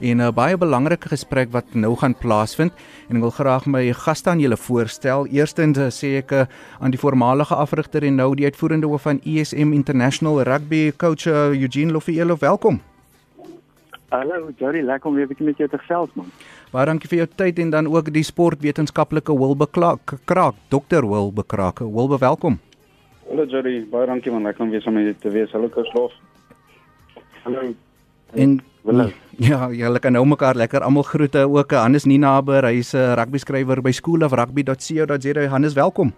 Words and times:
En 0.00 0.20
'n 0.22 0.34
baie 0.34 0.56
belangrike 0.56 1.08
gesprek 1.08 1.50
wat 1.50 1.74
nou 1.74 1.96
gaan 1.96 2.14
plaasvind 2.14 2.72
en 3.08 3.16
ek 3.16 3.22
wil 3.22 3.30
graag 3.30 3.66
my 3.66 3.92
gaste 3.92 4.30
aan 4.30 4.38
julle 4.38 4.56
voorstel. 4.56 5.26
Eerstens 5.26 5.78
eh, 5.78 5.90
sê 5.90 6.22
ek 6.22 6.30
eh, 6.30 6.46
aan 6.78 6.90
die 6.90 7.00
voormalige 7.00 7.54
afrigter 7.54 8.04
en 8.04 8.14
nou 8.14 8.34
die 8.34 8.44
uitvoerende 8.44 8.86
hoof 8.86 9.02
van 9.02 9.20
ESM 9.24 9.72
International 9.72 10.42
Rugby 10.42 10.92
coach 10.96 11.26
eh, 11.26 11.50
Eugene 11.50 11.92
Lofielo, 11.92 12.36
welkom. 12.38 12.80
Hallo, 14.08 14.50
Jody, 14.56 14.80
lekker 14.80 15.08
om 15.10 15.14
weer 15.14 15.24
'n 15.24 15.28
bietjie 15.28 15.46
met 15.46 15.56
jou 15.56 15.68
te 15.68 15.78
gesels 15.78 16.10
man. 16.14 16.30
Baie 16.70 16.86
dankie 16.86 17.08
vir 17.08 17.18
jou 17.18 17.28
tyd 17.34 17.58
en 17.58 17.70
dan 17.70 17.86
ook 17.86 18.12
die 18.12 18.22
sportwetenskaplike 18.22 19.38
Wilbe 19.38 19.66
Kraak, 19.66 20.54
Dr. 20.68 21.02
Wilbe 21.06 21.42
Kraak. 21.46 21.78
Wilbe, 21.78 22.18
welkom. 22.18 22.60
Hallo 23.28 23.44
Jody, 23.44 23.84
baie 23.90 24.06
dankie 24.06 24.32
man, 24.32 24.42
lekker 24.42 24.64
om 24.64 24.70
weer 24.70 24.82
saam 24.82 24.94
met 24.94 25.04
jou 25.04 25.14
te 25.14 25.30
wees. 25.30 25.50
Hallo 25.50 25.68
Kosloof. 25.68 26.12
Hallo. 27.42 27.74
En 28.34 28.60
Willem. 28.88 29.12
Ja, 29.48 29.68
julle 29.70 30.00
kan 30.02 30.16
nou 30.16 30.24
mekaar 30.26 30.56
lekker 30.58 30.82
almal 30.82 31.04
groete 31.06 31.44
ook. 31.46 31.70
Hannes 31.78 32.08
Ninaber, 32.10 32.66
hy's 32.66 32.90
'n 32.94 33.14
rugby 33.14 33.38
skrywer 33.38 33.78
by 33.82 33.92
schoolofrugby.co.za. 33.94 35.46
Hannes, 35.52 35.76
welkom. 35.78 36.10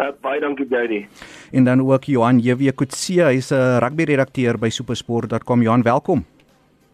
Uh, 0.00 0.10
baie 0.22 0.40
dankie 0.42 0.66
Jody. 0.66 1.04
En 1.52 1.64
dan 1.64 1.80
ook 1.86 2.04
Johan 2.10 2.40
JW 2.42 2.74
Kutse, 2.74 3.22
hy's 3.30 3.52
'n 3.52 3.78
rugby 3.78 4.04
redakteur 4.10 4.58
by 4.58 4.68
supersport.com. 4.68 5.62
Johan, 5.62 5.82
welkom. 5.82 6.24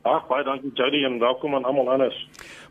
Ag, 0.01 0.23
baie 0.31 0.41
dankie 0.41 0.71
Jody 0.73 1.03
en 1.05 1.19
welkom 1.21 1.55
aan 1.55 1.67
almal 1.69 1.91
anders. 1.93 2.17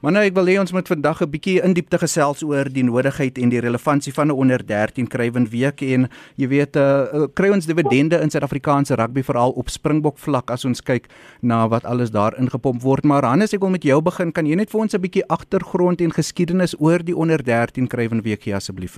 Maar 0.02 0.16
nou 0.16 0.24
ek 0.26 0.34
wil 0.34 0.48
hê 0.50 0.56
ons 0.58 0.72
moet 0.74 0.88
vandag 0.90 1.22
'n 1.22 1.30
bietjie 1.30 1.62
in 1.62 1.76
diepte 1.78 2.00
gesels 2.02 2.42
oor 2.42 2.66
die 2.66 2.82
nodigheid 2.84 3.38
en 3.38 3.50
die 3.50 3.62
relevantie 3.62 4.14
van 4.14 4.28
'n 4.28 4.34
onder 4.34 4.66
13 4.66 5.08
krywend 5.08 5.50
week 5.50 5.82
en 5.82 6.10
jy 6.38 6.48
weet 6.48 6.76
uh, 6.76 7.28
kry 7.34 7.50
ons 7.54 7.66
dividende 7.66 8.18
in 8.18 8.30
Suid-Afrikaanse 8.30 8.96
rugby 8.96 9.22
veral 9.22 9.52
op 9.52 9.70
Springbok 9.70 10.18
vlak 10.18 10.50
as 10.50 10.66
ons 10.66 10.82
kyk 10.82 11.06
na 11.42 11.68
wat 11.68 11.86
alles 11.86 12.10
daar 12.10 12.34
ingepomp 12.34 12.82
word. 12.82 13.04
Maar 13.04 13.24
Hannes, 13.24 13.54
ek 13.54 13.62
wil 13.62 13.70
met 13.70 13.84
jou 13.84 14.02
begin. 14.02 14.32
Kan 14.32 14.48
jy 14.48 14.56
net 14.56 14.72
vir 14.72 14.82
ons 14.82 14.94
'n 14.94 15.02
bietjie 15.02 15.28
agtergrond 15.28 16.02
en 16.02 16.12
geskiedenis 16.12 16.76
oor 16.80 16.98
die 16.98 17.16
onder 17.16 17.44
13 17.44 17.88
krywend 17.88 18.24
week 18.24 18.42
gee 18.42 18.56
asseblief? 18.56 18.98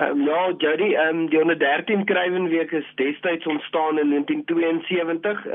Um, 0.00 0.24
ja, 0.26 0.52
Jody, 0.58 0.94
um, 0.94 1.28
die 1.30 1.40
onder 1.40 1.58
13 1.58 2.04
Kruiwenweek 2.04 2.70
is 2.72 2.92
destyds 2.94 3.46
ontstaan 3.46 3.98
in 3.98 4.10
1972. 4.10 5.46
Uh, 5.46 5.52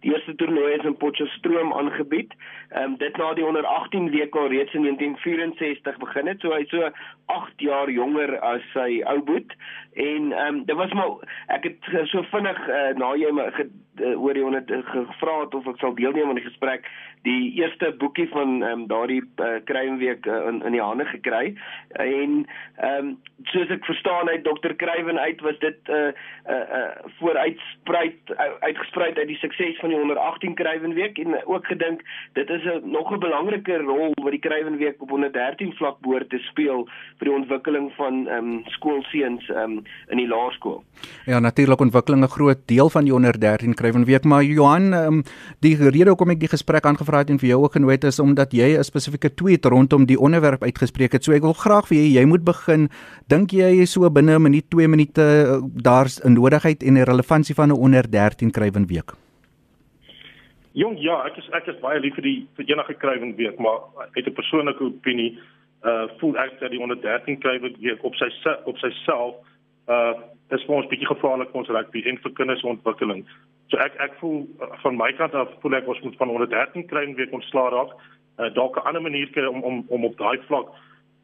die 0.00 0.12
eerste 0.12 0.34
toernooi 0.34 0.72
is 0.72 0.84
in 0.84 0.96
Potchefstroom 0.96 1.72
aangebied. 1.72 2.34
Um, 2.78 2.96
dit 2.96 3.16
na 3.16 3.32
die 3.34 3.46
onder 3.46 3.66
18 3.66 4.10
week 4.10 4.36
al 4.36 4.48
reeds 4.48 4.74
in 4.74 4.82
1964 4.82 5.96
begin 5.98 6.26
het. 6.26 6.40
So 6.40 6.52
hy 6.54 6.64
so 6.70 6.90
8 7.26 7.52
jaar 7.56 7.90
jonger 7.90 8.38
as 8.46 8.62
sy 8.74 9.02
ou 9.10 9.18
boet. 9.26 9.54
En 9.98 10.32
um, 10.46 10.64
dit 10.64 10.76
was 10.76 10.92
maar 10.92 11.10
ek 11.46 11.66
het 11.66 11.90
so 12.12 12.22
vinnig 12.30 12.60
uh, 12.68 12.92
na 12.94 13.10
jy 13.18 13.32
my 13.34 13.48
ge, 13.56 13.66
uh, 13.98 14.14
oor 14.22 14.38
die 14.38 14.44
onder 14.44 14.62
gevra 14.66 15.40
het 15.40 15.54
of 15.54 15.66
ek 15.66 15.82
sal 15.82 15.96
deelneem 15.98 16.30
aan 16.30 16.38
die 16.38 16.46
gesprek 16.46 16.86
die 17.22 17.52
eerste 17.60 17.92
boekie 17.98 18.28
van 18.32 18.62
um, 18.62 18.86
daardie 18.88 19.20
uh, 19.20 19.58
Kruiwenweek 19.64 20.26
uh, 20.26 20.46
in 20.48 20.62
in 20.64 20.72
die 20.72 20.82
hande 20.82 21.04
gekry. 21.10 21.52
Uh, 21.98 22.06
en 22.06 22.46
ehm 22.76 23.10
um, 23.10 23.10
soos 23.52 23.72
ek 23.72 23.84
verstaan 23.84 24.28
uit 24.28 24.44
Dr. 24.44 24.72
Kruiven 24.76 25.18
uit 25.18 25.40
was 25.40 25.58
dit 25.58 25.76
'n 25.88 25.92
uh, 25.92 26.12
uh, 26.48 26.64
uh, 26.78 26.88
vooruitsprei 27.18 28.14
uitgesprei 28.60 29.12
uit 29.14 29.26
die 29.26 29.36
sukses 29.36 29.78
van 29.80 29.88
die 29.88 29.98
118 29.98 30.54
Kruivenweek 30.54 31.18
en 31.18 31.46
ook 31.46 31.66
gedink 31.66 32.02
dit 32.32 32.50
is 32.50 32.59
'n 32.64 32.90
nog 32.90 33.12
'n 33.12 33.18
belangrike 33.18 33.76
rol 33.78 34.12
wat 34.22 34.30
die 34.30 34.40
Kruivenweek 34.40 35.02
op 35.02 35.10
113 35.10 35.72
vlak 35.72 36.00
behoort 36.00 36.28
te 36.30 36.38
speel 36.38 36.88
vir 37.18 37.26
die 37.28 37.36
ontwikkeling 37.36 37.92
van 37.96 38.28
ehm 38.28 38.38
um, 38.38 38.62
skoolseuns 38.66 39.48
ehm 39.48 39.58
um, 39.58 39.82
in 40.08 40.16
die 40.16 40.28
laerskool. 40.28 40.82
Ja, 41.26 41.38
natuurlik 41.38 41.80
ontwikkeling 41.80 42.22
'n 42.22 42.28
groot 42.28 42.58
deel 42.66 42.90
van 42.90 43.04
die 43.04 43.12
113 43.12 43.74
Kruivenweek, 43.74 44.24
maar 44.24 44.42
Johan, 44.42 44.92
ehm 44.92 45.06
um, 45.06 45.22
die 45.60 45.76
rede 45.76 46.08
hoekom 46.08 46.30
ek 46.30 46.40
die 46.40 46.48
gesprek 46.48 46.84
aangevra 46.84 47.18
het 47.18 47.30
en 47.30 47.38
vir 47.38 47.48
jou 47.48 47.62
ook 47.62 47.72
genooi 47.72 47.94
het 47.94 48.04
is 48.04 48.18
omdat 48.18 48.52
jy 48.52 48.78
'n 48.78 48.84
spesifieke 48.84 49.34
tweet 49.34 49.64
rondom 49.64 50.06
die 50.06 50.18
onderwerp 50.18 50.62
uitgespreek 50.62 51.12
het. 51.12 51.24
So 51.24 51.32
ek 51.32 51.42
wil 51.42 51.52
graag 51.52 51.86
vir 51.88 51.96
jy 51.98 52.18
jy 52.18 52.24
moet 52.24 52.44
begin 52.44 52.88
dink 53.28 53.50
jy 53.50 53.84
so 53.84 54.10
binne 54.10 54.34
'n 54.34 54.42
minuut, 54.42 54.70
2 54.70 54.88
minute 54.88 55.22
eh, 55.22 55.60
daar's 55.82 56.20
'n 56.24 56.32
nodigheid 56.32 56.82
en 56.82 56.94
'n 56.94 57.04
relevantie 57.04 57.54
van 57.54 57.68
'n 57.68 57.78
onder 57.78 58.10
13 58.10 58.50
kruiwen 58.50 58.86
week? 58.86 59.29
Jong, 60.72 61.00
ja, 61.02 61.16
ek 61.26 61.36
is 61.40 61.48
ek 61.56 61.66
is 61.66 61.78
baie 61.82 61.98
lief 61.98 62.14
vir 62.14 62.22
die 62.22 62.38
vir 62.54 62.68
enige 62.70 62.94
kruiwen 63.02 63.32
week, 63.38 63.58
maar 63.58 63.80
uit 64.14 64.26
'n 64.26 64.38
persoonlike 64.38 64.84
opinie, 64.84 65.38
uh 65.82 66.06
voel 66.18 66.36
ek 66.38 66.60
dat 66.60 66.70
die 66.70 66.80
onder 66.80 67.00
13 67.00 67.38
kruiwen 67.38 67.74
week 67.80 68.04
op 68.04 68.14
sy 68.14 68.28
op 68.64 68.78
sy 68.78 68.90
self 69.04 69.34
uh 69.88 70.14
is 70.54 70.62
vir 70.66 70.76
ons 70.76 70.86
bietjie 70.90 71.06
gevaarlik 71.06 71.50
vir 71.50 71.60
ons 71.62 71.68
rugby 71.68 72.02
en 72.06 72.18
vir 72.22 72.32
kinders 72.32 72.62
ontwikkeling. 72.62 73.24
So 73.70 73.78
ek 73.78 73.98
ek 73.98 74.14
voel 74.20 74.46
uh, 74.60 74.70
van 74.82 74.96
my 74.96 75.12
kant 75.18 75.34
af 75.34 75.50
voel 75.62 75.74
ek 75.74 75.88
ons 75.88 76.00
moet 76.06 76.16
van 76.16 76.30
onder 76.30 76.48
13 76.48 76.86
kruiwen 76.86 77.16
week 77.16 77.32
ontslaa 77.32 77.70
raak. 77.74 77.90
Uh 78.38 78.50
dalk 78.54 78.76
'n 78.76 78.86
ander 78.86 79.02
manier 79.02 79.30
kry 79.30 79.46
om 79.46 79.62
om 79.62 79.84
om 79.88 80.04
op 80.04 80.18
daai 80.18 80.38
vlak 80.46 80.70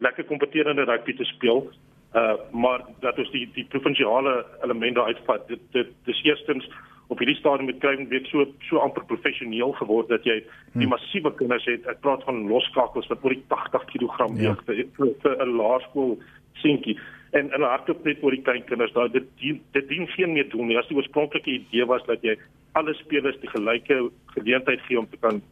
lekker 0.01 0.25
kompeterende 0.25 0.85
rugby 0.85 1.15
te 1.17 1.25
speel. 1.25 1.71
Uh 2.15 2.35
maar 2.51 2.83
dat 3.01 3.19
ons 3.19 3.31
die 3.31 3.47
die 3.55 3.67
provinsiale 3.71 4.45
elemente 4.62 5.03
uitvat. 5.03 5.49
Dit 5.49 5.61
dit 5.73 5.89
dis 6.05 6.23
eerstens 6.23 6.67
op 7.16 7.22
hierdie 7.25 7.38
stadium 7.41 7.71
met 7.71 7.81
kry 7.81 7.97
weet 8.10 8.28
so 8.28 8.44
so 8.69 8.81
amper 8.84 9.04
professioneel 9.09 9.72
geword 9.81 10.10
dat 10.12 10.27
jy 10.28 10.37
die 10.43 10.84
hmm. 10.84 10.93
massiewe 10.93 11.32
kinders 11.38 11.65
het. 11.65 11.87
Ek 11.88 12.03
praat 12.04 12.25
van 12.28 12.44
loskakels 12.50 13.09
wat 13.09 13.25
oor 13.25 13.32
die 13.32 13.44
80 13.53 13.87
kg 13.94 14.28
weeg 14.37 14.60
ja. 14.60 14.65
vir, 14.69 15.15
vir 15.25 15.38
'n 15.47 15.56
laerskool 15.56 16.19
seentjie 16.60 16.99
en 17.32 17.49
en 17.56 17.65
hardop 17.65 18.05
net 18.05 18.21
oor 18.22 18.37
die 18.37 18.44
klein 18.44 18.65
kinders. 18.69 18.93
Daai 18.93 19.09
dit 19.16 19.26
dien, 19.41 19.62
dit 19.72 19.88
dien 19.88 20.06
geen 20.12 20.37
meer 20.37 20.49
doen 20.53 20.69
nie. 20.69 20.78
As 20.78 20.88
die 20.93 20.97
oorspronklike 21.00 21.50
idee 21.50 21.88
was 21.88 22.05
dat 22.06 22.22
jy 22.22 22.37
alle 22.76 22.94
spelers 23.00 23.41
die 23.41 23.50
gelyke 23.50 24.10
geleentheid 24.37 24.81
gee 24.88 25.00
om 25.00 25.09
te 25.10 25.21
kan 25.25 25.43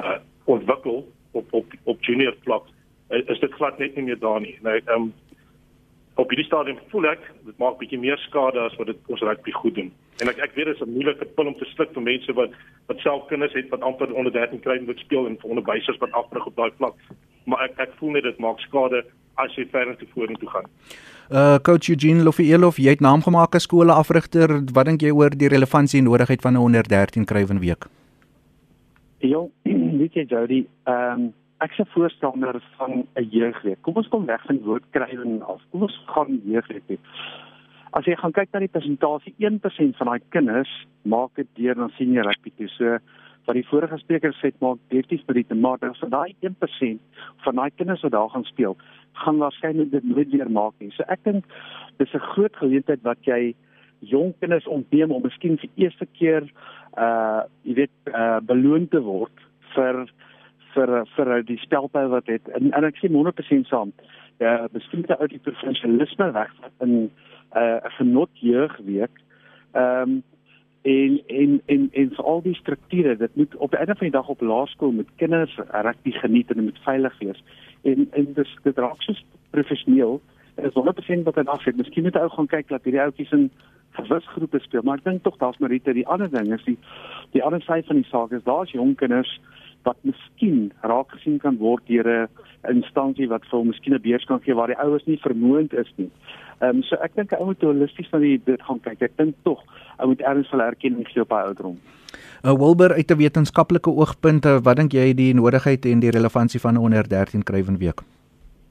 uh 0.00 0.20
ontwikkel 0.44 1.06
op 1.32 1.52
op 1.56 1.72
op 1.88 2.02
junior 2.04 2.34
vlak 2.44 2.68
is 3.08 3.40
dit 3.40 3.52
glad 3.56 3.78
net 3.78 3.94
nie 3.96 4.04
meer 4.10 4.18
daar 4.20 4.40
nie. 4.40 4.58
Nou 4.62 4.76
ehm 4.76 5.02
um, 5.02 5.12
op 6.14 6.30
hierdie 6.30 6.46
stadium 6.46 6.78
voel 6.92 7.08
ek 7.10 7.22
dit 7.46 7.56
maak 7.58 7.78
bietjie 7.80 7.98
meer 7.98 8.18
skade 8.28 8.60
as 8.60 8.76
wat 8.78 8.86
dit 8.86 9.10
ons 9.10 9.22
rugby 9.26 9.54
goed 9.56 9.74
doen. 9.74 9.90
En 10.22 10.30
ek 10.30 10.38
ek 10.46 10.54
weet 10.54 10.70
dit 10.70 10.76
is 10.76 10.82
'n 10.86 10.94
moeilike 10.94 11.24
pil 11.24 11.50
om 11.50 11.56
te 11.58 11.66
sluk 11.74 11.90
vir 11.94 12.02
mense 12.02 12.32
wat 12.32 12.50
wat 12.86 12.98
self 13.00 13.26
kinders 13.26 13.54
het 13.54 13.68
wat 13.70 13.82
amper 13.82 14.14
onder 14.14 14.32
13 14.32 14.60
kry 14.60 14.78
moet 14.86 14.98
speel 14.98 15.26
en 15.26 15.38
vir 15.40 15.50
onderwysers 15.50 15.98
wat 15.98 16.12
afbring 16.12 16.46
op 16.46 16.56
daai 16.56 16.70
vlak. 16.78 16.94
Maar 17.46 17.64
ek 17.64 17.78
ek 17.78 17.92
voel 17.98 18.10
net 18.10 18.22
dit 18.22 18.38
maak 18.38 18.60
skade 18.60 19.04
as 19.36 19.54
jy 19.56 19.66
verder 19.66 19.96
te 19.96 20.06
vorentoe 20.14 20.48
gaan. 20.48 20.66
Uh 21.30 21.58
coach 21.58 21.88
Eugene 21.88 22.22
Lofielov, 22.22 22.76
jy 22.76 22.90
het 22.90 23.00
naam 23.00 23.22
gemaak 23.22 23.54
as 23.54 23.62
skole 23.62 23.92
afrigter. 23.92 24.62
Wat 24.72 24.86
dink 24.86 25.00
jy 25.00 25.10
oor 25.10 25.30
die 25.30 25.48
relevantie 25.48 25.98
en 25.98 26.04
nodigheid 26.04 26.42
van 26.42 26.52
'n 26.52 26.62
onder 26.62 26.82
13 26.82 27.24
krywen 27.24 27.58
week? 27.58 27.86
Ja, 29.18 29.40
weet 30.00 30.14
jy 30.14 30.24
Jody, 30.28 30.66
ehm 30.84 31.20
um, 31.20 31.32
ek 31.62 31.72
se 31.72 31.84
voorstander 31.94 32.60
van 32.76 33.06
'n 33.14 33.28
jeugweek. 33.30 33.82
Kom 33.82 33.94
ons 33.94 34.08
kom 34.08 34.26
weg 34.26 34.42
van 34.46 34.56
die 34.56 34.64
woord 34.64 34.84
krywen 34.90 35.42
af. 35.42 35.62
Kom 35.70 35.82
ons 35.82 36.02
gaan 36.06 36.40
jeugweek 36.44 36.82
hê. 36.88 36.98
As 37.92 38.04
jy 38.04 38.16
gaan 38.16 38.32
kyk 38.32 38.48
na 38.52 38.58
die 38.58 38.68
persentasie, 38.68 39.34
1% 39.38 39.96
van 39.96 40.06
daai 40.06 40.20
kinders 40.28 40.86
maak 41.02 41.30
dit 41.34 41.46
deur 41.54 41.76
na 41.76 41.88
senior 41.88 42.24
rugby 42.24 42.50
toe. 42.56 42.68
So 42.68 42.98
wat 43.46 43.54
die 43.54 43.66
vorige 43.68 43.98
spreker 43.98 44.32
sê, 44.32 44.50
maak 44.60 44.78
definitief 44.88 45.26
by 45.26 45.34
die 45.34 45.46
dan 45.48 45.94
so 45.94 46.08
daai 46.08 46.34
1% 46.40 47.00
van 47.44 47.54
daai 47.54 47.70
kinders 47.76 48.02
wat 48.02 48.12
daar 48.12 48.30
gaan 48.30 48.44
speel, 48.44 48.76
gaan 49.12 49.38
waarskynlik 49.38 49.90
dit 49.90 50.04
nooit 50.04 50.30
weer 50.30 50.50
maak 50.50 50.72
nie. 50.80 50.90
So 50.90 51.04
ek 51.08 51.24
dink 51.24 51.44
dis 51.98 52.14
'n 52.14 52.18
groot 52.18 52.56
geleentheid 52.56 53.02
wat 53.02 53.18
jy 53.22 53.54
jong 54.00 54.34
kinders 54.40 54.66
ontneem 54.66 55.12
om 55.12 55.22
miskien 55.22 55.58
vir 55.58 55.70
eerste 55.76 56.06
keer 56.18 56.48
uh 56.98 57.42
jy 57.62 57.74
weet 57.74 57.94
uh 58.12 58.40
beloon 58.40 58.88
te 58.88 59.00
word 59.00 59.44
vir 59.74 60.06
vir 60.74 60.92
vir 61.16 61.32
die 61.46 61.58
spelpyl 61.62 62.12
wat 62.12 62.26
het 62.30 62.48
en, 62.56 62.72
en 62.72 62.84
ek 62.84 63.00
sê 63.00 63.10
100% 63.12 63.70
saam. 63.70 63.92
Ja, 64.42 64.66
miskien 64.74 65.06
uit 65.06 65.30
die 65.30 65.42
provinsialisme 65.42 66.32
weg 66.34 66.52
in 66.82 66.94
'n 66.94 67.10
uh, 67.56 67.78
genot 67.98 68.30
jeugweek. 68.34 69.20
Ehm 69.72 70.10
um, 70.10 70.22
en 70.84 71.20
en 71.26 71.60
en 71.66 71.88
en 71.92 72.10
vir 72.16 72.24
al 72.24 72.42
die 72.42 72.54
strukture, 72.54 73.16
dit 73.16 73.36
moet 73.36 73.56
op 73.56 73.70
die 73.70 73.78
einde 73.78 73.94
van 73.94 74.06
die 74.06 74.16
dag 74.16 74.28
op 74.28 74.40
laerskool 74.40 74.90
met 74.92 75.14
kinders 75.16 75.54
rugby 75.70 76.10
geniet 76.10 76.50
en 76.50 76.56
dit 76.56 76.64
moet 76.64 76.84
veilig 76.84 77.18
wees. 77.18 77.44
En 77.82 78.08
en 78.10 78.32
dis 78.32 78.56
dit 78.62 78.78
raak 78.78 79.02
so 79.02 79.12
professioneel. 79.50 80.20
En 80.54 80.64
is 80.64 80.74
100% 81.18 81.22
wat 81.22 81.34
dan 81.34 81.46
af 81.46 81.64
het. 81.64 81.76
Miskien 81.76 82.02
moet 82.02 82.16
ou 82.16 82.28
gaan 82.28 82.46
kyk 82.46 82.68
dat 82.68 82.84
hierdie 82.84 83.00
ouetjies 83.00 83.32
in 83.32 83.50
gewasgroepe 83.90 84.58
speel, 84.58 84.82
maar 84.82 84.98
ek 84.98 85.04
dink 85.04 85.22
tog 85.22 85.36
daar's 85.38 85.58
Marita, 85.62 85.92
die 85.92 86.06
ander 86.06 86.30
ding 86.30 86.52
is 86.54 86.64
die 86.66 86.78
die 87.34 87.42
ander 87.42 87.62
sy 87.62 87.80
van 87.86 88.00
die 88.02 88.10
saak 88.10 88.32
is 88.36 88.44
daar's 88.46 88.74
jong 88.74 88.94
kinders 88.98 89.30
wat 89.84 89.96
miskien 90.02 90.72
raak 90.82 91.12
gesien 91.12 91.38
kan 91.38 91.56
word 91.60 91.82
deur 91.86 92.08
'n 92.08 92.28
instansie 92.68 93.28
wat 93.28 93.44
vir 93.50 93.58
hom 93.58 93.68
miskien 93.68 93.94
'n 93.94 94.02
beurs 94.02 94.24
kan 94.24 94.40
gee 94.40 94.54
waar 94.54 94.72
die 94.72 94.82
ouers 94.84 95.06
nie 95.06 95.20
vermoënd 95.26 95.72
is 95.72 95.92
nie. 95.96 96.10
Ehm 96.60 96.76
um, 96.76 96.82
so 96.82 96.96
ek 96.96 97.14
dink 97.14 97.32
'n 97.32 97.40
ou 97.40 97.46
moet 97.46 97.62
holisties 97.62 98.10
na 98.12 98.18
die 98.18 98.40
dit 98.44 98.62
gaan 98.62 98.80
kyk. 98.80 99.02
Ek 99.02 99.16
dink 99.16 99.34
tog 99.42 99.60
ou 99.98 100.08
moet 100.08 100.20
ernstig 100.20 100.60
erkenning 100.60 101.08
gee 101.08 101.22
op 101.22 101.30
hy 101.30 101.42
ouderdom. 101.48 101.78
Uh, 102.44 102.52
Wilber 102.52 102.92
uit 102.92 103.10
'n 103.10 103.16
wetenskaplike 103.16 103.90
oogpunt, 103.90 104.46
uh, 104.46 104.58
wat 104.62 104.76
dink 104.76 104.92
jy 104.92 105.14
die 105.14 105.34
nodigheid 105.34 105.84
en 105.86 106.00
die 106.00 106.10
relevantie 106.10 106.60
van 106.60 106.74
'n 106.74 106.84
onder 106.84 107.08
13 107.08 107.42
krywen 107.42 107.78
week? 107.78 108.00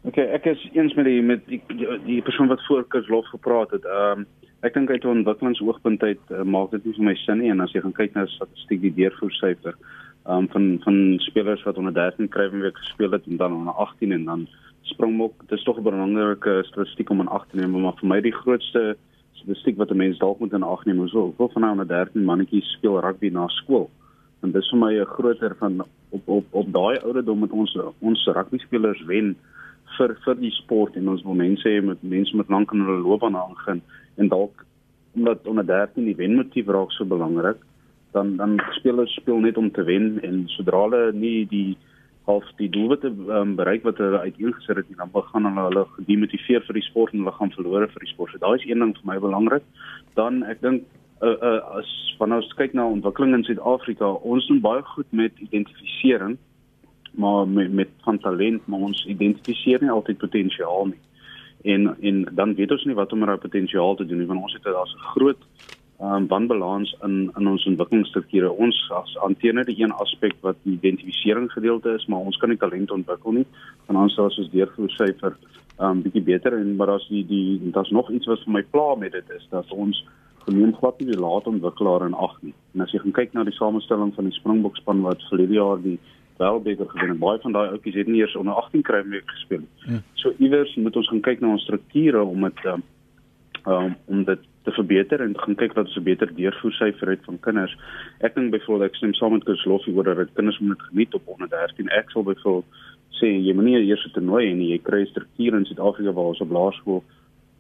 OK, 0.04 0.18
ek 0.18 0.46
is 0.46 0.70
eens 0.74 0.94
met 0.94 1.06
die 1.06 1.22
met 1.22 1.46
die 1.48 1.62
die, 2.06 2.22
persoon 2.22 2.48
wat 2.48 2.66
voor 2.66 2.88
Kurslof 2.88 3.26
gepraat 3.26 3.72
het. 3.72 3.86
Ehm 3.86 4.20
um, 4.20 4.26
ek 4.62 4.74
dink 4.74 4.90
uit 4.90 5.04
'n 5.04 5.08
ontwikkelingsoogpunt 5.08 6.04
uit 6.04 6.20
uh, 6.32 6.42
maak 6.44 6.72
dit 6.72 6.86
nie 6.86 6.94
vir 6.94 7.04
my 7.04 7.16
sin 7.16 7.38
nie 7.40 7.50
en 7.52 7.60
as 7.60 7.72
jy 7.72 7.82
gaan 7.82 7.98
kyk 8.00 8.14
na 8.14 8.26
statistiek 8.26 8.82
die 8.82 8.94
deurvoersyfer 8.96 9.76
um 10.28 10.48
van 10.50 10.78
van 10.84 11.14
spelers 11.18 11.64
wat 11.64 11.78
onder 11.78 11.94
13 11.94 12.30
Kruivenweek 12.30 12.78
gespeel 12.78 13.12
het 13.12 13.26
en 13.26 13.38
dan 13.38 13.54
onder 13.54 13.74
18 13.74 14.12
en 14.12 14.24
dan 14.26 14.48
Springbok. 14.82 15.34
Dit 15.48 15.58
is 15.58 15.64
tog 15.64 15.78
'n 15.78 15.84
belangrike 15.84 16.64
statistiek 16.64 17.10
om 17.10 17.20
in 17.20 17.28
ag 17.28 17.48
te 17.48 17.56
neem, 17.56 17.82
maar 17.82 17.96
vir 18.00 18.08
my 18.08 18.22
die 18.22 18.34
grootste 18.34 18.98
statistiek 19.32 19.78
wat 19.78 19.92
'n 19.92 19.98
mens 19.98 20.18
dalk 20.18 20.40
moet 20.40 20.54
in 20.54 20.64
ag 20.64 20.86
neem, 20.86 21.04
is 21.04 21.12
hoeveel 21.12 21.50
van 21.50 21.62
nou 21.62 21.72
onder 21.72 21.88
13 21.88 22.24
mannetjies 22.24 22.72
speel 22.72 23.00
rugby 23.00 23.30
na 23.30 23.48
skool. 23.48 23.90
En 24.42 24.52
dis 24.52 24.70
vir 24.70 24.80
my 24.80 25.00
'n 25.00 25.06
groter 25.06 25.56
van 25.56 25.86
op 26.10 26.28
op 26.28 26.46
op 26.50 26.74
daai 26.74 26.98
ouderdom 26.98 27.40
met 27.40 27.52
ons 27.52 27.78
ons 28.00 28.26
rugby 28.26 28.58
spelers 28.58 29.02
wen 29.06 29.36
vir 29.98 30.18
vir 30.26 30.36
die 30.36 30.52
sport 30.52 30.96
en 30.96 31.10
ons 31.10 31.24
wil 31.24 31.34
mense 31.34 31.70
hê 31.70 31.82
met 31.82 32.02
mense 32.02 32.36
met 32.36 32.50
lank 32.50 32.72
in 32.72 32.80
hulle 32.86 33.02
loopbaan 33.02 33.38
aangaan 33.38 33.82
en 34.16 34.28
dalk 34.28 34.66
omdat 35.14 35.48
onder 35.48 35.66
13 35.66 36.06
die 36.06 36.16
wenmotief 36.16 36.68
raak 36.68 36.92
so 36.92 37.06
belangrik 37.06 37.58
dan 38.14 38.36
dan 38.38 38.60
spelers 38.78 39.14
speel 39.20 39.40
net 39.40 39.58
om 39.58 39.72
te 39.72 39.84
wen 39.84 40.20
en 40.24 40.44
sodra 40.56 40.86
hulle 40.86 41.12
nie 41.14 41.46
die 41.50 41.78
half 42.28 42.46
die 42.60 42.70
doelwitte 42.72 43.12
um, 43.36 43.56
bereik 43.56 43.84
wat 43.84 44.00
hulle 44.00 44.20
uiteengesit 44.24 44.80
het 44.80 44.98
dan 44.98 45.12
begin 45.12 45.48
hulle 45.50 45.66
hulle 45.68 45.86
gedemotiveer 45.98 46.64
vir 46.68 46.80
die 46.80 46.86
sport 46.88 47.14
en 47.14 47.24
hulle 47.24 47.36
gaan 47.36 47.52
verloor 47.56 47.88
vir 47.92 48.06
die 48.06 48.12
sport. 48.14 48.32
So 48.32 48.40
daai 48.40 48.56
is 48.62 48.68
een 48.70 48.80
ding 48.80 48.94
vir 49.00 49.10
my 49.12 49.18
belangrik. 49.20 49.66
Dan 50.20 50.44
ek 50.48 50.62
dink 50.64 50.86
uh, 51.20 51.36
uh, 51.36 51.60
as 51.82 51.92
van 52.20 52.38
ons 52.38 52.54
kyk 52.60 52.76
na 52.78 52.88
ontwikkeling 52.88 53.36
in 53.36 53.46
Suid-Afrika, 53.48 54.14
ons 54.24 54.48
doen 54.48 54.64
baie 54.64 54.84
goed 54.96 55.10
met 55.12 55.46
identifisering 55.48 56.38
maar 57.14 57.48
met 57.48 57.74
met 57.74 57.90
van 58.02 58.18
talent 58.20 58.64
maar 58.66 58.88
ons 58.90 59.04
identifiseer 59.06 59.84
nie 59.84 59.92
altyd 59.94 60.18
potensiaal 60.18 60.94
nie. 60.94 61.02
En 61.74 61.92
en 62.02 62.24
dan 62.32 62.56
weet 62.56 62.72
ons 62.72 62.88
nie 62.90 62.98
wat 62.98 63.12
om 63.14 63.20
met 63.20 63.34
daai 63.34 63.44
potensiaal 63.50 63.96
te 63.96 64.06
doen 64.06 64.24
nie 64.24 64.32
want 64.32 64.48
ons 64.48 64.54
het 64.54 64.64
daar's 64.64 64.96
'n 64.96 65.10
groot 65.14 65.44
um, 66.04 66.28
wanbalans 66.28 66.92
in 67.08 67.32
in 67.38 67.48
ons 67.48 67.66
ontwikkelingsstrukture. 67.70 68.52
Ons 68.52 68.78
as 69.00 69.16
hanteer 69.24 69.56
net 69.58 69.70
die 69.72 69.80
een 69.82 69.94
aspek 70.04 70.36
wat 70.46 70.60
die 70.64 70.76
identifisering 70.78 71.50
gedeelte 71.52 71.96
is, 71.98 72.06
maar 72.12 72.26
ons 72.28 72.38
kan 72.38 72.52
nie 72.52 72.60
talent 72.62 72.92
ontwikkel 72.92 73.40
nie. 73.40 73.46
Van 73.88 74.02
ons 74.04 74.18
is 74.18 74.42
ons 74.44 74.52
deurvoer 74.56 74.96
syfer 74.98 75.38
um 75.82 76.04
bietjie 76.06 76.22
beter 76.22 76.54
en 76.54 76.76
maar 76.78 76.92
daar's 76.94 77.08
die 77.10 77.24
die 77.26 77.72
daar's 77.74 77.92
nog 77.92 78.12
iets 78.12 78.30
wat 78.30 78.44
vir 78.46 78.54
my 78.60 78.64
pla 78.76 78.94
met 79.00 79.16
dit 79.16 79.32
is 79.38 79.48
dat 79.50 79.72
ons 79.72 80.04
geneem 80.46 80.76
glad 80.76 81.00
nie 81.00 81.08
die 81.10 81.20
laat 81.20 81.48
ontwikkelaar 81.48 82.06
in 82.08 82.14
ag 82.14 82.36
nie. 82.42 82.54
En 82.76 82.84
as 82.86 82.92
jy 82.92 83.00
gaan 83.04 83.16
kyk 83.16 83.34
na 83.34 83.46
die 83.48 83.56
samestelling 83.56 84.12
van 84.16 84.28
die 84.30 84.36
Springbok 84.36 84.78
span 84.78 85.02
wat 85.06 85.24
verlede 85.30 85.58
jaar 85.58 85.82
die 85.82 85.98
Wêreldbeker 86.42 86.90
gewen 86.90 87.14
en 87.14 87.22
baie 87.22 87.40
van 87.44 87.54
daai 87.56 87.68
ouetjies 87.70 88.00
het 88.02 88.10
nie 88.10 88.24
eers 88.24 88.36
onder 88.36 88.58
18 88.60 88.82
kry 88.82 89.04
meer 89.06 89.24
gespeel 89.30 89.64
nie. 89.64 89.96
Ja. 89.96 90.02
So 90.20 90.34
iewers 90.38 90.76
moet 90.76 90.98
ons 91.00 91.10
gaan 91.12 91.22
kyk 91.26 91.42
na 91.42 91.54
ons 91.54 91.64
strukture 91.64 92.24
om 92.26 92.48
dit 92.48 92.66
um, 92.72 92.84
um, 93.66 93.96
om 94.06 94.24
dit 94.24 94.40
te 94.64 94.72
verbeter 94.72 95.22
en 95.22 95.38
gaan 95.40 95.56
kyk 95.56 95.74
dat 95.74 95.86
ons 95.86 95.98
'n 95.98 96.04
beter 96.04 96.36
deurvoersyfer 96.36 97.10
het 97.10 97.24
van 97.24 97.40
kinders. 97.40 97.76
Ek 98.20 98.36
dink 98.36 98.52
byvoorbeeld 98.52 98.90
ek 98.90 98.96
stem 98.96 99.14
saam 99.14 99.32
met 99.32 99.44
Chris 99.44 99.66
Loffie 99.66 99.96
oor 99.96 100.04
dat 100.04 100.34
kinders 100.34 100.60
moet 100.60 100.82
geniet 100.82 101.14
op 101.14 101.28
onder 101.28 101.50
13. 101.50 101.90
Ek 101.90 102.10
sal 102.12 102.24
byvoorbeeld 102.24 102.66
sê 103.20 103.28
jy 103.28 103.54
moet 103.54 103.66
nie 103.66 103.86
eers 103.86 104.06
'n 104.06 104.14
toernooi 104.14 104.52
en 104.52 104.62
jy 104.62 104.78
kry 104.78 105.06
strukture 105.06 105.58
in 105.58 105.66
Suid-Afrika 105.66 106.12
waar 106.12 106.32
ons 106.32 106.42
op 106.42 106.52
laerskool 106.52 107.04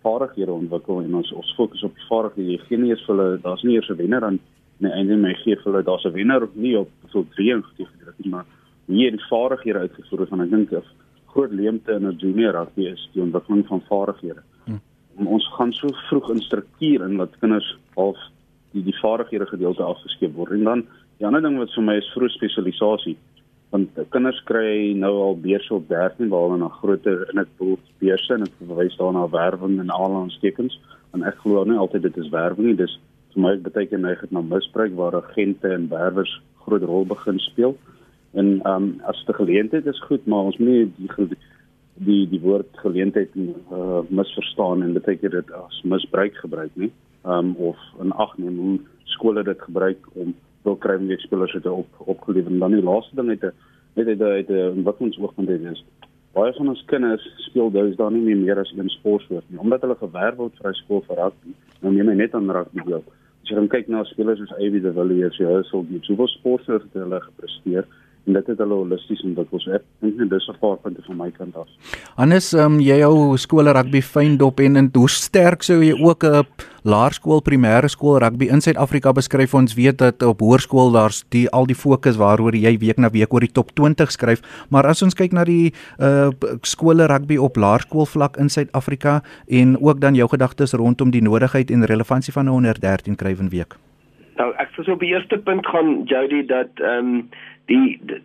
vaardighede 0.01 0.51
ontwikkel 0.51 1.01
en 1.01 1.15
ons 1.15 1.31
ons 1.31 1.53
fokus 1.55 1.83
op 1.83 1.93
vaardighede. 2.09 2.51
Jy 2.51 2.59
gee 2.67 2.77
nie 2.77 2.89
eers 2.89 3.05
vir 3.05 3.15
hulle 3.15 3.41
daar's 3.41 3.63
nie 3.63 3.75
eers 3.75 3.89
'n 3.89 3.97
wenner 3.97 4.19
dan 4.19 4.39
nee 4.79 4.91
eintlik 4.91 5.19
my 5.19 5.33
gee 5.33 5.55
vir 5.55 5.71
hulle 5.71 5.83
daar's 5.83 6.05
'n 6.05 6.13
wenner 6.13 6.43
of 6.43 6.55
nie 6.55 6.75
op 6.77 6.89
so 7.11 7.25
3 7.35 7.51
en 7.53 7.63
gedurende 7.63 8.29
maar 8.29 8.45
nie 8.87 9.11
die 9.11 9.27
vaardighede 9.29 9.79
uitgevoer 9.79 10.27
van 10.27 10.41
ek 10.41 10.49
dink 10.49 10.71
'n 10.71 10.83
groot 11.33 11.51
leemte 11.51 11.91
in 11.91 12.07
'n 12.07 12.17
junior 12.17 12.53
rugby 12.53 12.87
is 12.87 13.09
die 13.13 13.21
ontwikkeling 13.21 13.65
van 13.67 13.81
vaardighede. 13.89 14.43
Ons 15.21 15.45
gaan 15.57 15.73
so 15.73 15.91
vroeg 16.09 16.29
in 16.33 16.41
struktuur 16.41 17.05
in 17.05 17.17
dat 17.17 17.37
kinders 17.39 17.67
half 17.95 18.17
die 18.73 18.83
die 18.83 18.95
vaardighede 18.97 19.45
gedeelte 19.45 19.83
afgeskep 19.83 20.33
word. 20.33 20.51
En 20.51 20.63
dan 20.63 20.85
die 21.19 21.27
ander 21.27 21.41
ding 21.41 21.59
wat 21.61 21.73
vir 21.75 21.85
my 21.85 21.97
is 22.01 22.09
vroeg 22.15 22.33
spesialisasie. 22.33 23.15
Want 23.73 23.97
kinders 24.13 24.41
kry 24.49 24.93
nou 24.97 25.13
al 25.27 25.39
beurse 25.41 25.73
op 25.73 25.87
13 25.89 26.29
waar 26.29 26.47
hulle 26.47 26.59
na 26.61 26.69
groter 26.81 27.23
en 27.29 27.41
ek 27.41 27.53
bedoel 27.57 27.79
beurse 28.01 28.33
en 28.33 28.49
verwys 28.59 28.97
daarna 28.99 29.25
werwing 29.33 29.79
en 29.81 29.93
aanlandstekens 29.93 30.79
en 31.13 31.25
ek 31.29 31.39
glo 31.41 31.63
nie 31.65 31.77
altyd 31.77 32.07
dit 32.09 32.19
is 32.21 32.29
werwing 32.33 32.71
nie. 32.71 32.77
Dis 32.81 32.97
vir 33.33 33.45
my 33.45 33.55
beteken 33.65 34.05
neig 34.05 34.21
dit 34.21 34.33
na 34.33 34.41
misbruik 34.45 34.93
waar 34.97 35.17
agente 35.21 35.69
en 35.73 35.89
werwers 35.89 36.33
groot 36.65 36.85
rol 36.89 37.05
begin 37.09 37.39
speel. 37.39 37.77
En 38.33 38.55
um, 38.69 38.87
as 39.09 39.19
die 39.27 39.35
geleentheid 39.37 39.85
is 39.89 40.05
goed, 40.07 40.25
maar 40.25 40.49
ons 40.49 40.57
moet 40.57 40.69
nie 40.69 40.91
die 40.97 41.11
die 41.93 42.27
die 42.29 42.41
woord 42.41 42.69
geleentheid 42.81 43.35
uh, 43.35 43.99
misverstaan 44.09 44.83
en 44.83 44.93
beteken 44.93 45.31
dit 45.31 45.51
as 45.51 45.81
misbruik 45.83 46.35
gebruik 46.35 46.71
nie. 46.73 46.91
Um, 47.25 47.55
of 47.55 47.77
in 48.01 48.11
ag 48.11 48.37
neem 48.37 48.57
hoe 48.59 48.79
skole 49.15 49.43
dit 49.43 49.61
gebruik 49.61 50.07
om 50.13 50.33
wil 50.63 50.75
kry 50.75 50.95
om 50.99 51.07
die 51.07 51.19
spelers 51.19 51.55
te 51.61 51.71
op 51.71 51.87
opgelewer 51.99 52.51
en 52.51 52.59
dan 52.59 52.71
die 52.75 52.83
laaste 52.83 53.15
ding 53.15 53.29
uit 53.29 53.43
'n 53.43 53.53
met 53.93 54.07
uit 54.07 54.19
'n 54.19 54.23
uit 54.23 54.83
wat 54.83 54.97
ons 54.97 55.19
oogpunt 55.19 55.49
het 55.49 55.61
is 55.61 55.83
baie 56.33 56.53
van 56.57 56.71
ons 56.71 56.83
kinders 56.89 57.25
speel 57.45 57.69
dus 57.71 57.95
dan 57.95 58.15
nie 58.17 58.35
meer 58.35 58.59
as 58.59 58.71
een 58.73 58.89
sportsoort 58.89 59.45
nie 59.49 59.59
omdat 59.61 59.83
hulle 59.85 59.97
gewerf 59.99 60.39
word 60.39 60.55
vir 60.61 60.77
skool 60.81 61.03
vir 61.07 61.19
rugby. 61.21 61.53
Nou 61.81 61.93
neem 61.93 62.09
hy 62.09 62.15
net 62.23 62.33
aan 62.33 62.49
rugby 62.57 62.85
deel. 62.87 63.03
As 63.43 63.51
jy 63.51 63.65
kyk 63.69 63.91
na 63.91 64.01
spelers 64.09 64.39
soos 64.41 64.55
Ivy 64.57 64.81
de 64.81 64.93
Villiers, 64.95 65.37
jy 65.37 65.59
sou 65.69 65.83
die 65.89 66.01
soveel 66.07 66.31
sportsoorte 66.31 67.03
hulle 67.03 67.19
gepresteer 67.27 67.85
en 68.23 68.37
dit 68.37 68.47
het 68.47 68.59
hulle 68.63 68.75
holisties 68.77 69.23
ontwikkel. 69.27 69.59
So 69.59 69.73
ek 69.75 69.83
dink 70.03 70.19
net 70.21 70.29
dis 70.31 70.47
'n 70.47 70.59
paar 70.59 70.77
punte 70.77 71.01
van 71.07 71.17
my 71.17 71.31
kant 71.31 71.55
af. 71.55 71.67
Hannes, 72.15 72.53
um, 72.53 72.79
jy 72.79 72.99
jou 72.99 73.37
skool 73.37 73.67
rugby 73.67 74.01
fyn 74.01 74.37
dop 74.37 74.59
en 74.59 74.75
en 74.75 74.89
hoe 74.93 75.09
sterk 75.09 75.63
sou 75.63 75.81
jy 75.83 75.93
ook 75.99 76.23
'n 76.23 76.45
laerskool 76.83 77.41
primêre 77.41 77.89
skool 77.89 78.19
rugby 78.19 78.45
in 78.45 78.61
Suid-Afrika 78.61 79.11
beskryf? 79.11 79.53
Ons 79.53 79.73
weet 79.73 79.97
dat 79.97 80.23
op 80.23 80.39
hoërskool 80.39 80.91
daar's 80.91 81.23
die 81.29 81.49
al 81.49 81.65
die 81.65 81.75
fokus 81.75 82.15
waaroor 82.15 82.55
jy 82.55 82.77
week 82.77 82.97
na 82.97 83.09
week 83.09 83.33
oor 83.33 83.41
die 83.41 83.51
top 83.51 83.71
20 83.75 84.11
skryf, 84.11 84.41
maar 84.69 84.85
as 84.85 85.01
ons 85.01 85.13
kyk 85.13 85.33
na 85.33 85.43
die 85.43 85.73
uh 85.99 86.31
skole 86.61 87.05
rugby 87.05 87.37
op 87.37 87.55
laerskool 87.55 88.05
vlak 88.05 88.37
in 88.37 88.49
Suid-Afrika 88.49 89.21
en 89.47 89.77
ook 89.81 89.99
dan 89.99 90.15
jou 90.15 90.27
gedagtes 90.27 90.73
rondom 90.73 91.11
die 91.11 91.21
nodigheid 91.21 91.71
en 91.71 91.85
relevantie 91.85 92.33
van 92.33 92.45
'n 92.45 92.51
113 92.51 93.15
krywen 93.15 93.49
week. 93.49 93.75
Nou, 94.43 94.51
ek 94.59 94.73
sou 94.75 94.83
op 94.91 94.99
die 94.99 95.13
eerste 95.13 95.37
punt 95.39 95.67
gaan 95.71 96.01
Jody 96.11 96.41
dat 96.49 96.81
ehm 96.83 97.11
um, 97.15 97.19
die, 97.71 97.99
die, 98.03 98.17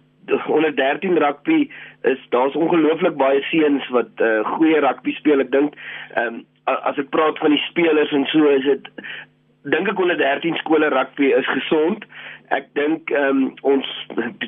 onder 0.50 0.75
13 0.76 1.19
rugby 1.23 1.69
is 2.11 2.25
daar's 2.35 2.56
ongelooflik 2.59 3.15
baie 3.20 3.43
seuns 3.47 3.87
wat 3.94 4.11
uh, 4.19 4.41
goeie 4.56 4.81
rugby 4.82 5.15
speel. 5.15 5.44
Ek 5.44 5.53
dink 5.55 5.79
ehm 6.17 6.41
um, 6.41 6.41
as 6.91 6.99
ek 7.00 7.12
praat 7.15 7.38
van 7.41 7.55
die 7.55 7.62
spelers 7.69 8.11
en 8.12 8.26
so 8.29 8.50
is 8.50 8.67
dit 8.67 8.91
dink 9.70 9.88
ek 9.88 10.00
onder 10.00 10.17
13 10.17 10.56
skole 10.62 10.88
rugby 10.88 11.32
is 11.37 11.47
gesond. 11.47 12.05
Ek 12.55 12.69
dink 12.79 13.11
ehm 13.12 13.44
um, 13.44 13.55
ons 13.62 13.87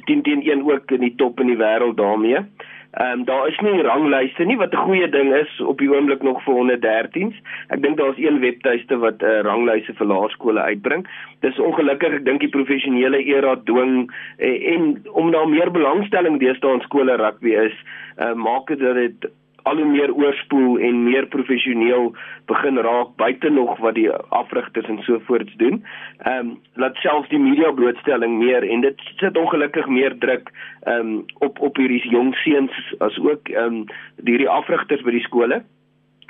10 0.09 0.23
teen 0.27 0.43
1 0.43 0.65
ook 0.65 0.93
in 0.97 1.05
die 1.05 1.15
top 1.17 1.41
in 1.41 1.53
die 1.53 1.61
wêreld 1.61 1.99
daarmee. 2.01 2.45
Ehm 2.91 3.21
um, 3.21 3.25
daar 3.25 3.49
is 3.49 3.59
nie 3.63 3.83
ranglyste 3.83 4.45
nie 4.45 4.57
wat 4.57 4.73
'n 4.75 4.85
goeie 4.87 5.09
ding 5.09 5.35
is 5.35 5.61
op 5.61 5.79
die 5.79 5.91
oomblik 5.95 6.23
nog 6.23 6.43
vir 6.43 6.55
113s. 6.55 7.37
Ek 7.69 7.83
dink 7.83 7.97
daar's 7.97 8.19
een 8.19 8.41
webtuiste 8.41 8.99
wat 8.99 9.23
'n 9.23 9.25
uh, 9.25 9.41
ranglyse 9.41 9.95
vir 9.95 10.07
laerskole 10.07 10.61
uitbring. 10.61 11.07
Dis 11.41 11.59
ongelukkig 11.59 12.13
ek 12.13 12.25
dink 12.25 12.41
die 12.41 12.55
professionele 12.57 13.25
era 13.25 13.57
dwing 13.65 14.11
eh, 14.39 14.75
en 14.75 15.03
om 15.13 15.31
daar 15.31 15.49
meer 15.49 15.71
belangstelling 15.71 16.39
deesdae 16.39 16.75
in 16.75 16.81
skole 16.81 17.17
rugby 17.17 17.51
is, 17.51 17.77
uh, 18.19 18.35
maak 18.35 18.67
dit 18.67 18.79
dat 18.79 18.95
dit 18.95 19.31
al 19.63 19.77
hoe 19.77 19.85
meer 19.85 20.15
oorspoel 20.15 20.79
en 20.79 21.03
meer 21.05 21.27
professioneel 21.27 22.15
begin 22.47 22.79
raak 22.79 23.17
buite 23.17 23.51
nog 23.51 23.79
wat 23.79 23.95
die 23.95 24.11
afrigters 24.13 24.89
en 24.89 25.03
so 25.03 25.21
voorts 25.27 25.55
doen. 25.57 25.85
Ehm 26.19 26.39
um, 26.39 26.59
laat 26.75 26.97
selfs 26.97 27.29
die 27.29 27.39
media 27.39 27.71
blootstelling 27.71 28.39
meer 28.39 28.69
en 28.69 28.81
dit 28.81 29.03
sit 29.17 29.37
ongelukkig 29.37 29.87
meer 29.87 30.19
druk 30.19 30.51
ehm 30.83 30.97
um, 30.97 31.25
op 31.39 31.61
op 31.61 31.77
hierdie 31.77 32.03
jong 32.11 32.35
seuns 32.45 32.95
as 32.99 33.19
ook 33.19 33.49
ehm 33.49 33.83
um, 33.83 33.85
hierdie 34.25 34.49
afrigters 34.49 35.03
by 35.03 35.11
die 35.11 35.27
skole. 35.29 35.63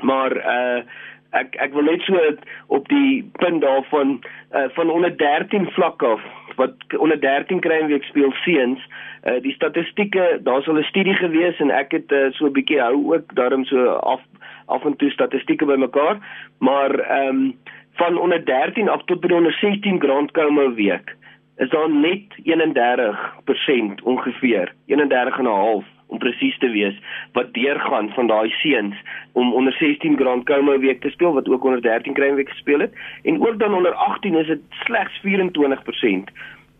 Maar 0.02 0.36
uh 0.36 0.82
ek 1.30 1.56
ek 1.56 1.72
wil 1.72 1.86
net 1.86 2.02
so 2.02 2.18
op 2.66 2.88
die 2.88 3.30
punt 3.42 3.62
daarvan 3.62 4.20
uh, 4.54 4.68
van 4.76 4.90
onder 4.90 5.16
13 5.16 5.70
vlak 5.70 6.02
af 6.02 6.20
wat 6.56 6.74
onder 6.98 7.20
13 7.20 7.60
kry 7.60 7.80
en 7.80 7.86
week 7.86 8.04
speel 8.04 8.32
seuns 8.44 8.80
uh, 9.24 9.38
die 9.42 9.54
statistieke 9.54 10.38
daar 10.42 10.62
sal 10.62 10.78
'n 10.78 10.90
studie 10.90 11.14
gewees 11.14 11.60
en 11.60 11.70
ek 11.70 11.92
het 11.92 12.12
uh, 12.12 12.30
so 12.30 12.46
'n 12.46 12.52
bietjie 12.52 12.80
hou 12.80 13.14
ook 13.14 13.34
daarom 13.34 13.64
so 13.64 13.86
af 13.86 14.20
af 14.66 14.84
en 14.84 14.96
toe 14.96 15.10
statistieke 15.10 15.64
bymekaar 15.64 16.18
maar 16.58 16.98
ehm 16.98 17.28
um, 17.28 17.58
van 17.94 18.18
onder 18.18 18.44
13 18.44 18.88
af 18.88 19.02
tot 19.04 19.20
by 19.20 19.32
onder 19.32 19.52
16 19.52 20.00
grand 20.00 20.30
komme 20.32 20.64
'n 20.64 20.74
week 20.74 21.16
is 21.56 21.68
daar 21.68 21.90
net 21.90 22.24
31% 22.42 24.02
ongeveer 24.02 24.72
31 24.86 25.38
en 25.38 25.44
'n 25.44 25.46
half 25.46 25.84
om 26.10 26.18
presies 26.18 26.58
te 26.58 26.70
wees 26.70 26.96
wat 27.32 27.52
deurgaan 27.54 28.10
van 28.16 28.26
daai 28.26 28.50
seuns 28.50 28.96
om 29.32 29.54
onder 29.54 29.72
16 29.72 30.16
Grand 30.18 30.44
Como 30.44 30.78
week 30.78 31.00
te 31.00 31.10
speel 31.10 31.32
wat 31.32 31.48
ook 31.48 31.64
onder 31.64 31.82
13 31.82 32.14
kry 32.18 32.34
week 32.34 32.50
gespeel 32.50 32.80
het 32.86 32.94
en 33.22 33.40
ook 33.40 33.58
dan 33.58 33.74
onder 33.74 33.92
18 33.92 34.34
is 34.34 34.46
dit 34.46 34.60
slegs 34.84 35.20
24% 35.22 35.22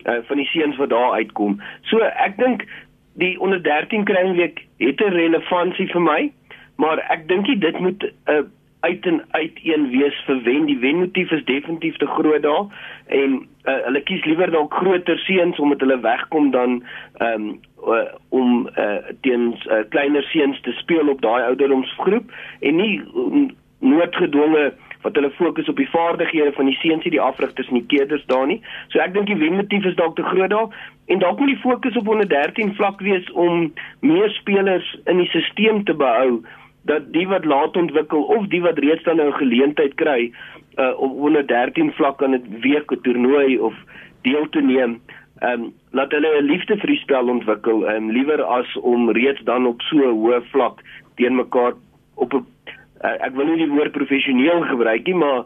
uh, 0.04 0.14
van 0.22 0.37
die 0.37 0.46
seuns 0.46 0.76
wat 0.76 0.90
daar 0.90 1.12
uitkom. 1.12 1.60
So 1.82 1.99
ek 1.99 2.38
dink 2.38 2.64
die 3.20 3.34
onder 3.40 3.62
13 3.62 4.04
kry 4.04 4.30
week 4.32 4.64
het 4.78 5.00
'n 5.00 5.14
relevantie 5.14 5.87
vir 5.92 6.02
my, 6.02 6.32
maar 6.76 6.99
ek 6.99 7.28
dink 7.28 7.46
dit 7.60 7.78
moet 7.80 8.02
'n 8.02 8.32
uh, 8.32 8.42
uit 8.80 9.06
en 9.06 9.25
uit 9.30 9.58
een 9.62 9.88
wees 9.90 10.22
vir 10.26 10.42
wen. 10.42 10.64
Die 10.64 10.78
wenmotief 10.78 11.30
is 11.30 11.44
definitief 11.44 11.96
te 11.96 12.06
groot 12.06 12.42
daar 12.42 12.66
en 13.06 13.46
uh, 13.64 13.76
hulle 13.84 14.02
kies 14.02 14.25
liewer 14.25 14.50
dalk 14.50 14.75
groter 14.75 15.18
seuns 15.18 15.58
omdat 15.58 15.80
hulle 15.80 16.00
wegkom 16.00 16.50
dan 16.50 16.82
um, 17.18 17.49
uh, 17.87 18.04
om 18.28 18.68
uh, 18.76 18.96
teen 19.20 19.54
uh, 19.66 19.82
kleiner 19.88 20.22
seuns 20.22 20.60
te 20.60 20.72
speel 20.72 21.08
op 21.08 21.20
daai 21.20 21.42
ouderdomsgroep 21.42 22.32
en 22.60 22.76
nie 22.76 23.02
um, 23.14 23.50
noodgedwonge 23.78 24.72
wat 25.02 25.16
hulle 25.16 25.30
fokus 25.30 25.68
op 25.68 25.76
die 25.80 25.88
vaardighede 25.90 26.52
van 26.52 26.68
die 26.68 26.76
seuns 26.76 27.04
en 27.04 27.14
die 27.14 27.20
afrigters 27.20 27.68
en 27.68 27.78
die 27.80 27.87
keerders 27.88 28.25
daar 28.28 28.46
nie. 28.46 28.60
So 28.92 29.00
ek 29.00 29.14
dink 29.14 29.30
die 29.30 29.38
wenmotief 29.40 29.87
is 29.88 29.96
dalk 29.96 30.16
te 30.16 30.26
groot 30.28 30.52
daar 30.52 30.68
en 31.10 31.22
dalk 31.22 31.40
moet 31.40 31.54
die 31.54 31.62
fokus 31.62 31.96
op 31.96 32.08
onder 32.08 32.28
13 32.28 32.75
vlak 32.76 33.00
wees 33.04 33.30
om 33.32 33.72
meer 34.00 34.28
spelers 34.37 34.88
in 35.04 35.22
die 35.22 35.28
stelsel 35.32 35.82
te 35.88 35.96
behou 35.96 36.40
dat 36.82 37.12
die 37.12 37.28
wat 37.28 37.44
laat 37.44 37.76
ontwikkel 37.76 38.22
of 38.22 38.46
die 38.46 38.62
wat 38.62 38.78
reeds 38.78 39.02
dan 39.04 39.20
'n 39.20 39.32
geleentheid 39.32 39.94
kry 39.94 40.32
uh 40.78 41.00
op 41.00 41.12
onder 41.20 41.46
13 41.46 41.92
vlak 41.92 42.22
aan 42.22 42.34
'n 42.34 42.60
week 42.60 42.90
toernooi 43.02 43.58
of 43.58 43.75
deel 44.22 44.49
te 44.49 44.60
neem, 44.60 45.00
ehm 45.38 45.52
um, 45.60 45.72
laat 45.90 46.12
hulle 46.12 46.40
'n 46.40 46.44
liefde 46.44 46.76
vir 46.76 46.87
die 46.87 47.02
spel 47.02 47.28
ontwikkel, 47.28 47.87
ehm 47.88 47.96
um, 47.96 48.10
liewer 48.10 48.42
as 48.42 48.76
om 48.76 49.10
reeds 49.10 49.42
dan 49.44 49.66
op 49.66 49.80
so 49.82 49.96
'n 49.96 50.16
hoë 50.20 50.42
vlak 50.52 50.80
teen 51.16 51.34
mekaar 51.34 51.72
op 52.14 52.32
'n 52.34 52.46
uh, 53.04 53.16
ek 53.26 53.34
wil 53.34 53.46
nie 53.46 53.64
die 53.64 53.72
woord 53.72 53.92
professioneel 53.92 54.62
gebruik 54.62 55.06
nie, 55.06 55.14
maar 55.14 55.44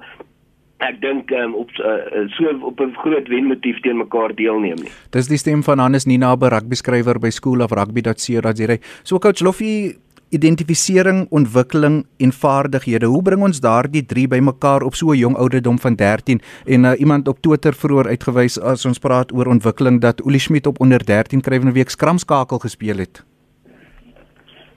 ek 0.82 1.00
dink 1.00 1.30
um, 1.30 1.54
op 1.54 1.70
uh, 1.78 2.26
so 2.36 2.50
op 2.60 2.80
'n 2.80 2.94
groot 2.94 3.28
wenmotief 3.28 3.80
teen 3.80 3.96
mekaar 3.96 4.34
deelneem 4.34 4.76
nie. 4.82 4.92
Dis 5.10 5.28
die 5.28 5.38
stem 5.38 5.62
van 5.62 5.78
Hannes 5.78 6.06
Nina, 6.06 6.34
'n 6.34 6.48
rugby 6.48 6.74
skrywer 6.74 7.18
by 7.18 7.30
School 7.30 7.62
of 7.62 7.70
Rugby.co.za. 7.70 8.76
So 9.02 9.18
coach 9.18 9.40
Loffie 9.40 10.03
identifisering, 10.34 11.26
ontwikkeling 11.30 12.02
en 12.18 12.32
vaardighede. 12.32 13.06
Hoe 13.06 13.22
bring 13.22 13.42
ons 13.46 13.60
daardie 13.60 14.04
drie 14.06 14.26
bymekaar 14.28 14.82
op 14.82 14.94
so 14.94 15.12
'n 15.12 15.18
jong 15.18 15.36
ouderdom 15.36 15.78
van 15.78 15.94
13? 15.94 16.40
En 16.66 16.84
uh, 16.84 16.92
iemand 16.98 17.28
op 17.28 17.38
Twitter 17.40 17.74
vroeër 17.74 18.06
uitgewys 18.06 18.60
as 18.60 18.86
ons 18.86 18.98
praat 18.98 19.32
oor 19.32 19.46
ontwikkeling 19.46 20.00
dat 20.00 20.20
Uli 20.26 20.38
Schmidt 20.38 20.66
op 20.66 20.80
onder 20.80 21.04
13 21.04 21.40
krywende 21.40 21.72
week 21.72 21.88
skramskakel 21.88 22.58
gespeel 22.58 22.98
het. 22.98 23.24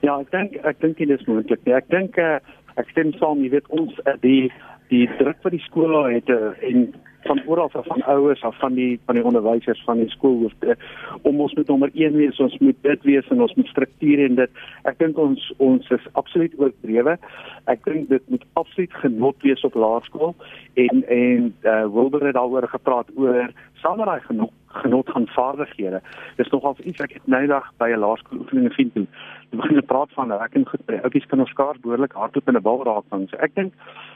Ja, 0.00 0.20
ek 0.20 0.30
dink 0.30 0.54
ek 0.62 0.80
dink 0.80 0.96
dit 0.96 1.10
is 1.10 1.26
moontlik. 1.26 1.60
Ek 1.66 1.88
dink 1.90 2.16
uh, 2.16 2.38
ek 2.76 2.88
stem 2.90 3.12
saam, 3.18 3.42
jy 3.42 3.50
weet 3.50 3.66
ons 3.68 3.92
uh, 4.06 4.14
die 4.22 4.52
die 4.88 5.08
druk 5.18 5.42
wat 5.42 5.52
die 5.52 5.64
skole 5.66 6.12
het 6.12 6.28
uh, 6.28 6.54
en 6.62 6.94
van 7.26 7.42
oral 7.46 7.70
af 7.72 7.86
van 7.86 8.02
ouers 8.02 8.42
af 8.42 8.58
van 8.58 8.74
die 8.74 9.00
van 9.04 9.14
die 9.14 9.24
onderwysers 9.24 9.82
van 9.84 9.98
die 9.98 10.08
skoolhoofde 10.08 10.76
om 11.22 11.40
ons 11.40 11.54
met 11.54 11.66
nommer 11.66 11.90
1 11.94 12.12
wees 12.12 12.40
ons 12.40 12.58
moet 12.58 12.76
dit 12.82 13.02
wees 13.02 13.28
en 13.28 13.42
ons 13.42 13.54
moet 13.54 13.66
strukture 13.66 14.24
en 14.24 14.34
dit 14.34 14.50
ek 14.82 14.98
dink 14.98 15.18
ons 15.18 15.52
ons 15.56 15.90
is 15.90 16.06
absoluut 16.12 16.54
oordrewe 16.58 17.16
ek 17.64 17.84
dink 17.84 18.08
dit 18.08 18.28
moet 18.28 18.44
absoluut 18.52 18.94
genot 19.02 19.42
wees 19.42 19.64
op 19.64 19.74
laerskool 19.74 20.34
en 20.74 21.02
en 21.08 21.50
uh, 21.62 21.84
Wilber 21.94 22.26
het 22.26 22.38
daaroor 22.38 22.68
gepraat 22.68 23.10
oor 23.16 23.50
samerai 23.82 24.20
genot 24.20 24.54
genot 24.68 25.10
van 25.10 25.26
vaardighede 25.34 26.00
dis 26.36 26.50
nogal 26.54 26.76
iets 26.84 27.02
ek 27.02 27.18
het 27.18 27.26
nou 27.26 27.46
dag 27.46 27.72
by 27.82 27.90
'n 27.90 28.04
laerskool 28.04 28.44
oefeninge 28.44 28.74
vind 28.76 28.94
toe 28.94 29.06
Ons 29.48 29.62
begin 29.62 29.80
praat 29.88 30.10
van 30.12 30.32
rek 30.32 30.56
en 30.58 30.66
goed. 30.68 30.90
Oukies 31.02 31.26
kan 31.26 31.40
ons 31.40 31.50
skaars 31.54 31.78
behoorlik 31.80 32.12
hardop 32.12 32.48
in 32.48 32.56
'n 32.56 32.62
bal 32.62 32.82
raak 32.84 33.04
van. 33.08 33.26
So 33.28 33.36
ek 33.40 33.54
dink 33.54 33.72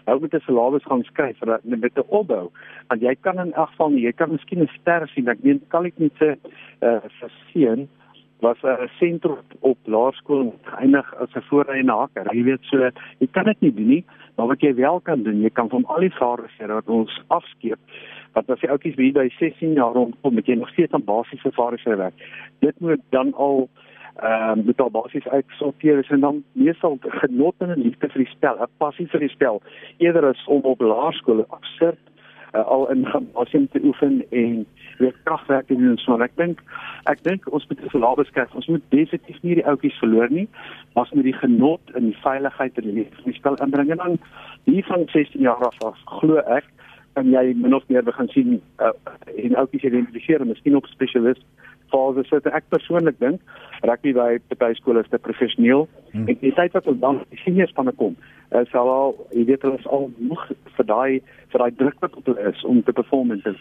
nou 0.07 0.21
moet 0.21 0.35
'n 0.35 0.45
syllabus 0.45 0.85
gaan 0.85 1.05
skryf 1.05 1.39
vir 1.39 1.61
met 1.65 1.97
'n 1.97 2.05
opbou. 2.09 2.51
Want 2.93 3.01
jy 3.01 3.15
kan 3.25 3.39
in 3.41 3.55
elk 3.57 3.71
geval 3.73 3.95
jy 3.97 4.11
kan 4.13 4.29
miskien 4.29 4.61
'n 4.61 4.69
ster 4.77 5.09
sien. 5.09 5.29
Ek 5.29 5.41
meen 5.43 5.63
kan 5.73 5.87
ek 5.89 5.97
net 5.97 6.13
sê 6.21 6.37
eh 6.85 7.01
uh, 7.01 7.29
seën 7.53 7.89
was 8.45 8.59
'n 8.63 8.91
sentrum 8.99 9.39
op 9.61 9.79
laerskool 9.85 10.53
geëindig 10.65 11.15
as 11.15 11.33
'n 11.35 11.47
voorrye 11.49 11.87
haker. 11.89 12.35
Jy 12.35 12.43
weet 12.45 12.65
so 12.69 12.91
jy 13.21 13.29
kan 13.31 13.45
dit 13.45 13.61
nie 13.61 13.75
doen 13.75 13.89
nie, 13.89 14.05
maar 14.37 14.47
wat 14.47 14.61
jy 14.61 14.75
wel 14.75 15.01
kan 15.01 15.23
doen, 15.23 15.41
jy 15.41 15.51
kan 15.51 15.69
van 15.69 15.85
al 15.87 16.01
die 16.01 16.19
vaardighede 16.21 16.73
wat 16.73 16.89
ons 16.89 17.23
afskeep 17.29 17.79
wat 18.35 18.51
as 18.51 18.61
die 18.61 18.71
ouetjies 18.71 18.97
wie 18.97 19.13
by 19.13 19.29
16 19.39 19.73
jaar 19.73 19.93
rondkom, 19.93 20.35
moet 20.35 20.47
jy 20.47 20.55
nog 20.55 20.69
steeds 20.69 20.93
aan 20.93 21.05
basiese 21.05 21.53
vaardighede 21.53 21.97
werk. 21.97 22.15
Dit 22.61 22.81
moet 22.81 23.01
dan 23.11 23.35
al 23.35 23.69
ehm 24.21 24.59
um, 24.59 24.65
met 24.67 24.81
al 24.81 24.91
basies 24.91 25.29
uitsorteer 25.29 25.99
is 25.99 26.11
en 26.11 26.21
dan 26.21 26.45
meestal 26.53 26.99
genot 27.01 27.55
en 27.59 27.81
liefde 27.81 28.09
vir 28.09 28.25
die 28.25 28.33
spel, 28.37 28.57
'n 28.61 28.69
passie 28.77 29.07
vir 29.07 29.21
die 29.21 29.29
spel, 29.29 29.63
eerder 29.97 30.25
as 30.25 30.47
om 30.47 30.61
op 30.63 30.81
laerskool 30.81 31.45
absurd 31.49 32.12
uh, 32.53 32.65
al 32.67 32.91
in 32.91 33.07
gimnasium 33.07 33.69
te 33.73 33.81
oefen 33.85 34.25
en 34.31 34.67
weer 34.99 35.15
kragwerk 35.25 35.67
te 35.67 35.77
doen 35.77 35.99
so. 35.99 36.19
Ek 36.21 36.37
dink 36.37 36.63
ek 37.11 37.23
dink 37.27 37.49
ons 37.51 37.67
moet 37.69 37.81
vir 37.93 38.01
laer 38.05 38.21
beskryf. 38.21 38.55
Ons 38.59 38.69
moet 38.71 38.85
definitief 38.95 39.41
nie 39.43 39.59
die 39.59 39.67
outjies 39.67 39.99
verloor 40.03 40.31
nie, 40.31 40.49
maar 40.93 41.07
ons 41.07 41.17
moet 41.17 41.29
die 41.31 41.39
genot 41.41 41.97
en 41.97 42.11
die 42.11 42.21
veiligheid 42.23 42.79
in 42.83 42.95
die, 43.01 43.35
spel 43.39 43.59
inbring 43.65 43.91
en 43.91 44.05
dan 44.05 44.21
hier 44.69 44.87
van 44.87 45.09
16 45.11 45.41
jaar 45.41 45.67
af, 45.67 45.81
af 45.83 45.99
glo 46.21 46.39
ek 46.59 46.69
en 47.21 47.29
jy 47.33 47.53
min 47.59 47.75
of 47.77 47.85
meer 47.93 48.05
begin 48.05 48.29
sien 48.33 48.55
uh, 48.81 48.93
en 49.37 49.59
outjies 49.61 49.89
identifiseer 49.91 50.41
en 50.41 50.53
miskien 50.53 50.77
op 50.79 50.89
spesialist 50.89 51.45
fase 51.93 52.25
sit. 52.29 52.49
Ek 52.51 52.69
persoonlik 52.73 53.21
dink 53.23 53.41
rugby 53.87 54.15
by 54.17 54.41
party 54.57 54.79
skole 54.81 55.03
is 55.03 55.11
te 55.13 55.21
professioneel 55.23 55.87
hmm. 56.13 56.29
en 56.29 56.41
die 56.43 56.55
tyd 56.59 56.75
wat 56.77 56.89
ons 56.91 57.01
dan 57.03 57.23
senior 57.45 57.71
spanne 57.71 57.95
kom, 57.99 58.17
is 58.61 58.75
al 58.79 59.15
jy 59.37 59.47
weet 59.53 59.65
hulle 59.67 59.81
is 59.81 59.89
al 59.97 60.11
moeg 60.19 60.45
vir 60.77 60.89
daai 60.89 61.21
vir 61.53 61.65
daai 61.65 61.73
druk 61.81 62.05
wat 62.05 62.19
op 62.21 62.31
hulle 62.31 62.53
is 62.53 62.65
om 62.69 62.83
te 62.83 62.95
perform 62.97 63.35
en 63.37 63.43
te 63.45 63.57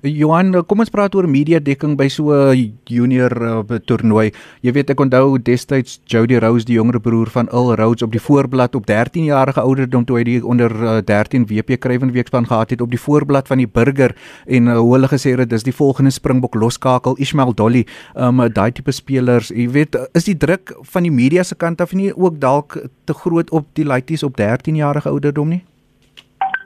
Johan, 0.00 0.54
kom 0.66 0.80
ons 0.82 0.90
praat 0.90 1.14
oor 1.14 1.28
media 1.28 1.60
dekking 1.60 1.96
by 1.96 2.08
so 2.08 2.32
'n 2.32 2.78
junior 2.88 3.32
uh, 3.42 3.78
toernooi. 3.86 4.32
Jy 4.62 4.72
weet 4.72 4.90
ek 4.90 5.00
onthou 5.00 5.38
destyds 5.38 6.00
Jody 6.06 6.38
Rose, 6.38 6.64
die 6.64 6.76
jonger 6.76 7.00
broer 7.00 7.28
van 7.30 7.48
Earl 7.52 7.74
Rhodes 7.76 8.02
op 8.02 8.12
die 8.12 8.20
voorblad 8.20 8.74
op 8.74 8.86
13 8.86 9.24
jarige 9.24 9.60
ouderdom 9.60 10.04
toe 10.04 10.18
hy 10.18 10.24
die 10.24 10.40
onder 10.44 10.70
uh, 10.70 11.00
13 11.00 11.46
WP 11.46 11.78
Kruivenweekspan 11.80 12.46
gehad 12.46 12.70
het 12.70 12.80
op 12.80 12.90
die 12.90 13.00
voorblad 13.00 13.48
van 13.48 13.58
die 13.58 13.68
Burger 13.68 14.16
en 14.46 14.66
uh, 14.66 14.80
hulle 14.80 15.08
gesê 15.08 15.36
het 15.36 15.50
dis 15.50 15.62
die 15.62 15.74
volgende 15.74 16.10
Springbok 16.10 16.54
loskakel 16.54 17.16
Ismail 17.18 17.54
Dolly, 17.54 17.86
um 18.16 18.40
daai 18.48 18.72
tipe 18.72 18.92
spelers. 18.92 19.52
Jy 19.52 19.68
weet, 19.70 19.96
is 20.14 20.24
die 20.24 20.36
druk 20.36 20.74
van 20.92 21.02
die 21.02 21.12
media 21.12 21.42
se 21.42 21.54
kant 21.54 21.80
af 21.80 21.92
nie 21.92 22.12
ook 22.14 22.40
dalk 22.40 22.78
te 23.04 23.14
groot 23.14 23.50
op 23.50 23.68
die 23.74 23.84
laities 23.84 24.22
op 24.22 24.36
13 24.36 24.76
jarige 24.76 25.08
ouderdom 25.08 25.48
nie? 25.48 25.62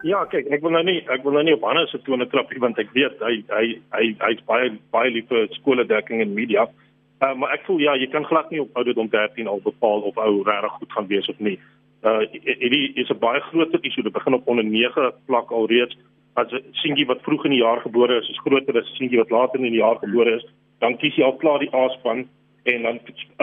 Ja, 0.06 0.20
kyk, 0.30 0.46
ek 0.54 0.62
wil 0.62 0.70
nou 0.76 0.84
nie 0.86 1.00
ek 1.10 1.24
wil 1.26 1.34
nou 1.34 1.42
nie 1.46 1.54
op 1.56 1.64
Hannes 1.66 1.90
se 1.90 1.98
tone 2.06 2.28
trap 2.30 2.52
nie 2.52 2.60
want 2.62 2.78
ek 2.78 2.92
weet 2.94 3.22
hy 3.26 3.40
hy 3.50 3.64
hy 3.96 4.04
hy's 4.20 4.42
baie 4.46 4.68
baie 4.94 5.10
lief 5.10 5.26
vir 5.32 5.48
skole 5.56 5.86
dekking 5.88 6.20
en 6.22 6.34
media. 6.36 6.66
Uh, 7.24 7.32
maar 7.34 7.56
ek 7.56 7.64
voel 7.66 7.80
ja, 7.82 7.96
jy 7.98 8.06
kan 8.12 8.26
glad 8.28 8.52
nie 8.52 8.60
op 8.62 8.76
ouderdom 8.78 9.08
13 9.10 9.48
al 9.50 9.62
bepaal 9.64 10.04
of 10.06 10.20
ou 10.22 10.44
regtig 10.46 10.76
goed 10.78 10.94
gaan 10.94 11.08
wees 11.10 11.30
of 11.32 11.40
nie. 11.42 11.56
Uh 12.06 12.20
hierdie 12.36 12.92
is 13.02 13.10
'n 13.10 13.18
baie 13.18 13.40
groter 13.48 13.82
issue. 13.82 14.04
Dit 14.06 14.14
begin 14.14 14.38
op 14.38 14.46
onder 14.46 14.64
9 14.64 15.10
vlak 15.26 15.50
alreeds. 15.50 15.98
As 16.36 16.52
'n 16.52 16.62
seentjie 16.82 17.06
wat 17.10 17.24
vroeg 17.26 17.44
in 17.44 17.56
die 17.56 17.64
jaar 17.64 17.80
gebore 17.80 18.20
is, 18.20 18.30
is 18.30 18.44
groter 18.46 18.78
as 18.78 18.86
'n 18.86 18.96
seentjie 19.00 19.18
wat 19.18 19.30
later 19.30 19.58
in 19.58 19.72
die 19.72 19.82
jaar 19.82 19.98
gebore 19.98 20.36
is, 20.36 20.46
dan 20.78 20.96
kies 20.98 21.16
jy 21.16 21.24
al 21.24 21.36
klaar 21.42 21.58
die 21.58 21.74
A-span 21.74 22.28
en 22.62 22.82
dan 22.82 23.00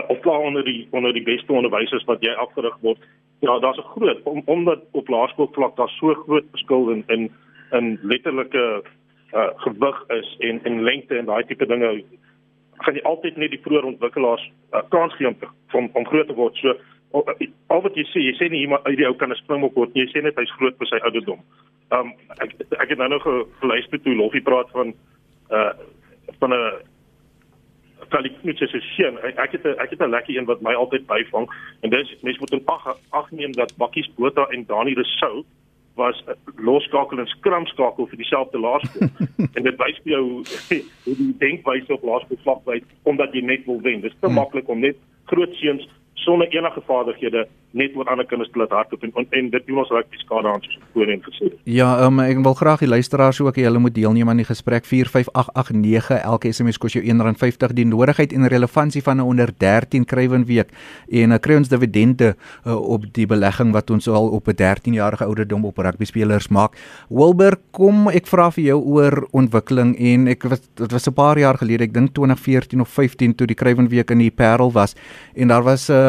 op 0.08 0.22
klaar 0.22 0.40
onder 0.40 0.64
die 0.64 0.88
onder 0.92 1.14
die 1.14 1.24
beste 1.24 1.52
onderwysers 1.52 2.06
wat 2.06 2.22
jy 2.22 2.32
afgerig 2.32 2.78
word 2.82 3.00
Ja, 3.44 3.60
daar's 3.60 3.78
'n 3.78 3.92
groot 3.96 4.24
om, 4.24 4.42
omdat 4.46 4.80
op 4.92 5.08
laerskoolvlak 5.08 5.76
daar 5.76 5.90
so 5.90 6.14
groot 6.14 6.46
verskil 6.52 6.90
in 6.90 7.04
in 7.08 7.32
in 7.72 8.00
letterlike 8.02 8.84
uh 9.34 9.50
gewig 9.56 10.08
is 10.08 10.36
en 10.40 10.64
en 10.64 10.84
lengte 10.84 11.18
en 11.18 11.26
daai 11.26 11.44
tipe 11.46 11.66
dinge 11.66 12.04
gaan 12.78 12.94
jy 12.94 13.02
altyd 13.02 13.36
net 13.38 13.52
die 13.52 13.62
vroeë 13.66 13.84
ontwikkelaars 13.84 14.46
uh, 14.72 14.82
kans 14.90 15.16
gee 15.16 15.28
om 15.28 15.36
om, 15.72 15.90
om 15.94 16.06
groot 16.06 16.28
te 16.28 16.34
word. 16.34 16.56
So 16.56 16.74
al, 17.12 17.24
al 17.68 17.82
wat 17.82 17.96
jy 17.96 18.06
sê, 18.12 18.20
jy 18.20 18.34
sê 18.40 18.50
nie 18.50 18.62
iemand 18.62 18.84
uit 18.84 18.98
die 18.98 19.08
ou 19.08 19.16
kan 19.16 19.32
'n 19.32 19.36
springbok 19.36 19.76
word 19.76 19.94
nie. 19.94 20.04
Jy 20.06 20.12
sê 20.12 20.24
net 20.24 20.40
hy's 20.40 20.56
groot 20.58 20.78
vir 20.78 20.88
sy 20.88 21.00
ouderdom. 21.04 21.40
Um 21.92 22.14
ek 22.40 22.56
ek 22.80 22.90
het 22.90 22.98
nou 22.98 23.10
nog 23.10 23.28
geluister 23.60 24.02
toe 24.02 24.16
Loffie 24.16 24.42
praat 24.42 24.70
van 24.72 24.94
uh 25.52 25.72
van 26.40 26.54
'n 26.54 26.64
Kaliknits 28.14 28.60
se 28.60 28.80
seun. 28.94 29.18
Ek 29.34 29.58
het 29.58 29.66
'n 29.66 29.76
ek 29.82 29.90
het 29.90 30.02
'n 30.02 30.14
lekker 30.16 30.38
een 30.38 30.46
wat 30.46 30.62
my 30.62 30.74
altyd 30.74 31.06
byvang 31.08 31.48
en 31.82 31.90
dis 31.90 32.16
mense 32.22 32.40
moet 32.40 32.54
in 32.54 32.66
ag 32.66 32.98
ag 33.10 33.32
neem 33.32 33.52
dat 33.52 33.76
Bakkies 33.78 34.10
Botha 34.16 34.46
en 34.50 34.66
Dani 34.66 34.94
Rousseau 34.94 35.44
was 35.96 36.24
loskakel 36.58 37.20
en 37.20 37.28
skramskakel 37.28 38.08
vir 38.08 38.18
dieselfde 38.18 38.60
laerskool. 38.60 39.10
en 39.56 39.64
dit 39.64 39.78
wys 39.78 40.00
vir 40.04 40.12
jou 40.12 40.26
hoe 41.06 41.16
die 41.16 41.36
denkwyse 41.38 41.94
op 41.94 42.04
laerskool 42.04 42.42
vlak 42.46 42.62
wys 42.66 42.86
omdat 43.04 43.34
jy 43.34 43.42
net 43.42 43.66
wil 43.66 43.82
wen. 43.82 44.02
Dit 44.02 44.12
is 44.12 44.18
te 44.20 44.28
hmm. 44.28 44.36
maklik 44.36 44.68
om 44.68 44.80
net 44.80 44.98
groot 45.26 45.54
seuns 45.56 45.88
sonder 46.14 46.48
enige 46.48 46.82
vaardighede 46.88 47.48
net 47.74 47.96
oor 47.98 48.06
ander 48.12 48.26
kinders 48.30 48.52
te 48.54 48.60
laat 48.62 48.70
hardloop 48.70 49.04
en, 49.08 49.12
en 49.18 49.28
en 49.34 49.48
dit 49.50 49.64
doen 49.66 49.80
ons 49.82 49.90
rugby 49.90 50.20
skade 50.22 50.50
aan 50.50 50.62
soos 50.62 50.78
voorheen 50.94 51.22
gesê. 51.26 51.50
Ja, 51.66 51.88
um, 52.06 52.20
ek 52.22 52.38
wil 52.46 52.54
graag 52.58 52.84
die 52.84 52.90
luisteraars 52.90 53.40
ook 53.42 53.58
hê 53.58 53.66
hulle 53.66 53.82
moet 53.82 53.96
deelneem 53.96 54.30
aan 54.30 54.44
die 54.44 54.48
gesprek 54.48 54.86
45889 54.86 56.22
elke 56.22 56.52
SMS 56.54 56.78
kos 56.82 56.94
jou 56.94 57.02
R1.50 57.02 57.74
die 57.74 57.88
nodigheid 57.90 58.36
en 58.38 58.46
relevantie 58.54 59.02
van 59.02 59.18
'n 59.18 59.26
onder 59.26 59.50
13 59.58 60.06
krywen 60.06 60.46
week 60.46 60.70
en 61.10 61.34
uh, 61.34 61.40
kry 61.42 61.58
ons 61.58 61.70
dividende 61.70 62.36
uh, 62.36 62.78
op 62.78 63.10
die 63.14 63.26
belegging 63.26 63.74
wat 63.74 63.90
ons 63.90 64.08
al 64.08 64.30
op 64.30 64.48
'n 64.48 64.56
13 64.56 64.94
jarige 64.94 65.26
ouderdom 65.26 65.66
op 65.66 65.78
rugby 65.78 66.06
spelers 66.06 66.48
maak. 66.50 66.78
Wilber, 67.10 67.58
kom 67.72 68.08
ek 68.10 68.28
vra 68.28 68.52
vir 68.52 68.64
jou 68.64 68.80
oor 68.86 69.28
ontwikkeling 69.32 69.98
en 69.98 70.28
ek 70.28 70.44
was 70.44 70.62
dit 70.62 70.92
was 70.92 71.10
'n 71.10 71.14
paar 71.14 71.40
jaar 71.40 71.58
gelede, 71.58 71.84
ek 71.84 71.94
dink 71.94 72.14
2014 72.14 72.82
of 72.82 72.90
15 72.90 73.36
toe 73.36 73.48
die 73.48 73.58
krywen 73.58 73.90
week 73.90 74.12
in 74.12 74.20
die 74.20 74.32
Parel 74.32 74.72
was 74.72 74.96
en 75.34 75.48
daar 75.48 75.64
was 75.64 75.90
'n 75.90 75.94
uh, 75.94 76.03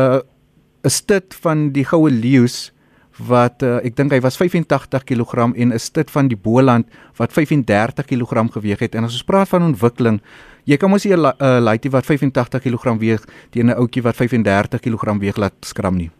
'n 0.84 0.90
stit 0.90 1.34
van 1.42 1.70
die 1.72 1.84
goue 1.84 2.10
leeu's 2.10 2.72
wat 3.18 3.62
uh, 3.62 3.78
ek 3.86 3.94
dink 3.96 4.12
hy 4.12 4.20
was 4.20 4.36
85 4.36 5.04
kg 5.06 5.54
en 5.54 5.72
is 5.72 5.90
dit 5.90 6.10
van 6.10 6.28
die 6.28 6.36
Boland 6.36 6.86
wat 7.16 7.32
35 7.32 8.04
kg 8.10 8.50
geweg 8.52 8.78
het. 8.78 8.94
En 8.94 9.04
as 9.04 9.14
ons 9.14 9.22
praat 9.24 9.48
van 9.48 9.62
ontwikkeling 9.62 10.20
jy 10.64 10.76
kan 10.76 10.90
mos 10.90 11.04
nie 11.04 11.14
'n 11.14 11.24
uh, 11.24 11.60
laitie 11.60 11.90
wat 11.90 12.06
85 12.06 12.62
kg 12.62 12.98
weeg 12.98 13.22
teen 13.50 13.70
'n 13.70 13.78
ouetjie 13.78 14.02
wat 14.02 14.16
35 14.16 14.80
kg 14.80 15.18
weeg 15.20 15.36
laat 15.36 15.54
skram 15.60 15.96
nie 15.96 16.10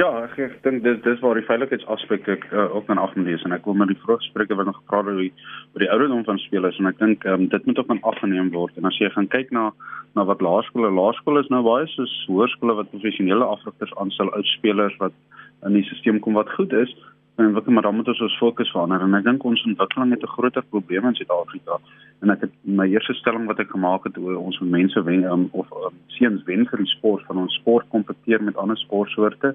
Ja, 0.00 0.06
ek, 0.24 0.38
ek 0.40 0.54
dink 0.64 0.80
dis 0.86 1.00
dis 1.04 1.18
waar 1.20 1.36
die 1.36 1.44
veiligheidsaspek 1.44 2.28
ek 2.32 2.46
uh, 2.48 2.64
ook 2.78 2.88
aan 2.88 3.00
ag 3.02 3.12
moet 3.18 3.26
lees 3.28 3.42
en 3.44 3.52
ek 3.52 3.66
wil 3.68 3.76
met 3.76 3.90
die 3.92 3.98
vraagspreuke 4.00 4.56
wat 4.56 4.70
nog 4.70 4.78
gepraat 4.78 5.10
het 5.10 5.12
oor 5.12 5.20
die 5.20 5.32
oor 5.74 5.84
die 5.84 5.90
ouderdom 5.92 6.22
van 6.24 6.40
spelers. 6.40 6.78
En 6.80 6.88
ek 6.88 7.00
dink 7.02 7.26
um, 7.28 7.44
dit 7.52 7.66
moet 7.68 7.80
ook 7.82 7.92
aan 7.92 8.00
afgeneem 8.08 8.48
word. 8.54 8.72
En 8.80 8.88
as 8.88 8.96
jy 8.96 9.10
gaan 9.12 9.28
kyk 9.34 9.52
na 9.52 9.68
na 10.16 10.24
wat 10.28 10.40
laerskole 10.44 10.88
laerskole 10.96 11.44
is 11.44 11.52
nou 11.52 11.60
baie 11.66 11.84
soos 11.92 12.12
hoërskole 12.28 12.78
wat 12.80 12.90
professionele 12.92 13.44
afrigters 13.44 13.92
aanstel 14.00 14.32
oud 14.36 14.48
spelers 14.56 14.96
wat 15.00 15.12
in 15.68 15.76
die 15.76 15.84
stelsel 15.88 16.20
kom 16.24 16.40
wat 16.40 16.52
goed 16.56 16.72
is 16.76 16.92
en 17.36 17.52
wat 17.52 17.66
maar 17.66 17.82
dan 17.82 17.94
moet 17.94 18.08
ons 18.08 18.20
ons 18.20 18.38
fokus 18.38 18.70
verander 18.70 19.00
en 19.00 19.14
ek 19.14 19.24
dink 19.24 19.44
ons 19.44 19.66
ontwikkeling 19.66 20.10
het 20.10 20.22
'n 20.22 20.34
groter 20.36 20.64
probleem 20.70 21.06
in 21.06 21.14
Suid-Afrika 21.14 21.78
en 22.22 22.30
ek 22.30 22.40
het 22.40 22.52
my 22.62 22.86
eerste 22.86 23.14
stelling 23.14 23.46
wat 23.46 23.58
ek 23.58 23.70
gemaak 23.70 24.04
het 24.04 24.18
oor 24.18 24.36
ons 24.36 24.60
mense 24.60 25.02
wen 25.02 25.24
um, 25.24 25.48
of 25.52 25.66
um, 25.72 25.94
seuns 26.06 26.42
wen 26.44 26.66
vir 26.66 26.78
die 26.78 26.94
sport 26.96 27.24
van 27.26 27.38
ons 27.38 27.54
sport 27.54 27.88
kompeteer 27.88 28.42
met 28.42 28.56
ander 28.56 28.76
sportsoorte 28.76 29.54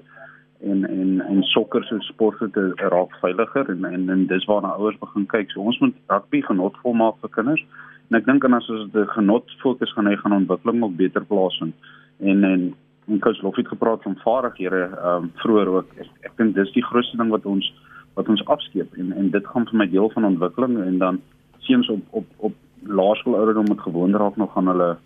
en 0.60 0.88
en 0.88 1.20
en 1.20 1.42
sokker 1.42 1.84
se 1.84 1.96
sport 2.00 2.38
het 2.38 2.56
raak 2.76 3.12
veiliger 3.20 3.70
en 3.70 3.84
en, 3.84 4.08
en 4.10 4.26
dis 4.26 4.44
waarna 4.44 4.68
ouers 4.68 4.98
begin 4.98 5.26
kyk. 5.26 5.50
So 5.50 5.60
ons 5.60 5.78
moet 5.78 5.94
rugby 6.06 6.42
genotvol 6.42 6.92
maak 6.92 7.20
vir 7.20 7.30
kinders. 7.30 7.64
En 8.10 8.18
ek 8.18 8.26
dink 8.26 8.44
en 8.44 8.56
as 8.58 8.68
ons 8.68 8.90
die 8.92 9.06
genot 9.14 9.50
fokus 9.62 9.92
gaan 9.92 10.10
hê 10.10 10.16
gaan 10.16 10.36
ontwikkeling 10.40 10.82
ook 10.82 10.96
beter 10.96 11.24
plaasvind. 11.24 11.74
En 12.18 12.44
en 12.44 12.74
en 13.08 13.20
coach 13.24 13.42
Lof 13.42 13.56
het 13.56 13.68
gepraat 13.68 14.02
van 14.02 14.16
vaardighede 14.24 14.82
ehm 14.92 15.22
um, 15.22 15.30
vroeër 15.34 15.68
ook. 15.68 15.92
Ek, 15.96 16.08
ek 16.20 16.36
dink 16.36 16.54
dis 16.54 16.72
die 16.72 16.84
grootste 16.84 17.16
ding 17.16 17.30
wat 17.30 17.46
ons 17.46 17.72
wat 18.14 18.28
ons 18.28 18.44
afskeep 18.44 18.94
en 18.98 19.12
en 19.12 19.30
dit 19.30 19.46
gaan 19.46 19.66
vir 19.70 19.78
my 19.82 19.88
deel 19.90 20.10
van 20.10 20.24
ontwikkeling 20.24 20.80
en 20.84 20.98
dan 20.98 21.20
seuns 21.58 21.88
op 21.88 22.02
op 22.20 22.26
op 22.48 22.54
laerskool 22.82 23.36
ouderdom 23.36 23.64
moet 23.64 23.80
gewoon 23.80 24.16
raak 24.16 24.36
nog 24.36 24.56
aan 24.56 24.66
hulle 24.66 24.96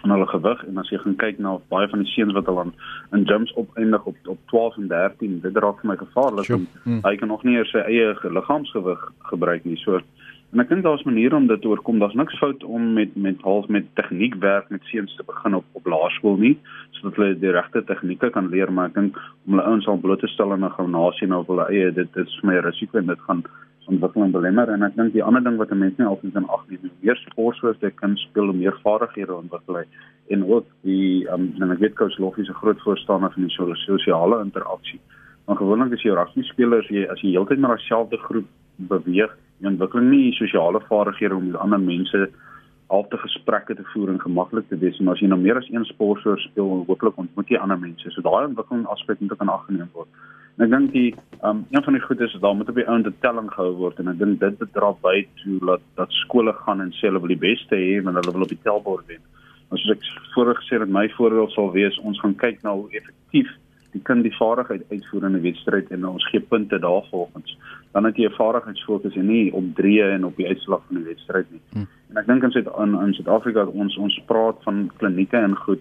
van 0.00 0.10
hulle 0.10 0.26
gewig 0.26 0.64
en 0.66 0.78
as 0.82 0.90
jy 0.90 0.98
gaan 1.02 1.16
kyk 1.16 1.38
na 1.38 1.52
baie 1.74 1.88
van 1.92 2.02
die 2.02 2.12
seuns 2.12 2.34
wat 2.38 2.48
hulle 2.50 2.64
in 3.16 3.26
gyms 3.30 3.54
opeindig 3.62 4.06
op 4.10 4.32
op 4.34 4.40
12 4.54 4.78
en 4.82 4.88
13 4.94 5.38
dit 5.44 5.60
raak 5.64 5.80
vir 5.80 5.90
my 5.92 5.96
gevaarlik 6.00 6.48
sure. 6.50 6.66
hmm. 6.84 7.00
hy 7.06 7.14
kan 7.20 7.30
nog 7.34 7.44
nie 7.46 7.56
eers 7.58 7.70
sy 7.74 7.84
eie 7.86 8.34
liggaamsgewig 8.38 9.04
gebruik 9.30 9.68
nie 9.68 9.78
so 9.84 10.00
en 10.52 10.60
ek 10.60 10.68
dink 10.68 10.84
daar's 10.84 11.04
maniere 11.08 11.36
om 11.36 11.46
dit 11.48 11.60
te 11.60 11.68
oorkom. 11.68 11.98
Daar's 11.98 12.14
niks 12.14 12.36
fout 12.38 12.64
om 12.64 12.92
met 12.92 13.14
met 13.16 13.40
half 13.40 13.68
met 13.68 13.86
tegniek 13.96 14.34
werk 14.44 14.68
met 14.68 14.84
seuns 14.84 15.16
te 15.16 15.24
begin 15.26 15.54
op 15.54 15.64
op 15.72 15.86
laerskool 15.86 16.36
nie 16.36 16.58
sodat 16.98 17.16
hulle 17.16 17.38
die 17.40 17.54
regte 17.56 17.84
tegnieke 17.88 18.30
kan 18.30 18.50
leer 18.52 18.72
maar 18.72 18.90
ek 18.90 18.98
dink 19.00 19.16
om 19.46 19.56
hulle 19.56 19.68
ouens 19.70 19.88
al 19.88 20.00
bloot 20.04 20.20
te 20.20 20.28
stel 20.28 20.52
in 20.52 20.64
'n 20.64 20.76
gimnasium 20.76 21.32
of 21.32 21.46
hulle 21.46 21.68
eie 21.70 21.92
dit 21.92 22.16
is 22.16 22.38
vir 22.40 22.50
my 22.50 22.56
'n 22.58 22.64
risiko 22.68 22.98
en 22.98 23.06
dit 23.06 23.20
gaan 23.28 23.44
ontwikkeling 23.90 24.32
belemmer. 24.32 24.70
En 24.70 24.82
ek 24.82 24.96
dink 24.96 25.12
die 25.12 25.24
ander 25.24 25.42
ding 25.42 25.56
wat 25.56 25.72
'n 25.72 25.78
mens 25.78 25.96
nie 25.98 26.06
altyd 26.06 26.32
kan 26.32 26.48
agneem 26.48 26.78
nie, 26.82 26.92
meer 27.00 27.16
sportsoorte 27.16 27.90
kan 27.90 28.16
speel 28.16 28.48
om 28.48 28.58
meer 28.58 28.76
vaardighede 28.82 29.34
ontwikkel 29.34 29.84
en 30.28 30.44
ook 30.46 30.66
die 30.82 31.26
um, 31.32 31.52
en 31.60 31.70
ek 31.70 31.78
weet 31.78 31.94
coach 31.94 32.18
Loffie 32.18 32.44
is 32.44 32.50
'n 32.50 32.60
groot 32.62 32.80
voorstander 32.80 33.32
van 33.32 33.42
die 33.42 33.76
sosiale 33.86 34.40
interaksie. 34.44 35.00
Maar 35.46 35.56
gewoonlik 35.56 35.92
as 35.92 36.02
jy 36.02 36.14
rugby 36.14 36.42
spelers 36.42 36.88
jy 36.88 37.06
as 37.10 37.20
jy 37.20 37.30
heeltyd 37.30 37.58
met 37.58 37.76
dieselfde 37.76 38.18
groep 38.18 38.46
beweeg, 38.76 39.36
jy 39.60 39.66
ontwikkel 39.66 40.00
nie 40.00 40.32
sosiale 40.32 40.80
vaardighede 40.88 41.36
om 41.36 41.46
met 41.46 41.60
ander 41.60 41.80
mense 41.80 42.28
altyd 42.92 43.20
gesprekke 43.20 43.74
te 43.74 43.84
voer 43.92 44.10
en 44.12 44.20
gemaklik 44.20 44.68
te 44.68 44.76
wees, 44.76 44.98
maar 45.00 45.14
as 45.14 45.22
jy 45.22 45.28
nou 45.28 45.40
meer 45.40 45.56
as 45.56 45.68
een 45.70 45.84
sportsoort 45.88 46.40
speel, 46.44 46.84
hooplik 46.88 47.16
ontmoet 47.16 47.48
jy 47.48 47.60
ander 47.62 47.78
mense. 47.80 48.10
So 48.12 48.24
daai 48.24 48.50
ontwikkeling 48.50 48.84
aspek 48.92 49.20
moet 49.20 49.32
ook 49.32 49.40
aan 49.40 49.54
aggeneem 49.54 49.88
word. 49.96 50.10
En 50.58 50.66
ek 50.66 50.72
dink 50.74 50.90
die 50.92 51.14
um 51.48 51.62
een 51.72 51.84
van 51.86 51.96
die 51.96 52.02
goed 52.02 52.20
is 52.20 52.34
daar 52.40 52.56
moet 52.56 52.68
op 52.68 52.76
die 52.76 52.88
ount 52.88 53.06
'n 53.08 53.16
telling 53.24 53.48
gehou 53.52 53.72
word 53.76 53.98
en 53.98 54.08
ek 54.08 54.18
dink 54.18 54.40
dit 54.40 54.72
dra 54.72 54.92
by 54.92 55.26
toe 55.42 55.58
dat 55.64 55.80
dat 55.96 56.12
skole 56.12 56.52
gaan 56.52 56.80
en 56.80 56.92
sê 56.92 57.08
hulle 57.08 57.20
wil 57.24 57.32
die 57.32 57.44
beste 57.48 57.74
hê 57.74 57.96
en 57.98 58.20
hulle 58.20 58.32
wil 58.32 58.44
op 58.44 58.52
die 58.52 58.62
tellbord 58.62 59.06
wen. 59.06 59.24
Ons 59.70 59.80
soos 59.80 59.96
ek 59.96 60.04
voorheen 60.34 60.60
gesê 60.60 60.80
het 60.80 60.88
my 60.88 61.08
voorbeeld 61.08 61.52
sal 61.52 61.72
wees 61.72 61.98
ons 61.98 62.20
gaan 62.20 62.36
kyk 62.36 62.62
na 62.62 62.74
hoe 62.74 62.90
effektief 62.90 63.48
die 63.92 64.02
kind 64.02 64.22
die 64.22 64.36
vaardigheid 64.36 64.84
uitvoer 64.90 65.24
in 65.24 65.36
'n 65.36 65.42
wedstryd 65.42 65.90
en 65.90 66.04
ons 66.04 66.28
gee 66.28 66.40
punte 66.40 66.78
daarvolgens. 66.78 67.56
Dan 67.92 68.04
het 68.04 68.16
jy 68.16 68.26
'n 68.26 68.36
vaardigheidsfokus 68.36 69.16
en 69.16 69.26
nie 69.26 69.52
op 69.52 69.64
drie 69.74 70.02
en 70.02 70.24
op 70.24 70.36
die 70.36 70.48
uitslag 70.48 70.82
van 70.86 70.96
die 70.96 71.04
wedstryd 71.04 71.50
nie. 71.50 71.60
Hmm. 71.72 71.88
En 72.10 72.16
ek 72.16 72.26
dink 72.26 72.42
in 72.42 72.50
Suid 72.50 72.68
in, 72.78 72.94
in 72.94 73.14
Suid-Afrika 73.14 73.64
ons 73.64 73.96
ons 73.96 74.22
praat 74.26 74.62
van 74.62 74.90
klinieke 74.96 75.36
en 75.36 75.56
goed 75.56 75.80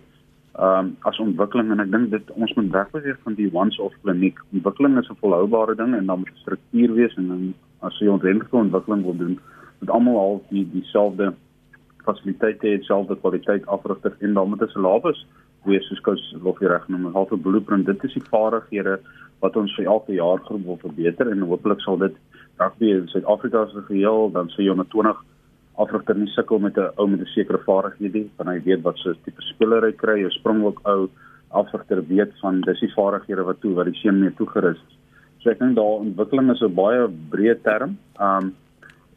ehm 0.51 0.85
um, 0.85 0.95
as 1.07 1.19
ontwikkeling 1.19 1.71
en 1.71 1.79
ek 1.79 1.91
dink 1.91 2.09
dit 2.11 2.31
ons 2.31 2.53
moet 2.53 2.71
wegbeweeg 2.71 3.19
van 3.23 3.33
die 3.33 3.49
once 3.53 3.81
off 3.81 3.95
kliniek. 4.03 4.39
Ontwikkeling 4.51 4.97
is 4.99 5.09
'n 5.09 5.19
volhoubare 5.21 5.75
ding 5.75 5.95
en 5.95 6.05
dan 6.05 6.19
moet 6.19 6.41
struktuur 6.43 6.93
wees 6.93 7.15
en 7.15 7.27
dan 7.27 7.53
as 7.79 7.99
jy 7.99 8.07
ontwikkelike 8.07 8.55
ontwikkeling 8.55 9.03
wil 9.03 9.17
doen, 9.17 9.39
moet 9.79 9.89
almal 9.89 10.17
al 10.17 10.43
die 10.49 10.67
dieselfde 10.71 11.33
fasiliteite 12.03 12.67
hê, 12.67 12.77
dieselfde 12.77 13.15
kwaliteit 13.15 13.65
afrigter 13.65 14.15
en 14.19 14.33
dan 14.33 14.49
moet 14.49 14.61
'n 14.61 14.67
syllabus 14.67 15.25
wees 15.65 15.87
soos 15.89 16.01
kos 16.05 16.21
lof 16.41 16.59
jy 16.59 16.67
reg 16.67 16.87
noem, 16.89 17.07
'n 17.07 17.13
halfe 17.13 17.37
blueprint. 17.37 17.85
Dit 17.85 18.03
is 18.03 18.13
die 18.13 18.29
vaardighede 18.29 18.99
wat 19.41 19.55
ons 19.55 19.73
vir 19.75 19.85
elke 19.85 20.13
jaar 20.13 20.39
groep 20.45 20.65
wil 20.65 20.77
verbeter 20.77 21.31
en 21.31 21.41
hopelik 21.41 21.81
sal 21.81 21.97
dit 21.97 22.15
rugby 22.59 22.91
in 22.93 23.07
Suid-Afrika 23.07 23.63
as 23.63 23.85
geheel 23.87 24.31
dan 24.31 24.49
jy 24.57 24.69
onder 24.69 24.89
20 24.89 25.17
afrigter 25.77 26.15
nie 26.15 26.31
sukkel 26.35 26.59
met 26.59 26.77
'n 26.77 26.91
ou 26.97 27.07
met 27.07 27.19
'n 27.19 27.33
sekere 27.33 27.57
vaardighede 27.65 28.17
nie, 28.19 28.29
want 28.37 28.49
hy 28.49 28.59
weet 28.63 28.81
wat 28.81 28.97
so 28.97 29.13
tipe 29.25 29.41
speler 29.41 29.81
hy 29.81 29.91
kry, 29.91 30.23
'n 30.23 30.29
springbok 30.29 30.79
ou 30.85 31.09
afrigter 31.49 32.07
weet 32.07 32.31
van 32.41 32.61
dis 32.61 32.79
die 32.79 32.93
vaardighede 32.95 33.43
wat 33.43 33.61
toe 33.61 33.73
wat 33.73 33.85
die 33.85 33.99
seun 34.01 34.19
mee 34.19 34.31
toegerus 34.31 34.77
is. 34.77 34.97
So 35.41 35.49
ek 35.49 35.59
dink 35.59 35.75
daar 35.75 36.01
ontwikkeling 36.05 36.51
is 36.51 36.61
'n 36.61 36.75
baie 36.75 37.07
breë 37.31 37.61
term. 37.63 37.97
Um 38.19 38.55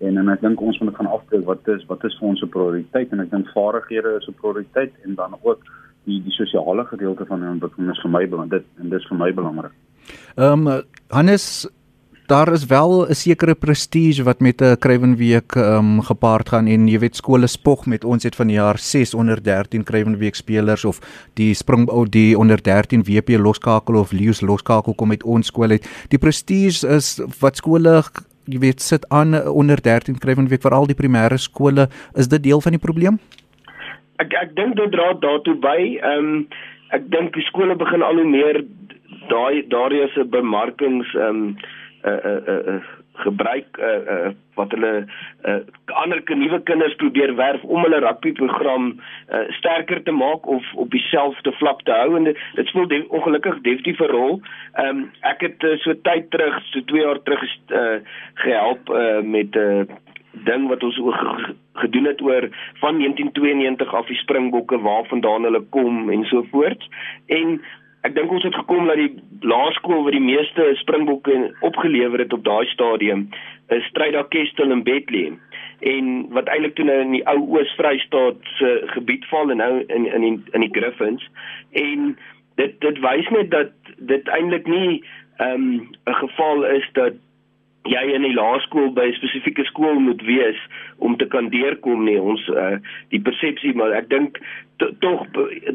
en 0.00 0.18
en 0.18 0.28
ek 0.28 0.40
dink 0.40 0.61
ons 0.61 0.78
moet 0.78 0.96
gaan 0.96 1.07
afkyk 1.07 1.44
wat 1.44 1.68
is 1.68 1.85
wat 1.87 2.04
is 2.04 2.16
vir 2.18 2.28
ons 2.28 2.42
'n 2.42 2.48
prioriteit 2.48 3.12
en 3.12 3.20
ek 3.20 3.30
dink 3.30 3.46
vaardighede 3.54 4.16
is 4.16 4.28
'n 4.28 4.40
prioriteit 4.40 4.92
en 5.04 5.14
dan 5.14 5.35
ook 5.42 5.61
die 6.04 6.20
die 6.24 6.36
sosiale 6.36 6.84
gedeelte 6.84 7.26
van 7.28 7.46
ontwikkeling 7.48 7.90
is 7.90 8.02
vir 8.02 8.10
my 8.10 8.26
belangrik 8.26 8.60
dit 8.60 8.82
en 8.82 8.90
dit 8.90 9.00
is 9.00 9.08
vir 9.08 9.18
my 9.18 9.32
belangrik. 9.32 9.72
Ehm 10.36 10.68
um, 10.68 10.82
Hannes 11.08 11.66
daar 12.26 12.52
is 12.52 12.64
wel 12.66 13.06
'n 13.06 13.14
sekere 13.14 13.54
prestige 13.54 14.22
wat 14.22 14.40
met 14.40 14.60
'n 14.60 14.76
Kruiwenweek 14.78 15.52
ehm 15.56 15.76
um, 15.76 16.02
gepaard 16.02 16.48
gaan 16.48 16.66
en 16.66 16.88
jy 16.88 16.98
weet 16.98 17.16
skole 17.16 17.46
spog 17.46 17.86
met 17.86 18.04
ons 18.04 18.22
het 18.22 18.36
van 18.36 18.46
die 18.46 18.56
jaar 18.56 18.78
6 18.78 19.14
onder 19.14 19.42
13 19.42 19.84
Kruiwenweek 19.84 20.34
spelers 20.34 20.84
of 20.84 21.00
die 21.34 21.54
spring 21.54 22.10
die 22.10 22.38
onder 22.38 22.62
13 22.62 23.02
WP 23.02 23.28
loskakel 23.28 23.94
of 23.94 24.12
Leus 24.12 24.40
loskakel 24.40 24.94
kom 24.94 25.08
met 25.08 25.22
ons 25.22 25.46
skool 25.46 25.70
uit. 25.70 25.88
Die 26.08 26.18
prestige 26.18 26.88
is 26.88 27.20
wat 27.40 27.56
skole 27.56 28.02
jy 28.44 28.58
weet 28.58 28.82
sit 28.82 29.08
aan 29.08 29.34
onder 29.48 29.80
13 29.82 30.18
Kruiwenweek 30.18 30.62
vir 30.62 30.74
al 30.76 30.86
die 30.86 30.96
primêre 30.96 31.38
skole, 31.40 31.88
is 32.14 32.28
dit 32.28 32.42
deel 32.42 32.60
van 32.60 32.72
die 32.72 32.80
probleem? 32.80 33.18
Ek 34.24 34.34
ek 34.40 34.56
dink 34.56 34.76
dit 34.80 34.92
dra 34.94 35.12
daartoe 35.20 35.58
by. 35.60 35.78
Ehm 36.00 36.32
um, 36.32 36.46
ek 36.96 37.08
dink 37.12 37.34
die 37.34 37.44
skole 37.48 37.74
begin 37.76 38.04
al 38.06 38.20
hoe 38.20 38.28
meer 38.28 38.60
daai 39.28 39.64
daardie 39.72 40.04
is 40.04 40.16
'n 40.16 40.30
bemarkings 40.30 41.14
ehm 41.14 41.28
um, 41.28 41.56
uh 42.04 42.20
uh 42.30 42.60
uh 42.74 42.82
gebruik 43.24 43.78
uh, 43.78 44.00
uh 44.14 44.30
wat 44.58 44.70
hulle 44.74 45.06
uh 45.48 45.60
ander 46.02 46.22
nuwe 46.37 46.60
kinders 46.68 46.94
probeer 47.02 47.34
werf 47.37 47.62
om 47.64 47.82
hulle 47.87 48.00
rugbyprogram 48.04 48.87
uh 49.38 49.44
sterker 49.58 50.02
te 50.02 50.14
maak 50.22 50.46
of 50.56 50.72
op 50.74 50.90
dieselfde 50.90 51.52
vlak 51.60 51.82
te 51.82 51.92
hou 51.92 52.16
en 52.16 52.24
dit, 52.30 52.38
dit 52.54 52.66
speel 52.66 52.88
de, 52.88 53.04
ongelukkig 53.08 53.60
definitief 53.60 54.00
'n 54.00 54.14
rol. 54.16 54.40
Ehm 54.72 54.88
um, 54.88 55.10
ek 55.20 55.40
het 55.40 55.62
uh, 55.62 55.76
so 55.84 55.94
tyd 56.08 56.30
terug, 56.30 56.62
so 56.72 56.80
2 56.80 57.04
jaar 57.04 57.22
terug 57.22 57.42
uh 57.68 57.98
gehelp 58.34 58.90
uh 58.90 59.20
met 59.22 59.56
'n 59.56 59.58
uh, 59.58 60.02
ding 60.44 60.68
wat 60.68 60.82
ons 60.82 60.98
oor 60.98 61.54
gedoen 61.72 62.04
het 62.04 62.20
oor 62.20 62.48
van 62.82 62.98
1992 62.98 63.94
af 63.94 64.06
die 64.06 64.16
Springbokke 64.16 64.80
waarvandaan 64.80 65.42
hulle 65.42 65.62
kom 65.70 66.10
en 66.10 66.24
so 66.24 66.46
voort. 66.50 66.88
En 67.26 67.60
ek 68.04 68.14
dink 68.14 68.32
ons 68.36 68.44
het 68.44 68.54
gekom 68.54 68.86
dat 68.86 69.00
die 69.00 69.12
laerskool 69.40 70.04
wat 70.04 70.12
die 70.12 70.24
meeste 70.24 70.70
springbokke 70.80 71.54
opgelewer 71.64 72.20
het 72.20 72.32
op 72.36 72.44
daai 72.44 72.66
stadium 72.72 73.28
is 73.72 73.84
Stryda 73.88 74.24
Kestel 74.28 74.70
in 74.70 74.84
Bethlehem 74.84 75.40
en 75.84 76.10
wat 76.36 76.48
eintlik 76.52 76.76
toe 76.76 76.84
nou 76.88 76.98
in 77.00 77.16
die 77.16 77.24
ou 77.28 77.38
Oos-Vrystaat 77.56 78.52
se 78.58 78.70
gebied 78.92 79.24
val 79.32 79.52
en 79.52 79.60
nou 79.62 79.72
in 79.86 80.06
in 80.06 80.26
die, 80.26 80.36
in 80.52 80.66
die 80.66 80.72
Griffins 80.76 81.24
en 81.80 82.14
dit 82.60 82.76
dit 82.84 83.00
wys 83.04 83.28
net 83.36 83.50
dat 83.50 83.72
dit 84.12 84.28
eintlik 84.36 84.68
nie 84.68 85.00
ehm, 85.38 85.70
'n 85.72 85.88
um, 86.04 86.18
geval 86.20 86.64
is 86.76 86.88
dat 86.92 87.16
jy 87.84 88.02
in 88.16 88.24
die 88.24 88.34
laerskool 88.34 88.92
by 88.96 89.08
'n 89.08 89.16
spesifieke 89.18 89.64
skool 89.68 89.98
moet 90.00 90.22
wees 90.22 90.60
om 90.98 91.16
te 91.16 91.26
kan 91.26 91.50
deurkom 91.52 92.04
nie 92.04 92.20
ons 92.20 92.40
uh, 92.48 92.76
die 93.12 93.20
persepsie 93.20 93.74
maar 93.74 93.92
ek 93.92 94.08
dink 94.08 94.40
tog 95.00 95.26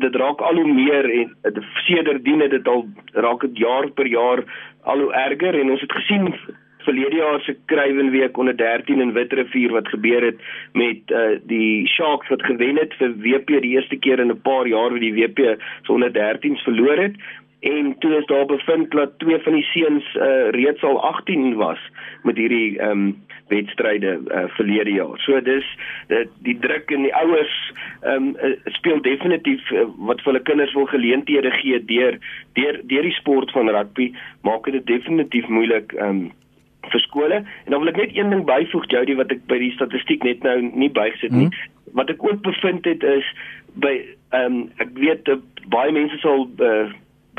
dit 0.05 0.15
raak 0.15 0.41
al 0.41 0.57
hoe 0.61 0.73
meer 0.73 1.05
en 1.05 1.35
uh, 1.45 1.61
sedertdien 1.85 2.41
het 2.41 2.51
dit 2.51 2.67
al 2.67 2.87
raak 3.13 3.41
dit 3.41 3.61
jaar 3.65 3.89
per 3.89 4.07
jaar 4.07 4.43
al 4.83 5.05
hoe 5.05 5.13
erger 5.13 5.59
en 5.59 5.71
ons 5.71 5.81
het 5.81 5.91
gesien 5.91 6.33
verlede 6.87 7.15
jaar 7.15 7.41
se 7.41 7.57
Kruiwenweek 7.65 8.37
onder 8.37 8.57
13 8.57 9.01
in 9.01 9.13
Witrifuur 9.13 9.71
wat 9.71 9.87
gebeur 9.87 10.23
het 10.25 10.39
met 10.73 11.11
uh, 11.11 11.37
die 11.43 11.87
Sharks 11.87 12.29
wat 12.29 12.43
gewen 12.43 12.77
het 12.81 12.93
vir 12.97 13.13
WP 13.21 13.61
die 13.61 13.75
eerste 13.75 13.97
keer 13.97 14.19
in 14.19 14.31
'n 14.31 14.41
paar 14.41 14.67
jaar 14.67 14.89
wat 14.91 15.05
die 15.05 15.13
WP 15.13 15.59
se 15.83 15.91
onder 15.91 16.09
13s 16.09 16.63
verloor 16.63 16.97
het 16.97 17.15
en 17.59 17.95
toe 17.99 18.17
is 18.17 18.25
daar 18.25 18.45
bevind 18.45 18.91
dat 18.91 19.19
twee 19.19 19.39
van 19.39 19.53
die 19.53 19.63
seuns 19.63 20.15
uh, 20.15 20.49
reeds 20.49 20.83
al 20.83 21.01
18 21.01 21.55
was 21.55 21.79
met 22.23 22.37
hierdie 22.37 22.79
ehm 22.79 22.91
um, 22.91 23.17
wedstryde 23.49 24.19
uh, 24.27 24.43
verlede 24.47 24.91
jaar. 24.91 25.19
So 25.19 25.41
dis 25.41 25.65
die, 26.07 26.27
die 26.45 26.57
druk 26.59 26.91
en 26.91 27.01
die 27.07 27.15
ouers 27.15 27.55
ehm 28.01 28.27
um, 28.29 28.59
speel 28.77 29.01
definitief 29.01 29.71
uh, 29.71 29.87
wat 29.97 30.21
vir 30.21 30.31
hulle 30.31 30.43
kinders 30.45 30.73
wil 30.73 30.85
geleenthede 30.85 31.51
gee 31.51 31.79
deur 31.85 32.19
deur 32.53 32.79
deur 32.83 33.07
die 33.09 33.17
sport 33.17 33.51
van 33.51 33.69
rugby 33.69 34.11
maak 34.47 34.69
dit 34.71 34.85
definitief 34.85 35.47
moeilik 35.47 35.91
ehm 35.97 36.09
um, 36.09 36.29
vir 36.89 36.99
skole. 36.99 37.41
En 37.65 37.71
dan 37.73 37.79
wil 37.79 37.91
ek 37.91 37.99
net 37.99 38.15
een 38.15 38.29
ding 38.29 38.45
byvoeg 38.45 38.87
Jody 38.87 39.15
wat 39.19 39.33
ek 39.35 39.43
by 39.51 39.59
die 39.59 39.73
statistiek 39.75 40.23
net 40.23 40.47
nou 40.47 40.61
nie 40.71 40.89
bygesit 40.89 41.35
nie. 41.35 41.49
Hmm. 41.49 41.93
Wat 41.99 42.09
ek 42.09 42.23
ook 42.23 42.41
bevind 42.45 42.87
het 42.87 43.03
is 43.03 43.27
by 43.83 43.97
ehm 44.31 44.45
um, 44.45 44.63
ek 44.77 44.95
weet 44.95 45.27
uh, 45.27 45.41
baie 45.73 45.91
mense 45.91 46.17
sal 46.23 46.47
uh, 46.63 46.87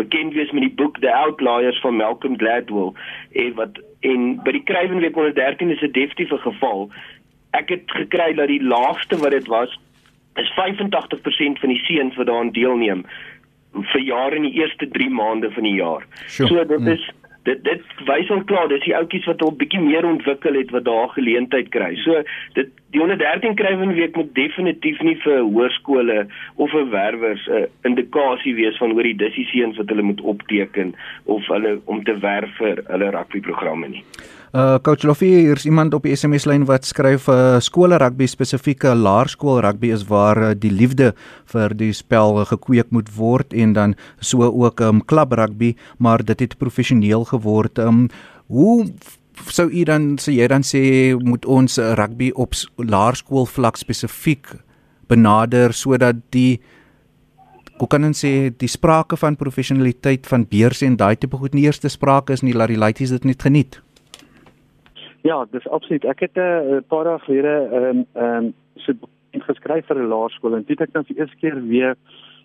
bekend 0.00 0.34
wees 0.38 0.50
met 0.56 0.66
die 0.66 0.76
boek 0.80 0.98
The 1.04 1.12
Outliers 1.12 1.80
van 1.84 1.96
Malcolm 2.00 2.38
Gladwell 2.40 2.92
en 3.44 3.54
wat 3.60 3.80
en 4.00 4.38
by 4.44 4.54
die 4.56 4.64
Kruiwenweek 4.64 5.16
onder 5.16 5.34
13 5.36 5.70
is 5.70 5.82
'n 5.84 5.92
definitiewe 5.92 6.38
geval. 6.40 6.88
Ek 7.50 7.68
het 7.68 7.84
gekry 7.86 8.32
dat 8.34 8.48
die 8.48 8.62
laagste 8.62 9.16
wat 9.20 9.30
dit 9.30 9.46
was 9.46 9.78
is 10.34 10.52
85% 10.56 11.58
van 11.60 11.68
die 11.68 11.82
seuns 11.84 12.16
wat 12.16 12.26
daaraan 12.26 12.52
deelneem 12.52 13.04
vir 13.72 14.00
jare 14.00 14.36
in 14.36 14.42
die 14.42 14.56
eerste 14.62 14.88
3 14.88 15.10
maande 15.10 15.50
van 15.50 15.62
die 15.62 15.74
jaar. 15.74 16.06
Sure. 16.26 16.48
So 16.48 16.64
dit 16.64 16.80
mm. 16.80 16.88
is 16.88 17.10
dit 17.48 17.62
dit 17.64 17.82
wys 18.08 18.30
al 18.30 18.42
klaar 18.48 18.68
dis 18.68 18.84
die 18.84 18.94
ouetjies 18.96 19.28
wat 19.30 19.42
al 19.42 19.54
bietjie 19.62 19.80
meer 19.80 20.06
ontwikkel 20.08 20.58
het 20.58 20.72
wat 20.74 20.84
daar 20.88 21.08
geleentheid 21.14 21.70
kry. 21.74 21.94
So 22.04 22.22
dit 22.58 22.72
die 22.92 23.00
113 23.00 23.54
krywen 23.54 23.94
week 23.96 24.16
moet 24.18 24.34
definitief 24.34 25.00
nie 25.06 25.16
vir 25.24 25.40
hoërskole 25.46 26.26
of 26.56 26.70
vir 26.74 26.90
werwers 26.90 27.46
'n 27.48 27.62
uh, 27.62 27.70
indikasie 27.88 28.54
wees 28.54 28.76
van 28.82 28.90
hoe 28.90 29.02
die 29.02 29.16
dissisiens 29.16 29.76
wat 29.76 29.88
hulle 29.88 30.02
moet 30.02 30.20
opteken 30.20 30.94
of 31.24 31.46
hulle 31.46 31.80
om 31.84 32.04
te 32.04 32.18
werf 32.18 32.56
vir 32.58 32.84
hulle 32.86 33.10
rugbyprogramme 33.10 33.88
nie. 33.88 34.04
Uh 34.50 34.80
coach 34.82 35.04
Loffie, 35.06 35.44
hier's 35.46 35.62
iemand 35.62 35.94
op 35.94 36.02
die 36.02 36.10
SMS 36.18 36.42
lyn 36.50 36.64
wat 36.66 36.82
skryf 36.82 37.28
uh, 37.30 37.60
skole 37.62 38.00
rugby 38.02 38.26
spesifieke 38.26 38.90
laerskool 38.98 39.60
rugby 39.62 39.92
is 39.94 40.02
waar 40.08 40.40
uh, 40.42 40.48
die 40.58 40.72
liefde 40.74 41.12
vir 41.52 41.70
die 41.78 41.92
spel 41.94 42.40
gekweek 42.48 42.88
moet 42.90 43.12
word 43.14 43.54
en 43.54 43.76
dan 43.76 43.92
so 44.18 44.48
ook 44.48 44.80
um 44.82 45.04
klub 45.06 45.36
rugby, 45.38 45.76
maar 46.02 46.24
dit 46.26 46.42
het 46.42 46.56
professioneel 46.58 47.28
geword. 47.28 47.78
Um 47.78 48.08
hoe 48.50 48.88
sou 49.46 49.68
u 49.70 49.84
dan 49.86 50.16
sê 50.18 50.34
jy 50.34 50.48
dan 50.50 50.66
sê 50.66 50.82
moet 51.14 51.46
ons 51.46 51.78
rugby 51.78 52.32
op 52.34 52.58
laerskool 52.82 53.46
vlak 53.46 53.78
spesifiek 53.78 54.50
benader 55.06 55.70
sodat 55.70 56.18
die 56.34 56.58
hoe 57.78 57.86
kan 57.86 58.02
ons 58.04 58.24
sê 58.26 58.50
die 58.50 58.68
sprake 58.68 59.14
van 59.14 59.38
professionaliteit 59.38 60.26
van 60.26 60.42
beurse 60.50 60.82
en 60.90 60.98
daai 60.98 61.14
tipe 61.14 61.38
goed 61.38 61.54
nie 61.54 61.68
eerste 61.70 61.88
sprake 61.88 62.34
is 62.34 62.42
nie 62.42 62.56
laat 62.58 62.74
die 62.74 62.82
laities 62.82 63.14
dit 63.14 63.30
net 63.30 63.46
geniet. 63.46 63.78
Ja, 65.22 65.46
dis 65.50 65.68
absoluut. 65.68 66.04
Ek 66.04 66.20
het 66.20 66.36
'n 66.36 66.40
uh, 66.40 66.80
paar 66.88 67.04
dae 67.04 67.18
gelede 67.18 67.68
ehm 67.72 67.84
um, 67.84 68.06
ehm 68.12 68.44
um, 68.44 68.54
so 68.76 68.92
geskryf 69.32 69.86
vir 69.86 69.96
'n 69.96 70.08
laerskool 70.08 70.56
en 70.56 70.64
dit 70.64 70.80
ek 70.80 70.92
dan 70.92 71.04
vir 71.04 71.16
eers 71.16 71.34
keer 71.40 71.66
weer 71.66 71.96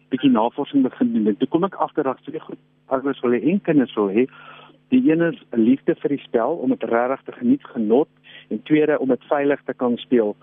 bietjie 0.09 0.31
navorsing 0.31 0.83
begin 0.83 1.13
doen. 1.13 1.38
Toe 1.38 1.47
kom 1.47 1.63
ek 1.63 1.75
agter 1.75 2.03
dat 2.03 2.23
twee 2.23 2.39
goed 2.39 2.59
ouers 2.88 3.21
wil 3.21 3.31
hê 3.31 3.41
en 3.51 3.61
kinders 3.61 3.95
wil 3.95 4.09
hê. 4.09 4.25
Die 4.89 5.11
een 5.11 5.21
is 5.21 5.39
'n 5.51 5.61
liefde 5.61 5.95
vir 5.95 6.09
die 6.09 6.23
spel 6.27 6.51
om 6.55 6.69
dit 6.69 6.83
regtig 6.83 7.21
te 7.25 7.31
geniet, 7.31 7.63
genot 7.63 8.07
en 8.49 8.63
tweede 8.63 8.99
om 8.99 9.07
dit 9.07 9.23
veilig 9.23 9.61
te 9.65 9.73
kan 9.73 9.97
speel. 9.97 10.35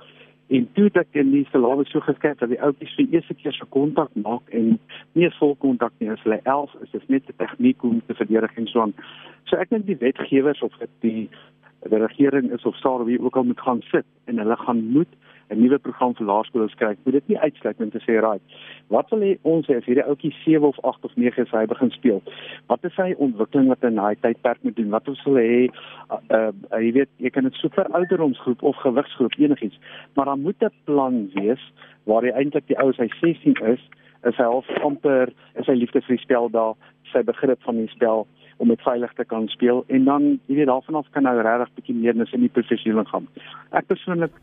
En 0.48 0.68
toe 0.72 0.84
het 0.84 0.96
ek 0.96 1.08
in 1.12 1.30
die 1.30 1.46
salame 1.52 1.84
so 1.84 2.00
gekyk 2.00 2.38
dat 2.38 2.48
die 2.48 2.60
ouetjies 2.60 2.94
vir 2.94 3.06
eers 3.10 3.30
keer 3.42 3.52
so 3.52 3.66
kontak 3.68 4.10
maak 4.14 4.42
en 4.50 4.78
nie 5.12 5.30
vol 5.38 5.54
kontak 5.56 5.92
nie 5.98 6.10
as 6.10 6.22
hulle 6.22 6.40
11 6.42 6.74
is. 6.82 6.90
Dit 6.90 7.02
is 7.02 7.08
net 7.08 7.28
'n 7.28 7.36
tegniek 7.36 7.82
om 7.82 8.02
te 8.06 8.14
verdedig 8.14 8.56
en 8.56 8.66
so 8.66 8.80
aan. 8.80 8.94
So 9.44 9.56
ek 9.56 9.70
dink 9.70 9.86
die 9.86 9.96
wetgewers 9.96 10.62
of 10.62 10.72
die 11.00 11.28
die 11.90 11.98
regering 11.98 12.52
is 12.52 12.64
of 12.64 12.76
SARS 12.76 13.04
wie 13.04 13.20
ook 13.20 13.36
al 13.36 13.44
moet 13.44 13.60
gaan 13.60 13.82
sit 13.82 14.06
en 14.24 14.38
hulle 14.38 14.56
gaan 14.56 14.84
moet 14.92 15.08
'n 15.52 15.60
nuwe 15.60 15.78
program 15.78 16.14
vir 16.14 16.26
laerskole 16.26 16.68
skryf. 16.68 16.98
Moet 17.04 17.12
dit 17.12 17.28
nie 17.28 17.38
uitsluit 17.38 17.80
om 17.80 17.90
te 17.90 18.00
sê 18.00 18.20
raai. 18.20 18.40
Wat 18.88 19.10
wil 19.10 19.36
ons 19.42 19.66
sê 19.66 19.76
as 19.76 19.84
hierdie 19.84 20.04
ouetjie 20.04 20.32
7 20.44 20.66
of 20.66 20.78
8 20.82 21.04
of 21.04 21.16
9 21.16 21.42
is 21.44 21.50
hy 21.50 21.66
begin 21.66 21.90
speel? 21.90 22.22
Wat 22.66 22.84
is 22.84 22.94
sy 22.94 23.12
ontwikkeling 23.18 23.68
wat 23.68 23.84
in 23.84 24.00
daai 24.00 24.16
tydperk 24.20 24.62
moet 24.62 24.76
doen? 24.76 24.90
Wat 24.90 25.08
ons 25.08 25.24
wil 25.24 25.40
hê 25.40 25.68
uh, 25.68 26.20
uh 26.38 26.80
jy 26.80 26.92
weet 26.92 27.10
jy 27.16 27.30
kan 27.30 27.44
dit 27.48 27.54
so 27.60 27.68
vir 27.68 27.90
ouderdomsgroep 27.92 28.62
of 28.62 28.76
gewigsgroep 28.76 29.36
enigiets, 29.38 29.78
maar 30.14 30.24
dan 30.24 30.40
moet 30.40 30.62
'n 30.62 30.72
plan 30.84 31.30
wees 31.34 31.72
waar 32.04 32.22
hy 32.22 32.32
eintlik 32.32 32.66
die 32.66 32.78
ouers 32.78 32.98
hy 32.98 33.08
16 33.20 33.56
is, 33.74 33.82
is 34.24 34.36
hy 34.36 34.44
half 34.44 34.68
amper 34.82 35.32
is 35.60 35.66
hy 35.66 35.74
liefde 35.74 36.00
vir 36.00 36.16
die 36.16 36.22
spel 36.24 36.48
daar, 36.50 36.74
sy 37.12 37.22
begrip 37.22 37.62
van 37.62 37.76
die 37.76 37.92
spel 37.92 38.26
om 38.56 38.68
dit 38.68 38.82
veilig 38.84 39.12
te 39.16 39.24
kan 39.24 39.48
speel 39.48 39.84
en 39.88 40.04
dan 40.04 40.28
jy 40.46 40.56
weet 40.56 40.70
daarvan 40.70 41.00
af 41.00 41.10
kan 41.10 41.26
nou 41.26 41.34
regtig 41.40 41.74
bietjie 41.78 41.96
meer 41.96 42.16
nes 42.16 42.32
in 42.32 42.44
die 42.44 42.52
professionele 42.52 43.04
gaan. 43.08 43.28
Ek 43.70 43.88
persoonlik 43.90 44.36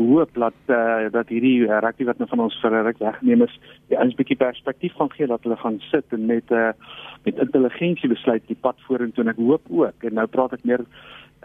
hoop 0.00 0.34
dat 0.34 0.72
uh, 0.72 1.10
dat 1.12 1.28
hierdie 1.28 1.66
uh, 1.66 1.78
rugby 1.84 2.06
wat 2.08 2.18
nou 2.18 2.28
van 2.30 2.44
ons 2.46 2.58
vir 2.62 2.78
ruk 2.86 3.00
weggeneem 3.02 3.44
is, 3.46 3.56
die 3.92 3.98
ons 4.00 4.16
bietjie 4.18 4.38
perspektief 4.40 4.96
gaan 4.96 5.12
gee 5.16 5.28
dat 5.30 5.44
hulle 5.44 5.58
gaan 5.60 5.80
sit 5.90 6.16
en 6.16 6.26
met 6.30 6.54
uh, 6.56 6.70
met 7.24 7.42
intelligensie 7.44 8.08
besluit 8.08 8.46
die 8.48 8.58
pad 8.60 8.80
vorentoe 8.86 9.24
en 9.24 9.34
ek 9.34 9.42
hoop 9.42 9.68
ook 9.68 10.08
en 10.08 10.16
nou 10.20 10.26
praat 10.26 10.56
ek 10.56 10.64
meer 10.64 10.86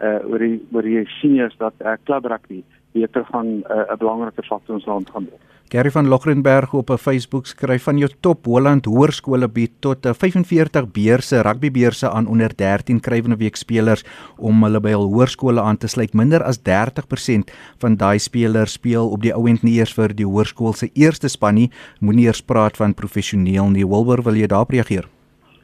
uh, 0.00 0.20
oor 0.24 0.40
die 0.40 0.60
oor 0.72 0.86
die 0.86 1.04
seniors 1.18 1.56
dat 1.60 1.76
uh, 1.84 1.98
klub 2.04 2.28
rugby 2.32 2.62
beter 2.96 3.24
gaan 3.32 3.60
'n 3.60 3.64
uh, 3.68 3.96
belangrike 3.98 4.42
faktor 4.42 4.74
in 4.74 4.80
ons 4.80 4.88
land 4.88 5.10
gaan 5.10 5.28
wees. 5.30 5.55
Gary 5.68 5.90
van 5.90 6.06
Logrenberg 6.06 6.72
op 6.74 6.90
'n 6.90 6.96
Facebook 6.96 7.46
skryf 7.46 7.82
van 7.82 7.98
jou 7.98 8.10
top 8.20 8.44
Holland 8.44 8.84
Hoërskole 8.84 9.48
bied 9.48 9.72
tot 9.80 10.06
'n 10.06 10.14
45 10.14 10.90
beurse 10.92 11.42
rugbybeurse 11.42 12.10
aan 12.10 12.26
onder 12.26 12.56
13 12.56 13.00
krywende 13.00 13.36
week 13.36 13.56
spelers 13.56 14.04
om 14.38 14.62
hulle 14.62 14.80
by 14.80 14.90
hul 14.90 15.12
hoërskole 15.12 15.60
aan 15.60 15.76
te 15.76 15.86
sluit. 15.86 16.14
Minder 16.14 16.42
as 16.42 16.62
30% 16.62 17.50
van 17.78 17.96
daai 17.96 18.18
spelers 18.18 18.72
speel 18.72 19.10
op 19.10 19.22
die 19.22 19.34
ouend 19.34 19.62
nie 19.62 19.78
eers 19.78 19.94
vir 19.94 20.14
die 20.14 20.26
hoërskool 20.26 20.72
se 20.72 20.90
eerste 20.94 21.28
span 21.28 21.54
nie. 21.54 21.70
Moenie 22.00 22.26
eers 22.26 22.42
praat 22.42 22.76
van 22.76 22.94
professioneel 22.94 23.68
nie. 23.68 23.86
Wilbur, 23.86 24.22
wil 24.22 24.34
jy 24.34 24.46
daarop 24.46 24.70
reageer? 24.70 25.08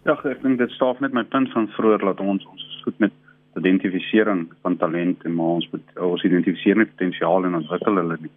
Ja, 0.04 0.18
ek 0.24 0.42
dink 0.42 0.58
dit 0.58 0.70
staaf 0.70 1.00
net 1.00 1.12
my 1.12 1.24
punt 1.24 1.52
van 1.52 1.68
vroeër 1.68 1.98
dat 1.98 2.20
ons 2.20 2.46
ons 2.46 2.62
is 2.62 2.82
goed 2.82 2.98
met 2.98 3.12
identifisering 3.56 4.48
van 4.62 4.76
talent 4.76 5.24
en 5.24 5.34
maar 5.34 5.46
ons 5.46 5.68
moet 5.70 5.98
ons 6.00 6.24
identifiseer 6.24 6.76
nie 6.76 6.86
potensiaal 6.86 7.44
en 7.44 7.54
ontwikkel 7.54 7.96
hulle 7.96 8.16
nie. 8.20 8.30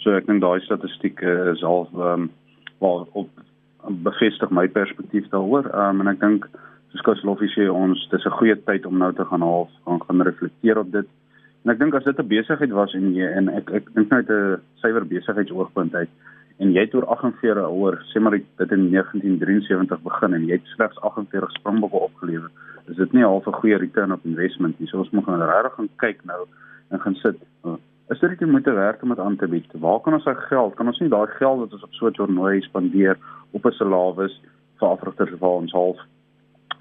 So 0.00 0.16
ek 0.16 0.26
dink 0.26 0.40
daai 0.40 0.60
statistiek 0.64 1.22
uh, 1.22 1.52
is 1.52 1.62
al 1.62 1.88
ehm 1.92 2.24
um, 2.24 2.30
waar 2.80 3.04
op 3.12 3.28
bevestig 4.04 4.50
my 4.50 4.66
perspektief 4.68 5.28
daaroor. 5.28 5.68
Ehm 5.68 6.00
um, 6.00 6.06
en 6.06 6.12
ek 6.14 6.20
dink 6.20 6.46
soos 6.90 7.04
Kosloffie 7.06 7.50
sê 7.52 7.68
ons 7.68 8.08
dis 8.10 8.26
'n 8.26 8.38
goeie 8.38 8.56
tyd 8.64 8.86
om 8.86 8.98
nou 8.98 9.12
te 9.12 9.24
gaan 9.24 9.44
half 9.44 9.70
gaan 9.84 10.00
gaan 10.06 10.22
reflekteer 10.22 10.78
op 10.78 10.92
dit. 10.92 11.06
En 11.64 11.70
ek 11.70 11.78
dink 11.78 11.94
as 11.94 12.04
dit 12.04 12.18
'n 12.18 12.28
besigheid 12.28 12.72
was 12.72 12.94
en 12.94 13.14
jy 13.14 13.28
en 13.28 13.48
ek 13.48 13.70
ek 13.70 13.92
dink 13.94 14.10
net 14.10 14.30
'n 14.30 14.60
suiwer 14.80 15.04
besigheidsoogpunt 15.04 15.94
uit 15.94 16.10
en 16.60 16.72
jy 16.72 16.80
het 16.80 16.94
oor 16.94 17.06
48 17.06 17.68
oor 17.68 18.00
sê 18.12 18.20
maar 18.20 18.36
dit 18.36 18.72
in 18.72 18.90
1973 18.90 20.02
begin 20.02 20.34
en 20.34 20.46
jy 20.46 20.52
het 20.52 20.66
slegs 20.76 21.00
48 21.00 21.52
springbokke 21.60 21.96
opgelewer 21.96 22.50
is 22.88 22.96
dit 22.96 23.12
nie 23.12 23.24
half 23.24 23.46
'n 23.46 23.60
goeie 23.60 23.76
return 23.76 24.12
op 24.12 24.24
investment 24.24 24.78
nie. 24.80 24.88
So 24.88 24.98
ons 24.98 25.10
moet 25.10 25.24
gaan 25.24 25.42
regtig 25.42 25.74
gaan 25.74 25.88
kyk 25.96 26.24
nou 26.24 26.46
en 26.90 27.00
gaan 27.00 27.14
sit. 27.14 27.36
Is 28.10 28.18
dit 28.18 28.40
nie 28.40 28.50
moet 28.50 28.64
werk 28.64 29.02
om 29.02 29.08
dit 29.08 29.18
aan 29.18 29.36
te 29.36 29.46
bied? 29.46 29.72
Waar 29.72 30.00
kan 30.00 30.16
ons 30.16 30.24
daai 30.24 30.46
geld? 30.48 30.74
Kan 30.74 30.86
ons 30.90 30.98
nie 30.98 31.08
daai 31.08 31.28
geld 31.38 31.60
wat 31.62 31.72
ons 31.76 31.84
op 31.86 31.92
so 31.94 32.06
'n 32.06 32.12
toernooi 32.12 32.60
spandeer 32.62 33.18
op 33.50 33.66
'n 33.66 33.72
salawis 33.72 34.40
vir 34.78 34.88
afrigters 34.88 35.38
vir 35.38 35.48
ons 35.48 35.72
half 35.72 35.98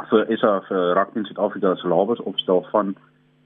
vir 0.09 0.31
is 0.31 0.41
daar 0.41 0.63
vir 0.69 0.95
rugby 0.95 1.19
in 1.19 1.25
Suid-Afrika 1.25 1.75
se 1.75 1.81
salawis 1.81 2.19
opstel 2.19 2.65
van 2.71 2.95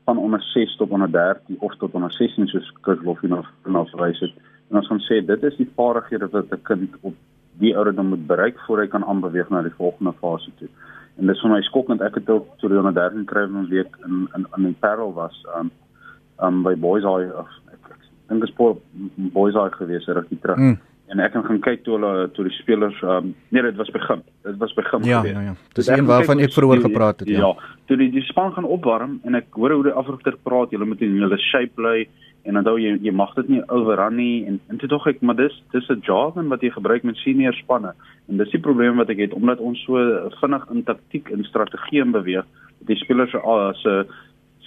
van 0.05 0.17
onder 0.17 0.41
6 0.41 0.75
tot 0.77 0.89
onder 0.89 1.11
13 1.11 1.57
of 1.59 1.75
tot 1.75 1.93
onder 1.93 2.11
16 2.11 2.47
soos 2.47 2.71
Kurslof 2.81 3.23
en 3.23 3.33
of 3.33 3.47
nou 3.65 3.85
verwys 3.89 4.19
het. 4.19 4.33
En 4.69 4.77
ons 4.77 4.87
gaan 4.87 4.99
sê 4.99 5.25
dit 5.25 5.43
is 5.43 5.55
die 5.55 5.71
vaardighede 5.75 6.29
wat 6.29 6.51
'n 6.51 6.61
kind 6.61 6.95
op 7.01 7.13
die 7.59 7.75
ouderdom 7.75 8.07
moet 8.07 8.27
bereik 8.27 8.59
voor 8.59 8.79
hy 8.79 8.87
kan 8.87 9.05
aanbeweeg 9.05 9.49
na 9.49 9.61
die 9.61 9.77
volgende 9.77 10.13
fase 10.13 10.51
toe 10.55 10.69
en 11.17 11.29
dis 11.29 11.41
vir 11.41 11.51
my 11.53 11.61
skokkend 11.61 12.01
ek 12.01 12.15
het 12.15 12.29
ook 12.33 12.47
toe 12.61 12.69
die 12.71 12.79
113 12.79 13.25
kry 13.29 13.43
in 13.45 13.57
'n 13.61 13.69
week 13.69 13.97
in 14.05 14.27
in 14.57 14.63
die 14.63 14.79
Parel 14.79 15.13
was 15.13 15.45
um 15.57 15.71
um 16.39 16.63
by 16.63 16.75
Boys 16.75 17.05
of 17.05 17.21
ek 17.21 17.51
dink 18.29 18.41
dit 18.41 18.57
was 18.57 18.77
Boys 19.33 19.55
Eye 19.55 19.71
gewees 19.71 20.07
rukkie 20.07 20.39
terug. 20.41 20.57
Mm. 20.57 20.79
en 21.13 21.21
ek 21.21 21.33
kan 21.35 21.43
gaan 21.45 21.59
kyk 21.61 21.83
toe 21.85 21.97
hulle 21.97 22.11
toe 22.33 22.45
die 22.47 22.55
spelers 22.55 22.97
um 23.05 23.33
nee 23.53 23.61
dit 23.61 23.77
was 23.77 23.91
begin. 23.93 24.23
Dit 24.47 24.57
was 24.61 24.73
begin 24.73 25.05
ja, 25.05 25.21
gewees. 25.21 25.35
ja 25.35 25.41
ja. 25.49 25.55
Dis 25.77 25.87
een 25.91 26.09
waarvan 26.09 26.41
ek 26.41 26.53
vroeër 26.55 26.81
gepraat 26.87 27.21
het 27.21 27.29
ja. 27.29 27.39
ja 27.43 27.73
toe 27.89 27.97
die 27.99 28.09
die 28.13 28.23
span 28.29 28.53
gaan 28.55 28.65
opwarm 28.65 29.19
en 29.27 29.37
ek 29.37 29.53
hoor 29.59 29.75
hoe 29.77 29.87
die 29.89 29.97
afrigter 30.03 30.37
praat. 30.47 30.73
Hulle 30.73 30.87
moet 30.89 31.03
in 31.05 31.19
hulle 31.21 31.39
shape 31.51 31.75
bly 31.77 32.07
en 32.49 32.59
dan 32.59 32.67
jy 32.81 32.95
jy 33.03 33.13
mag 33.15 33.35
dit 33.37 33.51
nie 33.53 33.61
overrun 33.67 34.17
nie. 34.17 34.45
En 34.49 34.59
en 34.71 34.81
dit 34.81 34.89
tog 34.89 35.07
ek 35.11 35.21
maar 35.21 35.37
dis 35.37 35.61
dis 35.75 35.89
'n 35.89 36.01
jargon 36.07 36.49
wat 36.49 36.61
jy 36.61 36.71
gebruik 36.71 37.03
met 37.03 37.21
senior 37.21 37.53
spanne. 37.61 37.93
En 38.29 38.37
dis 38.37 38.51
die 38.51 38.63
probleem 38.67 38.97
wat 38.97 39.09
ek 39.09 39.19
het 39.27 39.33
omdat 39.33 39.59
ons 39.59 39.83
so 39.85 39.97
vinnig 40.41 40.69
in 40.71 40.83
taktiek 40.83 41.29
en 41.29 41.43
strategie 41.43 42.05
beweeg 42.05 42.45
dat 42.79 42.87
die 42.87 43.01
spelers 43.03 43.31
se 43.31 43.39
se 43.83 44.05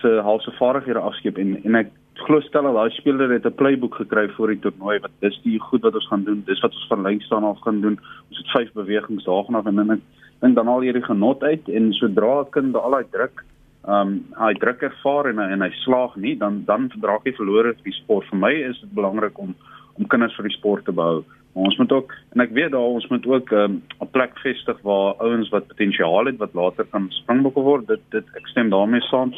se 0.00 0.20
halse 0.22 0.52
vaardighede 0.60 1.00
afskeep. 1.00 1.38
En 1.38 1.58
en 1.64 1.74
ek 1.74 1.90
glo 2.24 2.40
stel 2.40 2.72
daai 2.72 2.90
speler 2.90 3.31
het 3.31 3.46
'n 3.46 3.59
playbook 3.61 3.94
gekry 3.94 4.29
vir 4.37 4.48
die 4.48 4.61
toernooi 4.61 4.98
wat 5.00 5.12
dis 5.20 5.40
die 5.44 5.59
goed 5.59 5.83
wat 5.83 5.94
ons 5.94 6.09
gaan 6.09 6.24
doen. 6.24 6.42
Dis 6.46 6.61
wat 6.61 6.72
ons 6.72 6.87
van 6.88 7.02
lyn 7.02 7.20
staan 7.20 7.44
af 7.44 7.61
gaan 7.61 7.81
doen. 7.81 7.98
Ons 8.31 8.38
het 8.38 8.50
vyf 8.55 8.72
bewegings 8.72 9.24
daarna 9.24 9.62
en 9.64 9.76
dan 9.76 10.00
dink 10.40 10.55
dan 10.55 10.68
al 10.68 10.81
hierdie 10.81 11.05
genot 11.05 11.42
uit 11.42 11.68
en 11.68 11.92
sodra 11.92 12.40
'n 12.40 12.50
kind 12.50 12.76
al 12.76 12.90
daai 12.90 13.05
druk 13.11 13.44
ehm 13.87 14.09
um, 14.09 14.24
hy 14.35 14.55
druk 14.59 14.83
ervaar 14.83 15.29
en 15.31 15.38
en 15.38 15.62
hy 15.62 15.70
slaag 15.70 16.16
nie 16.16 16.35
dan 16.38 16.64
dan 16.66 16.88
dra 17.00 17.18
hy 17.24 17.33
verlore 17.33 17.74
vir 17.74 17.85
die 17.85 18.00
sport. 18.02 18.26
Vir 18.31 18.38
my 18.38 18.52
is 18.52 18.81
dit 18.81 18.94
belangrik 18.94 19.38
om 19.38 19.55
om 19.98 20.07
kinders 20.07 20.35
vir 20.37 20.48
die 20.48 20.57
sport 20.57 20.85
te 20.85 20.92
behou. 20.92 21.22
Maar 21.55 21.64
ons 21.70 21.79
moet 21.79 21.92
ook 21.92 22.14
en 22.35 22.40
ek 22.40 22.50
weet 22.52 22.72
daar 22.72 22.96
ons 22.96 23.07
moet 23.09 23.26
ook 23.26 23.52
ehm, 23.52 23.72
'n 23.72 24.02
um, 24.02 24.11
plek 24.11 24.35
vestig 24.42 24.81
waar 24.83 25.14
ouens 25.22 25.48
wat 25.55 25.68
potensiaal 25.68 26.26
het 26.26 26.38
wat 26.38 26.55
later 26.55 26.85
kan 26.90 27.07
springbokke 27.11 27.61
word. 27.61 27.87
Dit 27.87 28.02
dit 28.11 28.26
ek 28.35 28.46
stem 28.48 28.70
daarmee 28.70 29.00
saam. 29.00 29.33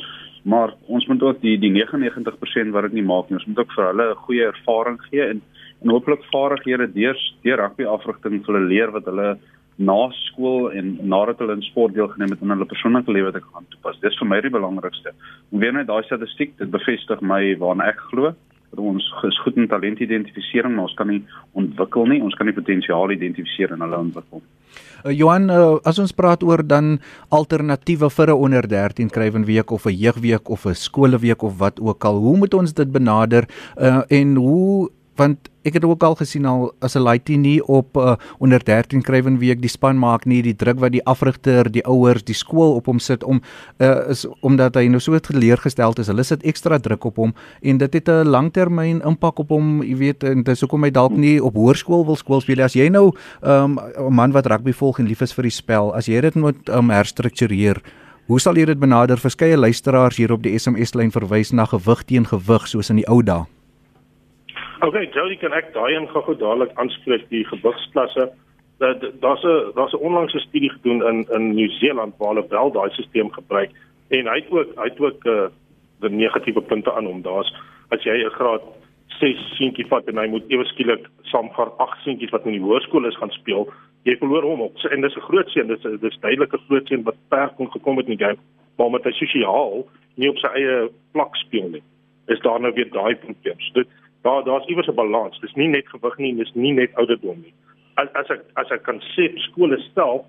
Maar 0.49 0.73
ons 0.87 1.07
moet 1.07 1.23
ook 1.23 1.41
die 1.45 1.59
die 1.61 1.73
99% 1.77 2.73
wat 2.73 2.89
dit 2.89 2.97
nie 2.97 3.05
maak 3.05 3.29
nie. 3.29 3.37
Ons 3.37 3.47
moet 3.51 3.59
ook 3.65 3.75
vir 3.77 3.87
hulle 3.91 4.07
'n 4.11 4.25
goeie 4.27 4.45
ervaring 4.47 4.99
gee 5.11 5.25
en 5.29 5.43
en 5.83 5.91
hooplik 5.95 6.25
vaardighede 6.33 6.93
deur 6.93 7.19
deur 7.43 7.61
rugby 7.61 7.85
afrigting 7.85 8.45
vir 8.45 8.55
hulle 8.55 8.69
leer 8.73 8.91
wat 8.91 9.05
hulle 9.05 9.39
na 9.79 10.11
skool 10.11 10.73
en 10.75 10.97
nadat 11.03 11.39
hulle 11.39 11.55
in 11.55 11.63
sport 11.63 11.95
deelgeneem 11.95 12.33
het 12.35 12.41
in 12.43 12.51
hulle 12.51 12.67
persoonlike 12.67 13.13
lewe 13.13 13.33
te 13.33 13.41
gaan 13.41 13.67
toepas. 13.71 14.01
Dis 14.01 14.19
vir 14.19 14.29
my 14.29 14.41
die 14.41 14.51
belangrikste. 14.51 15.13
Om 15.53 15.61
weer 15.63 15.73
net 15.73 15.87
daai 15.87 16.03
statistiek 16.03 16.57
dit 16.59 16.71
bevestig 16.71 17.21
my 17.21 17.43
waarna 17.63 17.87
ek 17.93 18.01
glo 18.11 18.35
dat 18.71 18.81
ons 18.85 19.05
is 19.25 19.39
goed 19.45 19.57
in 19.57 19.69
talentidentifisering, 19.69 20.75
maar 20.75 20.89
ons 20.91 20.97
kan 20.99 21.09
nie 21.09 21.23
ontwikkel 21.53 22.07
nie. 22.07 22.23
Ons 22.23 22.35
kan 22.35 22.47
nie 22.47 22.57
potensiaal 22.57 23.15
identifiseer 23.15 23.73
en 23.73 23.87
hulle 23.87 24.03
ontwikkel. 24.09 24.43
Uh, 25.05 25.13
Johan, 25.13 25.51
uh, 25.51 25.79
as 25.85 25.99
ons 25.99 26.13
praat 26.13 26.43
oor 26.43 26.63
dan 26.67 26.99
alternatiewe 27.31 28.11
vir 28.11 28.29
'n 28.31 28.43
onder 28.45 28.69
13 28.69 29.11
krywenweek 29.11 29.71
of 29.71 29.87
'n 29.87 29.95
jeugweek 29.95 30.49
of 30.49 30.67
'n 30.67 30.75
skoolweek 30.75 31.43
of 31.43 31.59
wat 31.59 31.81
ook 31.81 32.05
al, 32.05 32.17
hoe 32.19 32.37
moet 32.37 32.55
ons 32.55 32.73
dit 32.73 32.93
benader? 32.93 33.49
Uh, 33.77 34.03
en 34.09 34.37
hoe 34.37 34.91
want 35.19 35.49
ek 35.69 35.77
het 35.77 35.85
ook 35.85 36.03
al 36.07 36.15
gesien 36.17 36.47
al 36.47 36.73
as 36.81 36.95
'n 36.97 37.03
laity 37.03 37.37
nie 37.37 37.61
op 37.67 37.97
uh, 37.97 38.17
onder 38.39 38.65
13 38.65 39.03
krywen 39.03 39.39
week 39.39 39.61
die 39.61 39.69
span 39.69 39.99
maak 39.99 40.25
nie 40.25 40.43
die 40.43 40.57
druk 40.57 40.79
wat 40.79 40.93
die 40.93 41.05
afrigter, 41.05 41.71
die 41.71 41.85
ouers, 41.85 42.25
die 42.25 42.35
skool 42.35 42.75
op 42.75 42.87
hom 42.87 42.99
sit 42.99 43.25
om 43.25 43.43
uh, 43.79 44.09
is 44.09 44.27
omdat 44.41 44.75
hy 44.75 44.89
nou 44.89 45.01
so 45.01 45.19
geleergestel 45.23 45.93
is. 45.99 46.07
Hulle 46.07 46.23
sit 46.23 46.43
ekstra 46.43 46.79
druk 46.79 47.05
op 47.05 47.17
hom 47.17 47.35
en 47.63 47.79
dit 47.79 47.93
het 47.93 48.09
'n 48.09 48.29
langtermyn 48.29 49.03
impak 49.05 49.39
op 49.39 49.49
hom, 49.49 49.83
jy 49.83 49.97
weet, 49.97 50.25
en 50.25 50.43
dis 50.43 50.61
hoekom 50.61 50.85
hy 50.85 50.91
dalk 50.91 51.17
nie 51.17 51.43
op 51.43 51.55
hoërskool 51.55 52.07
wil 52.07 52.17
skool 52.17 52.41
speel 52.41 52.63
as 52.63 52.75
jy 52.75 52.89
nou 52.89 53.13
um, 53.43 53.79
'n 53.79 54.07
um, 54.07 54.15
man 54.15 54.33
wat 54.33 54.47
rugby 54.47 54.73
volg 54.73 54.99
en 54.99 55.07
lief 55.07 55.21
is 55.21 55.33
vir 55.33 55.43
die 55.43 55.51
spel, 55.51 55.95
as 55.95 56.07
jy 56.07 56.21
dit 56.21 56.35
moet 56.35 56.69
um, 56.69 56.91
herstruktureer 56.91 57.83
Hoe 58.29 58.37
sal 58.41 58.59
jy 58.61 58.67
dit 58.69 58.79
benader? 58.79 59.17
Verskeie 59.17 59.57
luisteraars 59.57 60.19
hier 60.21 60.33
op 60.33 60.43
die 60.43 60.53
SMS 60.59 60.93
lyn 60.93 61.11
verwys 61.11 61.49
na 61.53 61.65
gewig 61.65 62.05
teen 62.05 62.27
gewig 62.29 62.67
soos 62.69 62.91
in 62.91 63.01
die 63.01 63.09
ou 63.09 63.23
dae. 63.25 63.47
Okay, 64.79 65.09
Jody 65.11 65.35
kan 65.43 65.51
ek 65.59 65.73
daai 65.75 65.97
een 65.97 66.05
gou 66.13 66.37
dadelik 66.39 66.71
aanspreek 66.79 67.25
die 67.33 67.43
gewigsklasse. 67.49 68.29
Dat 68.79 69.03
daar's 69.21 69.43
'n 69.43 69.73
daar's 69.75 69.93
'n 69.93 70.05
onlangse 70.07 70.39
studie 70.39 70.71
gedoen 70.71 71.03
in 71.07 71.27
in 71.35 71.55
Nieu-Seeland 71.55 72.15
waar 72.19 72.35
hulle 72.35 72.47
wel 72.49 72.71
daai 72.73 72.91
stelsel 72.91 73.29
gebruik 73.29 73.71
en 74.09 74.27
hy 74.27 74.37
het 74.39 74.51
ook 74.51 74.69
hy 74.77 74.89
het 74.89 75.01
ook 75.01 75.25
uh, 75.25 75.47
die 76.01 76.11
negatiewe 76.11 76.61
punte 76.61 76.93
aan 76.93 77.07
hom. 77.07 77.23
Daar's 77.23 77.51
as 77.89 78.03
jy 78.03 78.23
'n 78.25 78.31
graad 78.31 78.63
6 79.19 79.57
seentjie 79.57 79.87
vat 79.87 80.09
en 80.09 80.17
hy 80.17 80.27
moet 80.27 80.45
ewe 80.49 80.65
skielik 80.65 81.09
saamgaan 81.23 81.73
8 81.79 82.03
seentjies 82.03 82.31
wat 82.31 82.47
in 82.47 82.53
die 82.53 82.67
hoërskool 82.67 83.07
is 83.07 83.17
gaan 83.17 83.31
speel, 83.31 83.73
jy 84.05 84.17
verloor 84.17 84.43
hom 84.43 84.61
op. 84.61 84.77
En 84.79 85.01
dis 85.01 85.17
'n 85.17 85.29
groot 85.29 85.49
seun, 85.49 85.67
dis 85.67 85.85
'n 85.85 85.99
dis 86.01 86.19
duidelike 86.21 86.59
groot 86.69 86.87
seun 86.87 87.03
wat 87.03 87.17
ver 87.31 87.49
kon 87.57 87.71
gekom 87.71 87.97
het 87.97 88.09
in 88.09 88.17
die 88.17 88.25
game, 88.25 88.39
maar 88.77 88.87
omdat 88.87 89.05
hy 89.05 89.13
sosiaal 89.13 89.87
nie 90.15 90.31
op 90.31 90.39
sy 90.39 90.49
eie 90.55 90.91
vlak 91.13 91.37
speel 91.37 91.69
nie. 91.69 91.83
Is 92.29 92.41
daar 92.41 92.61
nou 92.61 92.73
weer 92.75 92.91
daai 92.91 93.17
weer. 93.43 93.55
So 93.59 93.73
dit 93.73 93.89
daar 94.29 94.45
daar's 94.45 94.67
iewers 94.67 94.89
'n 94.89 94.95
balans. 94.95 95.41
Dis 95.41 95.55
nie 95.55 95.69
net 95.69 95.89
gewig 95.89 96.17
nie, 96.17 96.37
dis 96.37 96.55
nie 96.55 96.73
net 96.73 96.95
ouderdom 96.95 97.41
nie. 97.45 97.55
As 97.95 98.09
as 98.13 98.31
ek 98.31 98.43
as 98.55 98.83
kan 98.83 99.01
sê 99.15 99.25
skole 99.49 99.79
stel 99.91 100.27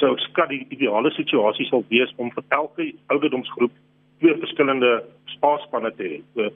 sou 0.00 0.16
skat 0.18 0.48
die 0.48 0.66
ideale 0.74 1.10
situasie 1.10 1.66
sal 1.66 1.84
wees 1.88 2.12
om 2.16 2.30
vir 2.36 2.44
elke 2.48 2.92
ouderdomsgroep 3.06 3.72
twee 4.18 4.34
verskillende 4.44 5.04
spaarspanne 5.24 5.92
te 5.96 6.02
hê. 6.02 6.18
So 6.34 6.50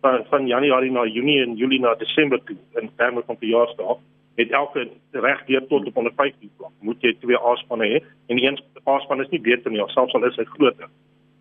van, 0.00 0.24
van 0.30 0.46
Januarie 0.46 0.90
na 0.90 1.04
Junie 1.04 1.42
en 1.42 1.56
Julie 1.56 1.80
na 1.80 1.94
Desember 1.94 2.40
toe 2.44 2.56
in 2.80 2.90
terme 2.96 3.22
van 3.26 3.36
verjaarsdae 3.36 3.98
het 4.38 4.50
elke 4.50 4.88
reg 5.10 5.44
deur 5.46 5.66
tot 5.66 5.86
op 5.86 5.94
150 5.94 6.50
vlak. 6.56 6.72
Moet 6.80 7.02
jy 7.02 7.16
twee 7.20 7.38
A-spanne 7.50 7.86
hê 7.92 8.02
en 8.28 8.36
die 8.36 8.46
een 8.46 8.58
A-span 8.86 9.20
is 9.20 9.30
nie 9.34 9.40
beter 9.40 9.70
nie, 9.70 9.82
selfs 9.86 10.14
al 10.14 10.24
is 10.24 10.36
hy 10.36 10.44
groter. 10.44 10.88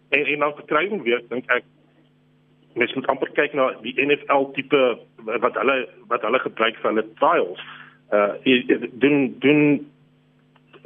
En 0.10 0.26
en 0.26 0.40
dan 0.40 0.56
verkryging 0.56 1.04
weer 1.04 1.22
dink 1.30 1.52
ek 1.52 1.64
mens 2.78 2.94
moet 2.94 3.08
amper 3.08 3.32
kyk 3.34 3.54
na 3.54 3.72
die 3.82 3.96
NFL 4.06 4.52
tipe 4.56 4.82
wat 5.26 5.60
hulle 5.60 5.78
wat 6.08 6.22
hulle 6.22 6.40
gebruik 6.40 6.82
vir 6.82 6.92
hulle 6.92 7.06
trials. 7.20 7.62
Uh 8.12 8.34
doen 9.04 9.36
doen 9.40 9.86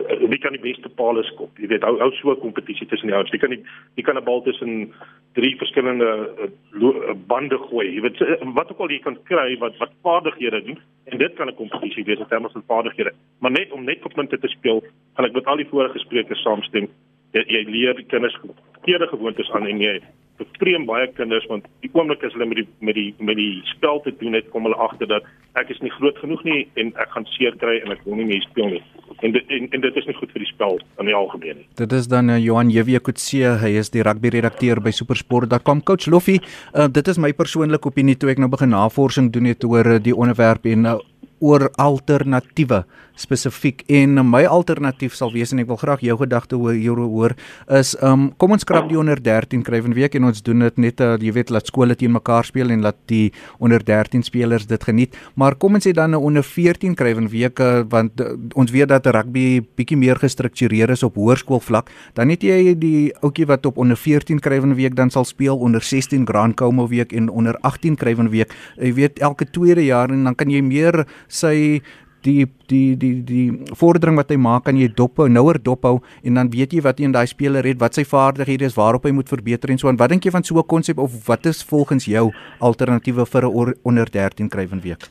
wie 0.07 0.39
kan 0.39 0.55
die 0.55 0.61
beste 0.61 0.89
palle 0.89 1.23
skop? 1.23 1.57
Jy 1.59 1.67
weet, 1.71 1.83
hou 1.85 1.97
hou 1.99 2.09
so 2.17 2.31
'n 2.31 2.39
kompetisie 2.39 2.87
tussen 2.87 3.07
die 3.07 3.15
ouens. 3.15 3.29
Wie 3.31 3.39
kan 3.39 3.49
die 3.49 3.63
wie 3.95 4.03
kan 4.03 4.17
'n 4.17 4.23
bal 4.23 4.41
tussen 4.41 4.93
drie 5.33 5.55
verskillende 5.57 6.29
uh, 6.73 7.13
bande 7.27 7.57
gooi? 7.57 7.87
Jy 7.95 8.01
weet 8.01 8.19
wat 8.53 8.71
ook 8.71 8.79
al 8.79 8.89
jy 8.89 8.99
kan 8.99 9.17
kry 9.23 9.57
wat 9.59 9.77
wat 9.77 9.91
vaardighede 10.01 10.63
doen 10.63 10.79
en 11.05 11.17
dit 11.17 11.33
kan 11.35 11.47
'n 11.47 11.55
kompetisie 11.55 12.03
wees 12.03 12.19
in 12.19 12.27
terme 12.27 12.49
van 12.49 12.63
vaardighede. 12.67 13.11
Maar 13.39 13.51
net 13.51 13.71
om 13.71 13.83
net 13.83 14.05
op 14.05 14.13
punte 14.13 14.39
te 14.39 14.47
speel, 14.47 14.83
gaan 15.15 15.25
ek 15.25 15.33
met 15.33 15.45
al 15.45 15.57
die 15.57 15.69
vorige 15.69 15.99
sprekers 15.99 16.41
saamstem. 16.41 16.87
Jy, 17.31 17.43
jy 17.47 17.63
leer 17.69 17.95
die 17.95 18.05
kinders 18.05 18.37
verkeerde 18.73 19.07
gewoontes 19.07 19.51
aan 19.51 19.67
en 19.67 19.79
jy 19.79 20.01
bevreem 20.41 20.87
baie 20.89 21.07
kinders 21.17 21.45
want 21.51 21.67
die 21.85 21.91
oomblik 21.93 22.23
as 22.27 22.33
hulle 22.35 22.47
met 22.49 22.61
die 22.61 22.67
met 22.87 22.97
die 22.97 23.09
met 23.19 23.39
die 23.39 23.61
spel 23.73 24.01
te 24.05 24.13
doen 24.21 24.37
het 24.37 24.49
kom 24.53 24.67
hulle 24.67 24.79
agter 24.87 25.09
dat 25.11 25.27
ek 25.59 25.71
is 25.73 25.81
nie 25.83 25.91
groot 25.97 26.17
genoeg 26.23 26.43
nie 26.47 26.61
en 26.81 26.93
ek 27.03 27.13
gaan 27.15 27.27
seer 27.35 27.57
kry 27.61 27.77
en 27.81 27.93
ek 27.95 28.03
wil 28.07 28.19
nie 28.19 28.27
meer 28.29 28.43
speel 28.47 28.71
nie. 28.75 28.81
En 29.21 29.35
dit 29.35 29.53
en, 29.57 29.67
en 29.75 29.83
dit 29.83 29.99
is 30.01 30.07
nie 30.09 30.17
goed 30.17 30.31
vir 30.33 30.45
die 30.45 30.49
spel 30.49 30.79
in 31.03 31.11
die 31.11 31.17
algemeen 31.17 31.61
nie. 31.61 31.67
Dit 31.81 31.93
is 31.97 32.09
dan 32.11 32.31
uh, 32.31 32.39
Johan 32.41 32.71
Jewe 32.73 33.01
Kutse 33.03 33.55
hy 33.61 33.73
is 33.81 33.91
die 33.93 34.05
rugby 34.07 34.33
redakteur 34.37 34.81
by 34.83 34.93
supersport.com 34.95 35.83
coach 35.87 36.09
Loffie 36.11 36.39
uh, 36.41 36.87
dit 36.87 37.11
is 37.11 37.21
my 37.21 37.33
persoonlike 37.35 37.87
opinie 37.87 38.17
toe 38.17 38.33
ek 38.33 38.41
nou 38.41 38.51
begin 38.51 38.73
navorsing 38.75 39.31
doen 39.35 39.51
het 39.51 39.65
oor 39.67 39.97
uh, 39.97 40.01
die 40.01 40.15
onderwerp 40.15 40.67
en 40.71 40.87
uh, 40.95 40.99
oor 41.41 41.69
alternatiewe 41.81 42.85
spesifiek. 43.21 43.83
En 43.91 44.19
my 44.29 44.43
alternatief 44.49 45.15
sal 45.17 45.31
wees 45.33 45.51
en 45.53 45.61
ek 45.61 45.69
wil 45.69 45.79
graag 45.81 46.03
jou 46.05 46.15
gedagte 46.21 46.57
oor 46.57 46.75
hier 46.77 46.97
hoor 47.01 47.35
is 47.77 47.93
um 48.05 48.29
kom 48.41 48.55
ons 48.55 48.63
skrap 48.65 48.87
die 48.89 48.97
onder 48.99 49.19
13 49.21 49.63
krywen 49.65 49.95
week 49.97 50.15
en 50.17 50.29
ons 50.29 50.43
doen 50.45 50.65
dit 50.65 50.79
net 50.81 51.01
uh, 51.03 51.13
jy 51.21 51.33
weet 51.35 51.51
laat 51.53 51.69
skole 51.69 51.95
teen 51.97 52.13
mekaar 52.13 52.47
speel 52.47 52.71
en 52.73 52.83
laat 52.85 52.97
die 53.11 53.31
onder 53.59 53.83
13 53.83 54.23
spelers 54.25 54.67
dit 54.69 54.83
geniet. 54.83 55.17
Maar 55.35 55.57
kom 55.59 55.77
ons 55.77 55.87
sê 55.87 55.93
dan 55.93 56.15
'n 56.15 56.21
onder 56.21 56.43
14 56.43 56.95
krywen 56.95 57.29
week 57.29 57.59
uh, 57.59 57.83
want 57.89 58.21
uh, 58.21 58.33
ons 58.55 58.71
weet 58.71 58.89
dat 58.89 59.05
rugby 59.07 59.61
bietjie 59.75 59.97
meer 59.97 60.15
gestruktureer 60.15 60.89
is 60.89 61.03
op 61.03 61.15
hoërskoolvlak. 61.15 61.89
Dan 62.13 62.29
het 62.29 62.43
jy 62.43 62.75
die 62.75 63.11
ouetjie 63.21 63.45
wat 63.45 63.65
op 63.65 63.77
onder 63.77 63.97
14 63.97 64.39
krywen 64.39 64.75
week 64.75 64.95
dan 64.95 65.09
sal 65.09 65.25
speel 65.25 65.57
onder 65.57 65.81
16 65.81 66.25
Grand 66.27 66.55
Como 66.55 66.87
week 66.87 67.13
en 67.13 67.29
onder 67.29 67.57
18 67.61 67.95
krywen 67.95 68.29
week. 68.29 68.53
Jy 68.77 68.93
weet 68.93 69.19
elke 69.19 69.45
tweede 69.45 69.85
jaar 69.85 70.09
en 70.09 70.23
dan 70.23 70.35
kan 70.35 70.49
jy 70.49 70.61
meer 70.61 71.05
sy 71.31 71.81
die 72.25 72.45
die 72.69 72.95
die 72.95 73.13
die 73.25 73.45
vordering 73.77 74.17
wat 74.19 74.31
hy 74.33 74.37
maak 74.37 74.65
kan 74.67 74.77
jy 74.77 74.89
dophou 74.97 75.27
nouer 75.29 75.57
dophou 75.61 75.99
en 76.23 76.37
dan 76.37 76.51
weet 76.53 76.75
jy 76.75 76.83
wat 76.85 76.99
jy 76.99 77.09
in 77.09 77.15
daai 77.15 77.25
speler 77.29 77.65
het 77.65 77.79
wat 77.81 77.97
sy 77.97 78.03
vaardighede 78.07 78.67
is 78.69 78.77
waarop 78.77 79.07
hy 79.07 79.13
moet 79.17 79.31
verbeter 79.31 79.73
en 79.73 79.81
so 79.81 79.89
en 79.89 79.97
wat 80.01 80.13
dink 80.13 80.25
jy 80.25 80.33
van 80.35 80.45
so 80.45 80.59
'n 80.59 80.67
konsep 80.75 80.97
of 80.97 81.17
wat 81.27 81.45
is 81.45 81.63
volgens 81.63 82.05
jou 82.05 82.31
alternatiewe 82.59 83.25
vir 83.25 83.45
'n 83.45 83.73
onder 83.83 84.05
13 84.05 84.49
krywen 84.49 84.81
week? 84.81 85.09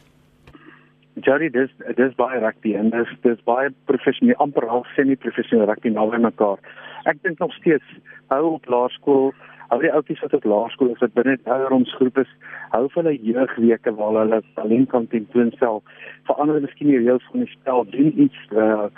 Jerry 1.22 1.50
dis 1.50 1.70
dis 1.96 2.14
baie 2.16 2.38
rugby 2.40 2.74
en 2.74 2.90
dis 2.90 3.08
dis 3.22 3.40
baie 3.44 3.70
professioneel 3.86 4.36
amper 4.38 4.68
half 4.68 4.86
semi 4.94 5.16
professioneel 5.16 5.66
rugby 5.66 5.88
naby 5.88 6.18
mekaar. 6.18 6.58
Ek 7.04 7.22
dink 7.22 7.38
nog 7.38 7.52
steeds 7.54 7.84
hou 8.28 8.54
op 8.54 8.66
laerskool 8.66 9.32
al 9.70 9.78
die 9.78 9.92
ouppies 9.94 10.20
wat 10.24 10.34
op 10.34 10.44
laerskool 10.44 10.90
is 10.94 11.02
wat 11.04 11.14
binne 11.14 11.38
ouderdomsgroep 11.44 12.18
is, 12.24 12.30
hou 12.74 12.82
vir 12.88 13.02
hulle 13.02 13.16
jeugweke 13.30 13.94
waar 13.98 14.18
hulle 14.18 14.42
talent 14.58 14.90
kan 14.90 15.06
tentoonstel. 15.12 15.82
Verander 16.28 16.60
miskien 16.64 16.90
die 16.90 16.98
reëls 16.98 17.26
van 17.30 17.44
die 17.44 17.52
spel, 17.54 17.86
doen 17.94 18.12
iets 18.26 18.40
uh, 18.50 18.90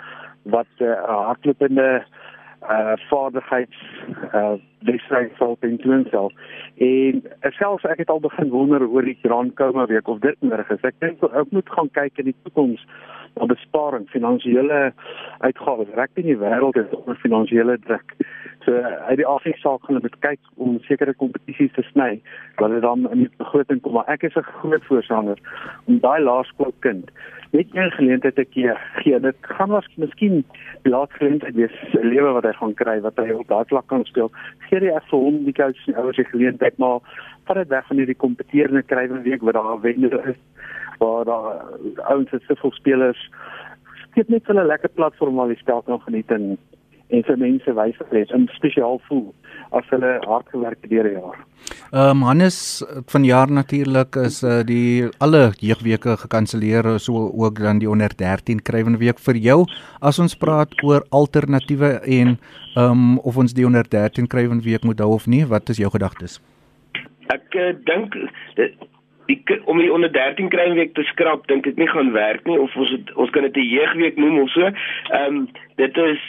wat 0.55 0.69
'n 0.79 0.89
uh, 0.89 1.25
hardlopende 1.29 1.89
uh 2.63 2.95
vaardigheids 3.09 3.79
uh 4.33 4.53
wedstryd 4.87 5.31
sal 5.37 5.57
tentoonstel. 5.59 6.31
En 6.75 7.23
selfs 7.41 7.83
ek 7.83 7.97
het 7.97 8.09
al 8.09 8.19
begin 8.19 8.49
wonder 8.49 8.87
oor 8.87 9.03
die 9.03 9.17
Grand 9.21 9.53
Coma 9.55 9.85
week 9.85 10.07
of 10.07 10.19
dit 10.19 10.35
nodig 10.39 10.69
is. 10.69 10.81
Ek 10.81 10.95
dink 10.99 11.23
ek 11.23 11.51
moet 11.51 11.69
gaan 11.69 11.91
kyk 11.91 12.17
in 12.17 12.31
die 12.31 12.39
toekoms 12.43 12.85
op 13.33 13.47
besparing, 13.47 14.09
finansiële 14.09 14.93
uitgawes. 15.39 15.91
Rek 15.95 16.09
in 16.21 16.29
die 16.29 16.37
wêreld 16.37 16.77
is 16.77 16.95
onder 16.97 17.15
finansiële 17.15 17.77
druk. 17.85 18.15
So 18.65 18.79
uit 18.79 19.19
die 19.19 19.27
afsig 19.27 19.57
saak 19.59 19.83
gaan 19.83 19.99
hulle 19.99 20.11
kyk 20.23 20.39
om 20.55 20.77
sekere 20.87 21.13
kompetisies 21.13 21.73
te 21.75 21.83
sny 21.91 22.21
wat 22.61 22.71
dit 22.71 22.81
dan 22.81 23.09
in 23.11 23.25
die 23.25 23.31
begroting 23.37 23.81
kom. 23.81 23.97
Maar 23.97 24.11
ek 24.15 24.23
is 24.29 24.35
'n 24.35 24.51
groot 24.59 24.85
voorstander 24.89 25.39
om 25.85 25.99
daai 25.99 26.21
laerskoolkind 26.21 27.11
net 27.53 27.67
een 27.71 27.91
geleentheid 27.91 28.35
te 28.35 28.45
gee. 28.49 28.73
gee. 28.95 29.19
Dit 29.19 29.35
gaan 29.41 29.69
was 29.69 29.87
miskien 29.95 30.45
die 30.81 30.91
laaste 30.91 31.15
geleentheid 31.15 31.55
wees 31.55 31.75
sy 31.91 32.01
lewe 32.01 32.31
wat 32.33 32.43
hy 32.43 32.53
gaan 32.53 32.73
kry 32.73 33.01
wat 33.01 33.17
hy 33.17 33.29
op 33.31 33.47
daai 33.47 33.65
vlak 33.67 33.87
kan 33.87 34.05
speel. 34.05 34.31
Gee 34.69 34.79
hy 34.79 34.99
vir 35.09 35.19
hom 35.19 35.43
die 35.45 35.53
coach 35.53 35.77
se 35.83 35.95
ouers 35.95 36.15
se 36.15 36.23
geleentheid 36.23 36.77
maar 36.77 36.99
vat 37.45 37.55
dit 37.55 37.67
weg 37.67 37.87
van 37.87 37.97
hierdie 37.97 38.21
kompeterende 38.25 38.81
krywe 38.81 39.21
week 39.21 39.41
wat 39.41 39.53
daar 39.53 39.81
wende 39.81 40.09
is 40.25 40.39
waar 40.99 41.25
daar 41.25 41.63
ouens 42.09 42.29
se 42.29 42.39
sivil 42.47 42.71
spelers 42.71 43.29
skep 44.11 44.29
net 44.29 44.47
hulle 44.47 44.65
lekker 44.65 44.93
platform 44.93 45.35
waar 45.35 45.49
hulle 45.49 45.59
spel 45.59 45.81
kan 45.81 46.01
geniet 46.05 46.31
en 46.31 46.57
en 47.13 47.23
vir 47.27 47.37
mense 47.37 47.73
wys 47.77 47.97
dat 47.99 48.11
hulle 48.11 48.25
in 48.37 48.45
spesiaal 48.55 48.99
voel 49.07 49.25
as 49.77 49.89
hulle 49.93 50.11
hard 50.25 50.47
gewerk 50.53 50.79
het 50.81 50.91
deur 50.91 51.07
die 51.09 51.15
jaar. 51.17 51.41
Ehm 51.93 52.21
um, 52.21 52.23
Hannes 52.27 52.57
van 53.13 53.25
jaar 53.27 53.51
natuurlik 53.51 54.17
is 54.21 54.41
uh, 54.43 54.61
die 54.65 55.09
alle 55.25 55.43
jeugweke 55.61 56.15
gekanselleer 56.23 56.89
so 56.99 57.27
ook 57.43 57.59
dan 57.59 57.81
die 57.83 57.89
onder 57.89 58.15
13 58.17 58.61
krywende 58.61 59.01
week 59.01 59.19
vir 59.27 59.37
jou 59.47 59.59
as 60.01 60.19
ons 60.19 60.37
praat 60.45 60.73
oor 60.83 61.05
alternatiewe 61.09 61.99
en 62.19 62.37
ehm 62.37 62.89
um, 62.89 63.19
of 63.19 63.37
ons 63.37 63.53
die 63.53 63.65
onder 63.65 63.85
13 63.89 64.27
krywende 64.27 64.65
week 64.65 64.83
moet 64.83 64.99
hou 64.99 65.13
of 65.13 65.27
nie 65.27 65.45
wat 65.45 65.69
is 65.69 65.77
jou 65.77 65.91
gedagtes? 65.93 66.41
Ek 67.33 67.55
uh, 67.55 67.71
dink 67.85 68.17
die 69.25 69.43
om 69.65 69.77
die 69.77 69.93
onder 69.93 70.11
13 70.11 70.49
krywende 70.49 70.79
week 70.79 70.93
te 70.93 71.03
skrap 71.03 71.47
dink 71.47 71.67
ek 71.67 71.75
nie 71.75 71.89
gaan 71.89 72.11
werk 72.11 72.45
nie 72.47 72.59
of 72.59 72.75
ons 72.75 72.91
het, 72.91 73.13
ons 73.15 73.29
kan 73.29 73.43
dit 73.47 73.55
'n 73.57 73.69
jeugweek 73.75 74.17
noem 74.17 74.39
of 74.39 74.49
so. 74.49 74.61
Ehm 74.61 75.25
um, 75.27 75.49
dit 75.75 75.97
is 75.97 76.19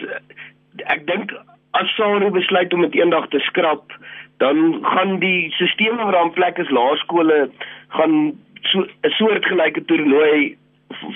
ek 0.87 1.07
dink 1.07 1.33
as 1.71 1.95
SARU 1.97 2.31
besluit 2.31 2.75
om 2.75 2.81
dit 2.87 2.95
eendag 2.95 3.29
te 3.29 3.39
skrap, 3.39 3.93
dan 4.39 4.79
gaan 4.83 5.19
die 5.19 5.51
stelsel 5.51 5.97
wat 5.97 6.13
daar 6.13 6.25
in 6.25 6.37
plek 6.39 6.59
is, 6.59 6.71
laerskole 6.71 7.51
gaan 7.89 8.33
so 8.63 8.87
'n 9.03 9.11
soortgelyke 9.19 9.85
toernooi 9.85 10.57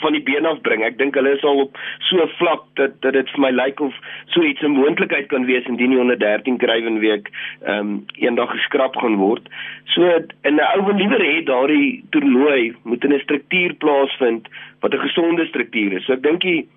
van 0.01 0.13
die 0.13 0.23
been 0.23 0.47
af 0.47 0.61
bring. 0.61 0.83
Ek 0.85 0.99
dink 0.99 1.17
hulle 1.19 1.35
is 1.37 1.45
al 1.47 1.65
op 1.65 1.79
so 2.09 2.27
vlak 2.39 2.65
dat 2.81 2.97
dat 3.05 3.17
dit 3.17 3.31
vir 3.35 3.43
my 3.45 3.51
lyk 3.55 3.81
of 3.85 3.95
so 4.35 4.43
iets 4.43 4.63
'n 4.63 4.77
moontlikheid 4.77 5.29
kan 5.29 5.45
wees 5.45 5.67
indien 5.67 5.91
die 5.91 5.99
113 5.99 6.59
krywen 6.59 6.99
week 6.99 7.31
ehm 7.65 7.79
um, 7.79 8.05
eendag 8.15 8.51
geskraap 8.51 8.97
gaan 8.97 9.17
word. 9.17 9.49
So 9.95 10.03
in 10.43 10.57
'n 10.57 10.67
ou 10.75 10.85
wil 10.87 10.97
liewer 10.97 11.21
hê 11.21 11.45
daardie 11.45 12.05
toernooi 12.11 12.75
moet 12.85 13.05
in 13.05 13.13
'n 13.13 13.21
struktuur 13.21 13.75
plaasvind 13.75 14.49
wat 14.81 14.95
'n 14.95 15.07
gesonde 15.07 15.47
struktuur 15.47 15.93
is. 15.93 16.05
So 16.05 16.13
ek 16.13 16.23
dink 16.23 16.41
die 16.41 16.69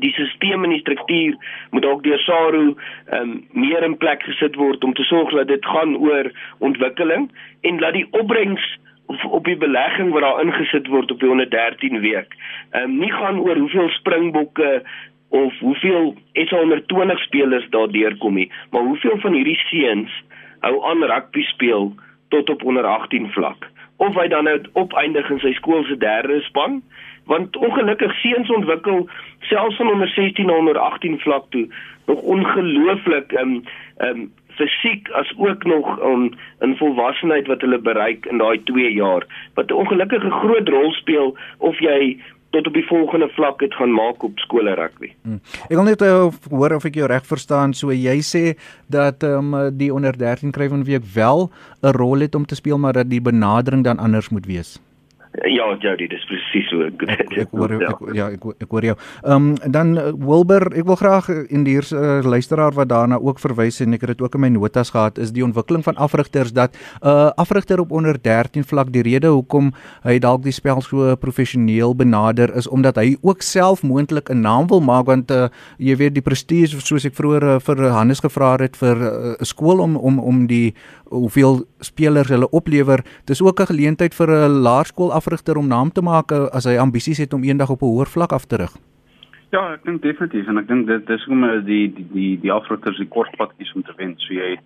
die 0.00 0.12
stelsel 0.12 0.64
en 0.64 0.70
die 0.70 0.80
struktuur 0.80 1.36
moet 1.70 1.84
ook 1.84 2.02
deur 2.02 2.18
SARU 2.18 2.74
ehm 3.10 3.20
um, 3.20 3.46
meer 3.52 3.82
in 3.82 3.96
plek 3.96 4.22
gesit 4.22 4.54
word 4.54 4.84
om 4.84 4.94
te 4.94 5.02
sorg 5.02 5.30
dat 5.30 5.48
dit 5.48 5.64
gaan 5.66 5.96
oor 5.96 6.30
ontwikkeling 6.58 7.30
en 7.60 7.76
dat 7.76 7.92
die 7.92 8.06
opbrengs 8.10 8.78
op 9.06 9.44
die 9.44 9.56
belegging 9.56 10.12
wat 10.12 10.22
daar 10.22 10.42
ingesit 10.42 10.86
word 10.86 11.10
op 11.10 11.20
die 11.20 11.28
113 11.28 12.00
week. 12.00 12.36
Ehm 12.70 12.90
um, 12.90 12.98
nie 12.98 13.12
gaan 13.12 13.38
oor 13.40 13.56
hoeveel 13.56 13.88
springbokke 13.88 14.82
of 15.28 15.58
hoeveel 15.58 16.14
is 16.32 16.52
onder 16.52 16.86
20 16.86 17.18
spelers 17.18 17.68
daardeur 17.70 18.16
kom 18.16 18.34
nie 18.34 18.50
maar 18.70 18.82
hoeveel 18.82 19.18
van 19.18 19.32
hierdie 19.32 19.56
seuns 19.56 20.12
hou 20.60 20.74
aan 20.84 21.04
rugby 21.04 21.42
speel 21.42 21.94
tot 22.28 22.50
op 22.50 22.64
onder 22.64 22.84
18 22.84 23.30
vlak. 23.32 23.70
Of 23.96 24.14
hy 24.14 24.28
dan 24.28 24.44
nou 24.44 24.58
opeindig 24.72 25.30
in 25.30 25.40
sy 25.40 25.52
skool 25.52 25.84
se 25.84 25.96
derde 25.96 26.40
span 26.48 26.82
want 27.30 27.56
ongelukkig 27.56 28.14
seuns 28.20 28.50
ontwikkel 28.50 29.06
selfs 29.48 29.76
van 29.76 29.90
onder 29.90 30.08
16 30.08 30.46
na 30.46 30.56
onder 30.58 30.78
18 30.78 31.18
vlak 31.20 31.44
toe 31.50 31.68
nog 32.06 32.20
ongelooflik 32.20 33.32
ehm 33.32 33.48
um, 33.48 33.64
ehm 33.96 34.20
um, 34.20 34.32
fisiek 34.58 35.08
as 35.18 35.32
ook 35.36 35.64
nog 35.64 35.98
um, 36.02 36.30
in 36.60 36.76
volwassenheid 36.76 37.46
wat 37.46 37.60
hulle 37.60 37.78
bereik 37.78 38.26
in 38.26 38.38
daai 38.38 38.62
2 38.70 38.92
jaar 38.92 39.26
wat 39.54 39.70
'n 39.70 39.80
ongelukkige 39.82 40.30
groot 40.30 40.68
rol 40.68 40.92
speel 40.92 41.36
of 41.58 41.78
jy 41.78 42.18
tot 42.52 42.66
op 42.66 42.74
die 42.76 42.86
volgende 42.86 43.28
vlak 43.32 43.60
het 43.60 43.74
gaan 43.74 43.92
maak 43.92 44.22
op 44.22 44.38
skole 44.38 44.74
rugby. 44.74 45.12
Hmm. 45.22 45.40
Ek 45.68 45.76
wil 45.76 45.88
net 45.88 46.02
uh, 46.04 46.28
hoor 46.50 46.76
of 46.76 46.84
ek 46.84 46.98
jou 47.00 47.08
reg 47.08 47.24
verstaan. 47.26 47.72
So 47.72 47.92
jy 47.96 48.18
sê 48.20 48.44
dat 48.92 49.24
um, 49.24 49.56
die 49.72 49.92
onder 49.94 50.16
13 50.18 50.52
krywen 50.52 50.84
week 50.84 51.04
wel 51.14 51.50
'n 51.82 51.96
rol 51.96 52.20
het 52.20 52.34
om 52.34 52.46
te 52.46 52.54
speel, 52.54 52.78
maar 52.78 52.92
dat 52.92 53.10
die 53.10 53.20
benadering 53.20 53.84
dan 53.84 53.98
anders 53.98 54.28
moet 54.28 54.46
wees. 54.46 54.80
Ja, 55.32 55.64
Jody, 55.80 56.10
dis 56.12 56.24
presies 56.28 56.66
so. 56.68 56.82
Ek, 56.84 57.02
ek, 57.08 57.30
ek 57.46 57.52
hoor 57.56 57.72
ek, 57.72 58.00
ja, 58.12 58.26
ek 58.34 58.42
ek 58.60 58.74
hoor 58.74 58.84
jou. 58.84 58.96
Ehm 59.24 59.46
um, 59.54 59.72
dan 59.72 59.94
uh, 59.96 60.10
Wilber, 60.12 60.66
ek 60.76 60.84
wil 60.84 60.98
graag 61.00 61.30
in 61.48 61.64
die 61.64 61.78
hierse 61.78 61.96
uh, 61.96 62.18
luisteraar 62.20 62.76
wat 62.76 62.90
daarna 62.90 63.16
ook 63.16 63.40
verwys 63.40 63.80
en 63.80 63.96
ek 63.96 64.04
het 64.04 64.12
dit 64.12 64.24
ook 64.26 64.36
in 64.36 64.44
my 64.44 64.50
notas 64.52 64.92
gehad, 64.92 65.16
is 65.16 65.32
die 65.32 65.44
ontwikkeling 65.44 65.86
van 65.86 65.96
afrigters 65.96 66.52
dat 66.52 66.76
'n 66.76 67.08
uh, 67.08 67.30
afrigter 67.40 67.80
op 67.80 67.96
onder 67.96 68.20
13 68.20 68.64
vlak 68.64 68.92
die 68.92 69.02
rede 69.02 69.32
hoekom 69.32 69.72
hy 70.04 70.18
dalk 70.18 70.44
die 70.44 70.52
spel 70.52 70.84
so 70.84 71.16
professioneel 71.16 71.96
benader 71.96 72.52
is 72.56 72.68
omdat 72.68 73.00
hy 73.00 73.16
ook 73.22 73.42
self 73.42 73.82
moontlik 73.82 74.28
'n 74.28 74.44
naam 74.44 74.68
wil 74.68 74.80
maak 74.80 75.06
want 75.06 75.30
uh, 75.30 75.48
jy 75.78 75.96
weet 75.96 76.14
die 76.14 76.22
prestige 76.22 76.80
soos 76.80 77.08
ek 77.08 77.16
vroeër 77.16 77.56
uh, 77.56 77.60
vir 77.60 77.88
Hannes 77.88 78.20
gevra 78.20 78.56
het 78.60 78.76
vir 78.76 78.96
'n 78.96 79.36
uh, 79.40 79.40
skool 79.40 79.80
om 79.80 79.96
om 79.96 80.18
om 80.18 80.46
die 80.46 80.74
hoeveel 81.12 81.64
spelers 81.80 82.28
hulle 82.32 82.48
oplewer. 82.50 83.04
Dis 83.24 83.42
ook 83.42 83.60
'n 83.60 83.66
geleentheid 83.66 84.14
vir 84.14 84.28
'n 84.30 84.62
laerskoolafrigter 85.22 85.56
om 85.56 85.68
naam 85.68 85.90
te 85.90 86.02
maak 86.02 86.32
eh, 86.32 86.48
as 86.52 86.64
hy 86.64 86.78
ambisies 86.78 87.18
het 87.18 87.32
om 87.32 87.44
eendag 87.44 87.70
op 87.70 87.82
'n 87.82 87.86
hoër 87.86 88.06
vlak 88.06 88.32
af 88.32 88.46
te 88.46 88.56
rig. 88.56 88.72
Ja, 89.52 89.74
ek 89.74 89.84
dink 89.84 90.02
definitief 90.02 90.48
en 90.48 90.58
ek 90.58 90.68
dink 90.68 90.86
dit 90.86 91.06
dis 91.06 91.24
hoe 91.24 91.62
die 91.64 91.92
die 91.94 92.06
die 92.12 92.40
die 92.40 92.52
afrigters 92.52 92.96
die 92.96 93.08
kortpadjies 93.08 93.74
om 93.74 93.82
te 93.82 93.92
wen. 93.96 94.14
So 94.16 94.34
jy 94.34 94.58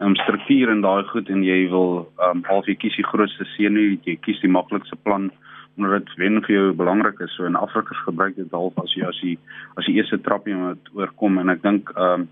um, 0.00 0.16
struktuur 0.16 0.70
en 0.70 0.80
daai 0.80 1.04
goed 1.04 1.28
en 1.28 1.42
jy 1.42 1.68
wil 1.68 2.08
um 2.30 2.42
half 2.44 2.66
jy 2.66 2.74
kies 2.74 2.96
die 2.96 3.04
grootste 3.04 3.44
seën 3.56 3.72
nie, 3.72 4.00
jy 4.04 4.16
kies 4.16 4.40
die 4.40 4.48
maklikste 4.48 4.96
plan 5.04 5.30
omdat 5.76 6.04
dit 6.04 6.16
wen 6.18 6.42
vir 6.42 6.54
jou 6.54 6.72
belangrik 6.72 7.20
is. 7.20 7.36
So 7.36 7.44
in 7.44 7.56
afrigters 7.56 8.04
gebruik 8.04 8.36
dit 8.36 8.50
half 8.50 8.72
as 8.78 8.94
jy 8.96 9.06
as 9.06 9.20
jy 9.22 9.36
as 9.76 9.86
die 9.86 9.96
eerste 9.96 10.18
trappie 10.18 10.56
wat 10.56 10.88
oorkom 10.94 11.38
en 11.38 11.48
ek 11.48 11.62
dink 11.62 11.90
um 11.96 12.28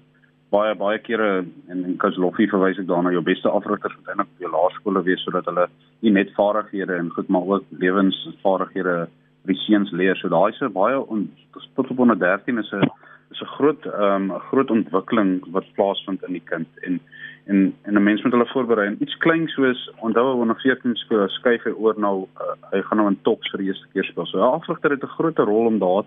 baie 0.51 0.75
baie 0.75 0.99
kere 0.99 1.45
en 1.69 1.85
en 1.85 1.97
Coach 1.97 2.17
Loffie 2.17 2.49
verwys 2.49 2.79
ek 2.79 2.89
daarna 2.89 3.13
jou 3.13 3.23
beste 3.23 3.49
afrigters 3.49 3.97
moet 3.97 4.09
eintlik 4.09 4.45
jou 4.45 4.51
laerskole 4.53 5.03
wees 5.05 5.25
sodat 5.25 5.49
hulle 5.51 5.67
nie 6.01 6.13
net 6.15 6.33
vaardighede 6.37 6.97
en 6.97 7.11
goed 7.11 7.29
maar 7.29 7.47
ook 7.47 7.65
lewensvaardighede 7.71 9.09
die 9.49 9.59
seuns 9.65 9.93
leer. 9.93 10.17
So 10.17 10.29
daai 10.29 10.53
is 10.53 10.61
'n 10.61 10.73
baie 10.73 10.99
on, 10.99 11.31
tot 11.75 11.91
op 11.91 11.99
onder 11.99 12.19
13 12.19 12.59
is 12.59 12.73
'n 12.73 12.83
is 13.31 13.41
'n 13.41 13.55
groot 13.57 13.87
ehm 13.87 14.31
um, 14.31 14.33
'n 14.33 14.47
groot 14.51 14.71
ontwikkeling 14.71 15.45
wat 15.53 15.73
plaasvind 15.77 16.23
in 16.23 16.33
die 16.33 16.47
kind 16.53 16.69
en 16.87 17.01
en 17.47 17.75
en 17.83 17.95
'n 17.95 18.03
mens 18.03 18.23
moet 18.23 18.33
hulle 18.33 18.53
voorberei 18.53 18.87
en 18.87 19.03
iets 19.03 19.17
klein 19.17 19.49
soos 19.49 19.91
onthou 20.01 20.37
wanneer 20.37 20.61
14 20.61 20.97
skool 20.97 21.29
skuif 21.29 21.65
hy 21.65 21.71
oor 21.71 21.95
nou 21.97 22.27
uh, 22.41 22.57
hy 22.73 22.83
gaan 22.83 22.99
nou 22.99 23.09
in 23.09 23.23
tops 23.23 23.51
vir 23.51 23.59
die 23.59 23.69
eerste 23.69 23.89
keer 23.93 24.05
speel. 24.05 24.27
So 24.27 24.39
'n 24.39 24.55
afrigter 24.61 24.91
het 24.91 25.03
'n 25.03 25.17
groot 25.17 25.39
rol 25.39 25.67
om 25.67 25.79
daar 25.79 26.05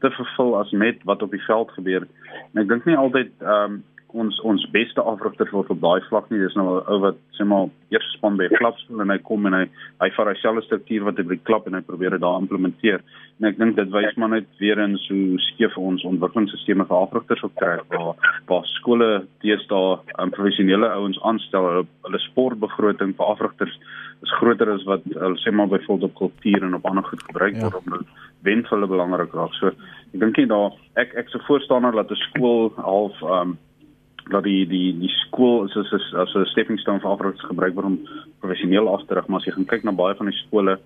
te 0.00 0.10
vervul 0.10 0.56
as 0.58 0.70
met 0.70 1.02
wat 1.08 1.22
op 1.22 1.30
die 1.30 1.44
veld 1.44 1.70
gebeur. 1.76 2.06
En 2.52 2.62
ek 2.62 2.68
dink 2.68 2.88
nie 2.88 2.98
altyd 2.98 3.32
ehm 3.40 3.78
um, 3.78 3.80
ons 4.14 4.40
ons 4.46 4.66
beste 4.74 5.02
afrigters 5.02 5.52
word 5.54 5.70
op 5.70 5.80
daai 5.80 6.00
vlak 6.08 6.30
nie. 6.30 6.40
Dis 6.40 6.56
nou 6.56 6.66
'n 6.80 6.84
ou 6.86 6.98
wat 7.00 7.16
sê 7.38 7.44
maar 7.44 7.68
eers 7.90 8.12
span 8.16 8.36
by 8.36 8.44
'n 8.44 8.56
klubskool 8.56 9.00
en 9.00 9.10
hy 9.10 9.18
kom 9.18 9.46
en 9.46 9.54
hy 9.54 9.66
hy 10.00 10.10
vat 10.16 10.26
hy 10.26 10.34
selfe 10.40 10.62
struktuur 10.62 11.04
wat 11.04 11.16
hy 11.18 11.22
by 11.22 11.34
die 11.34 11.44
klub 11.44 11.66
en 11.66 11.74
hy 11.74 11.80
probeer 11.80 12.10
dit 12.10 12.20
daar 12.20 12.40
implementeer. 12.40 13.00
En 13.40 13.48
ek 13.48 13.58
dink 13.58 13.76
dit 13.76 13.90
wys 13.90 14.16
maar 14.16 14.28
net 14.28 14.46
weer 14.58 14.78
eens 14.78 15.08
hoe 15.08 15.38
skeef 15.38 15.76
ons 15.78 16.04
ontwikkelingsstelsels 16.04 16.88
vir 16.88 16.96
afrigters 16.96 17.44
op 17.44 17.54
trek 17.56 17.84
waar 17.88 18.14
waar 18.46 18.66
skole 18.66 19.26
teëstaan 19.42 20.00
um, 20.18 20.30
professionele 20.30 20.88
ouens 20.88 21.18
aanstel 21.22 21.64
hulle, 21.64 21.86
hulle 22.04 22.18
sportbegroting 22.18 23.16
vir 23.16 23.26
afrigters 23.26 23.78
is 24.22 24.32
groter 24.38 24.72
as 24.72 24.84
wat 24.84 25.00
hulle 25.04 25.38
sê 25.40 25.52
maar 25.52 25.68
byvoorbeeld 25.68 26.10
op 26.10 26.14
kultuur 26.14 26.62
en 26.62 26.74
op 26.74 26.86
ander 26.86 27.04
goed 27.04 27.22
gebruik 27.22 27.56
ja. 27.56 27.62
word 27.62 27.80
om 27.80 27.96
dit 27.96 28.06
wen 28.42 28.62
vir 28.62 28.76
hulle 28.76 28.92
belangrik 28.92 29.34
raak. 29.36 29.54
So 29.58 29.72
ek 29.72 30.20
dink 30.20 30.36
nie 30.36 30.46
daar 30.50 30.76
ek 31.00 31.14
ek 31.22 31.28
se 31.32 31.40
voorstander 31.46 31.96
dat 31.96 32.10
'n 32.10 32.22
skool 32.28 32.72
half 32.76 33.22
um, 33.22 33.58
dat 34.30 34.44
die 34.44 34.66
die 34.66 34.92
die 34.98 35.12
skool 35.26 35.66
is 35.68 35.76
as 35.76 35.92
as, 35.92 36.06
as 36.14 36.34
'n 36.34 36.46
stepping 36.52 36.78
stone 36.80 37.00
vir 37.00 37.10
afrigters 37.10 37.50
gebruik 37.50 37.74
word 37.74 37.86
om 37.86 37.98
professioneel 38.40 38.88
af 38.88 39.06
te 39.06 39.14
rig, 39.14 39.28
maar 39.28 39.40
as 39.40 39.46
jy 39.46 39.52
gaan 39.52 39.70
kyk 39.72 39.84
na 39.84 39.92
baie 39.92 40.14
van 40.14 40.30
die 40.30 40.40
skole 40.46 40.78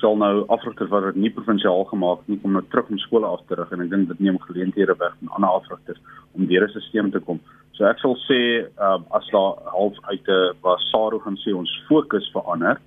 sal 0.00 0.16
nou 0.16 0.44
afrigters 0.48 0.90
wat 0.90 1.04
dit 1.04 1.16
nie 1.22 1.30
provinsiaal 1.30 1.84
gemaak 1.92 2.20
nie 2.26 2.38
kom 2.42 2.52
nou 2.56 2.62
terug 2.72 2.90
om 2.90 2.98
skole 2.98 3.26
af 3.26 3.42
te 3.48 3.54
rig 3.58 3.72
en 3.72 3.80
ek 3.84 3.90
dink 3.90 4.08
dit 4.08 4.20
neem 4.20 4.38
geleenthede 4.46 4.96
weg 4.98 5.16
van 5.18 5.34
ander 5.36 5.50
afrigters 5.60 6.00
om 6.32 6.46
deur 6.46 6.64
'n 6.64 6.70
stelsel 6.70 7.10
te 7.10 7.20
kom. 7.20 7.40
So 7.72 7.84
ek 7.84 7.98
sal 7.98 8.16
sê 8.28 8.40
uh, 8.86 8.98
as 9.18 9.26
daar 9.32 9.58
half 9.76 9.96
uit 10.12 10.28
'n 10.28 10.56
waar 10.62 10.80
SARU 10.90 11.18
gaan 11.18 11.36
sê 11.44 11.54
ons 11.54 11.82
fokus 11.88 12.30
verander 12.32 12.80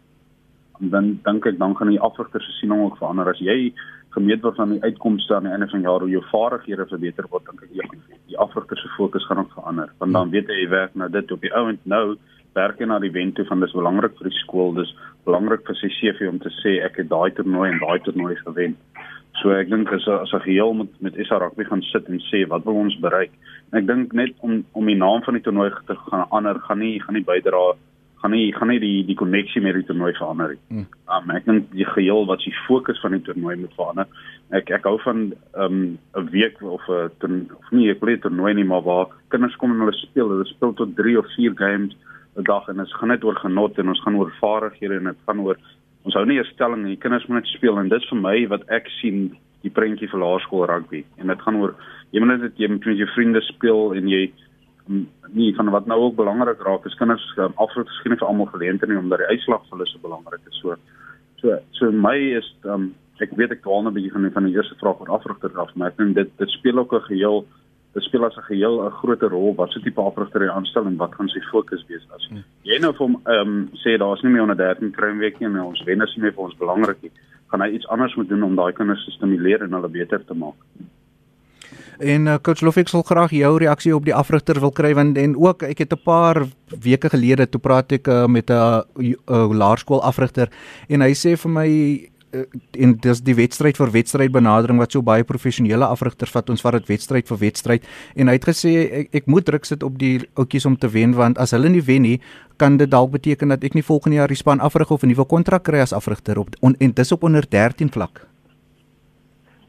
dan 0.79 1.19
dink 1.23 1.45
ek 1.45 1.59
dan 1.59 1.75
gaan 1.77 1.89
die 1.89 2.01
afrigter 2.01 2.41
se 2.41 2.51
siening 2.59 2.83
ook 2.83 2.97
verander 2.97 3.29
as 3.29 3.39
jy 3.39 3.73
gemeet 4.13 4.43
word 4.45 4.59
aan 4.59 4.75
die 4.75 4.83
uitkomste 4.83 5.35
aan 5.35 5.47
die 5.47 5.53
einde 5.53 5.67
van 5.71 5.81
die 5.81 5.89
jaar 5.89 6.05
hoe 6.05 6.11
jou 6.11 6.23
vaardighede 6.31 6.85
verbeter 6.89 7.27
word 7.31 7.45
dink 7.49 7.63
ek 7.65 7.73
die, 7.73 8.19
die 8.31 8.39
afrigter 8.39 8.77
se 8.77 8.91
fokus 8.97 9.25
gaan 9.27 9.41
ook 9.43 9.55
verander. 9.57 9.89
Want 9.99 10.13
dan 10.13 10.33
weet 10.33 10.51
jy 10.53 10.69
werk 10.69 10.95
nou 10.95 11.09
dit 11.09 11.31
op 11.31 11.41
die 11.41 11.53
ouend 11.53 11.85
nou 11.95 12.05
werk 12.53 12.79
jy 12.79 12.87
na 12.89 12.99
die 13.01 13.11
wen 13.13 13.33
toe 13.33 13.45
van 13.49 13.63
dis 13.63 13.73
belangrik 13.73 14.13
vir 14.19 14.29
die 14.29 14.41
skool 14.43 14.75
dis 14.77 14.91
belangrik 15.25 15.65
vir 15.67 15.79
sy 15.79 15.89
CV 15.97 16.29
om 16.29 16.39
te 16.43 16.51
sê 16.61 16.77
ek 16.85 17.01
het 17.01 17.09
daai 17.09 17.31
toernooi 17.37 17.69
en 17.71 17.81
daai 17.81 17.99
toernooi 18.05 18.35
gewen. 18.43 18.77
So 19.41 19.55
ek 19.57 19.71
dink 19.71 19.89
as 19.91 20.05
as 20.07 20.33
'n 20.33 20.45
geheel 20.45 20.73
met 20.73 20.91
met 21.01 21.17
SA 21.25 21.39
rugby 21.41 21.65
gaan 21.65 21.81
sit 21.81 22.09
en 22.09 22.21
sê 22.29 22.45
wat 22.47 22.65
wil 22.65 22.75
ons 22.85 22.99
bereik? 23.01 23.31
En 23.71 23.79
ek 23.81 23.87
dink 23.87 24.13
net 24.13 24.33
om 24.41 24.63
om 24.73 24.85
die 24.85 24.99
naam 25.05 25.23
van 25.23 25.33
die 25.33 25.43
toernooi 25.43 25.71
te 25.87 25.95
gaan 25.95 26.29
ander 26.29 26.59
gaan 26.59 26.79
nie 26.79 26.99
gaan 26.99 27.15
nie 27.15 27.25
bydra 27.25 27.73
gaan 28.23 28.31
nie 28.31 28.53
gaan 28.55 28.69
nie 28.71 28.79
die 28.79 29.03
die 29.03 29.17
koneksie 29.19 29.61
met 29.61 29.75
die 29.75 29.83
toernooi 29.83 30.13
verander 30.15 30.53
nie. 30.53 30.61
Hmm. 30.69 30.85
Um, 31.11 31.33
ek 31.35 31.45
dink 31.49 31.65
die 31.75 31.87
geheel 31.87 32.23
wat 32.29 32.39
die 32.45 32.55
fokus 32.63 33.01
van 33.03 33.17
die 33.17 33.21
toernooi 33.27 33.57
moet 33.59 33.75
verander. 33.75 34.07
Ek 34.55 34.71
ek 34.71 34.87
hou 34.87 34.95
van 35.03 35.25
um, 35.59 35.75
'n 35.75 35.99
um, 36.15 36.29
week 36.31 36.61
of 36.61 36.87
'n 36.87 37.49
of 37.51 37.71
nie 37.71 37.91
'n 37.91 38.19
toernooi 38.23 38.53
nie, 38.53 38.63
maar 38.63 38.83
waar 38.83 39.07
kinders 39.27 39.55
kom 39.55 39.71
en 39.71 39.83
hulle 39.83 39.97
speel, 39.99 40.29
hulle 40.29 40.45
speel 40.45 40.73
tot 40.73 40.95
3 40.95 41.17
of 41.19 41.27
4 41.35 41.51
games 41.55 41.95
'n 42.37 42.43
dag 42.43 42.67
en 42.67 42.77
dit 42.77 42.93
gaan 42.93 43.09
net 43.09 43.23
oor 43.23 43.35
genot 43.35 43.77
en 43.77 43.87
ons 43.87 44.01
gaan 44.01 44.15
oor 44.15 44.31
vaardighede 44.39 44.95
en 44.95 45.03
dit 45.03 45.25
gaan 45.27 45.39
oor 45.39 45.57
ons 46.03 46.13
hou 46.13 46.25
nie 46.25 46.39
'n 46.39 46.53
stelling 46.53 46.83
nie, 46.83 46.97
kinders 46.97 47.27
moet 47.27 47.43
net 47.43 47.47
speel 47.47 47.77
en 47.79 47.89
dit 47.89 48.03
vir 48.09 48.17
my 48.17 48.47
wat 48.47 48.63
ek 48.69 48.87
sien 49.01 49.35
die 49.61 49.69
prentjie 49.69 50.09
vir 50.09 50.19
laerskool 50.19 50.65
rugby 50.65 51.03
en 51.17 51.27
dit 51.27 51.41
gaan 51.41 51.55
oor 51.55 51.75
jy 52.11 52.19
moet 52.19 52.41
net 52.41 52.57
jy 52.57 52.67
met 52.67 52.83
jou 52.83 53.07
vriende 53.15 53.41
speel 53.41 53.93
en 53.93 54.07
jy 54.07 54.31
mm, 54.31 54.52
nie 54.87 55.53
van 55.55 55.69
wat 55.71 55.85
nou 55.85 55.99
ook 56.01 56.15
belangrik 56.15 56.61
raak 56.61 56.85
is 56.85 56.97
kinders 56.99 57.23
um, 57.37 57.53
afrit 57.55 57.87
geskiedenis 57.87 58.19
vir 58.19 58.27
almal 58.27 58.51
geleentheid 58.51 58.91
nie 58.91 58.99
omdat 58.99 59.23
die 59.23 59.31
uitslag 59.31 59.63
vir 59.63 59.77
hulle 59.77 59.89
so 59.89 60.03
belangrik 60.03 60.43
is. 60.51 60.59
So 60.61 60.75
so 61.41 61.57
so 61.79 61.91
my 61.91 62.17
is 62.39 62.47
um, 62.63 62.93
ek 63.23 63.35
weet 63.39 63.51
ek 63.55 63.63
dwaal 63.63 63.83
nou 63.83 63.91
'n 63.91 63.97
bietjie 63.99 64.11
van 64.11 64.27
die, 64.27 64.33
van 64.37 64.47
die 64.49 64.55
eerste 64.55 64.75
vraag 64.81 64.99
oor 64.99 65.13
afrigter 65.17 65.59
af 65.59 65.75
maar 65.75 65.91
ek 65.91 65.97
dink 65.97 66.15
dit 66.15 66.31
dit 66.37 66.49
speel 66.49 66.79
ook 66.79 66.93
'n 66.93 67.07
geheel 67.09 67.45
dit 67.93 68.03
speel 68.03 68.25
as 68.25 68.37
'n 68.37 68.49
geheel 68.49 68.85
'n 68.85 68.97
groter 68.99 69.29
rol 69.29 69.55
wat 69.55 69.71
so 69.71 69.79
tipe 69.79 70.01
afrigter 70.01 70.41
hy 70.41 70.49
aanstel 70.49 70.85
en 70.85 70.97
wat 70.97 71.15
gaan 71.15 71.29
sy 71.29 71.39
fokus 71.51 71.85
wees. 71.87 72.05
As 72.15 72.27
hmm. 72.29 72.43
jy 72.63 72.79
nou 72.79 72.91
vir 72.91 73.05
hom 73.07 73.21
ehm 73.25 73.47
um, 73.47 73.69
sê 73.83 73.97
daar's 73.97 74.23
nie 74.23 74.31
meer 74.31 74.41
onder 74.41 74.57
13 74.57 74.91
kruim 74.91 75.17
week 75.19 75.39
nie 75.39 75.47
en 75.47 75.59
ons 75.59 75.83
wen 75.83 76.01
is 76.01 76.15
nie 76.15 76.23
meer 76.23 76.33
vir 76.33 76.43
ons 76.43 76.57
belangrik 76.57 77.01
nie 77.01 77.11
gaan 77.53 77.61
hy 77.61 77.75
iets 77.77 77.87
anders 77.93 78.15
moet 78.17 78.29
doen 78.29 78.43
om 78.43 78.55
daai 78.57 78.73
kinders 78.73 79.05
te 79.05 79.13
stimuleer 79.13 79.61
en 79.61 79.75
hulle 79.77 79.89
beter 79.93 80.25
te 80.25 80.33
maak 80.33 80.57
En 82.03 82.27
uh, 82.27 82.35
coach 82.41 82.61
Lofik 82.61 82.89
sal 82.91 83.03
graag 83.07 83.31
jou 83.31 83.57
reaksie 83.61 83.93
op 83.95 84.03
die 84.03 84.15
afrigter 84.15 84.59
wil 84.59 84.73
kry 84.75 84.91
want 84.97 85.17
en 85.17 85.35
ook 85.39 85.63
ek 85.63 85.85
het 85.85 85.93
'n 85.93 86.03
paar 86.03 86.43
weke 86.67 87.09
gelede 87.09 87.47
toe 87.49 87.61
praat 87.61 87.91
ek 87.91 88.07
uh, 88.07 88.25
met 88.27 88.49
'n 88.49 88.83
laerskool 89.27 90.03
afrigter 90.03 90.49
en 90.89 91.01
hy 91.01 91.13
sê 91.13 91.37
vir 91.37 91.51
my 91.51 91.69
uh, 92.33 92.41
en 92.71 92.97
dis 92.99 93.21
die 93.21 93.35
wedstryd 93.35 93.77
vir 93.77 93.91
wedstryd 93.91 94.31
benadering 94.31 94.77
wat 94.79 94.91
so 94.91 95.01
baie 95.01 95.23
professionele 95.23 95.85
afrigters 95.85 96.31
vat 96.31 96.49
ons 96.49 96.61
vat 96.61 96.73
dit 96.73 96.87
wedstryd 96.87 97.27
vir 97.27 97.37
wedstryd 97.37 97.83
en 98.15 98.27
hy 98.27 98.33
het 98.33 98.45
gesê 98.45 98.91
ek, 98.91 99.07
ek 99.13 99.25
moet 99.25 99.45
druk 99.45 99.65
sit 99.65 99.83
op 99.83 99.97
die 99.97 100.19
oudjies 100.35 100.65
om 100.65 100.75
te 100.75 100.89
wen 100.89 101.13
want 101.13 101.37
as 101.37 101.51
hulle 101.51 101.69
nie 101.69 101.81
wen 101.81 102.01
nie 102.01 102.19
kan 102.57 102.77
dit 102.77 102.89
dalk 102.89 103.11
beteken 103.11 103.47
dat 103.47 103.63
ek 103.63 103.73
nie 103.73 103.83
volgende 103.83 104.17
jaar 104.17 104.27
die 104.27 104.43
span 104.43 104.59
afrig 104.59 104.91
of 104.91 105.03
'n 105.03 105.07
nuwe 105.07 105.25
kontrak 105.25 105.63
kry 105.63 105.79
as 105.79 105.93
afrigter 105.93 106.39
op 106.39 106.49
on, 106.61 106.75
en 106.79 106.91
dis 106.91 107.11
op 107.11 107.23
onder 107.23 107.45
13 107.49 107.89
vlak 107.89 108.32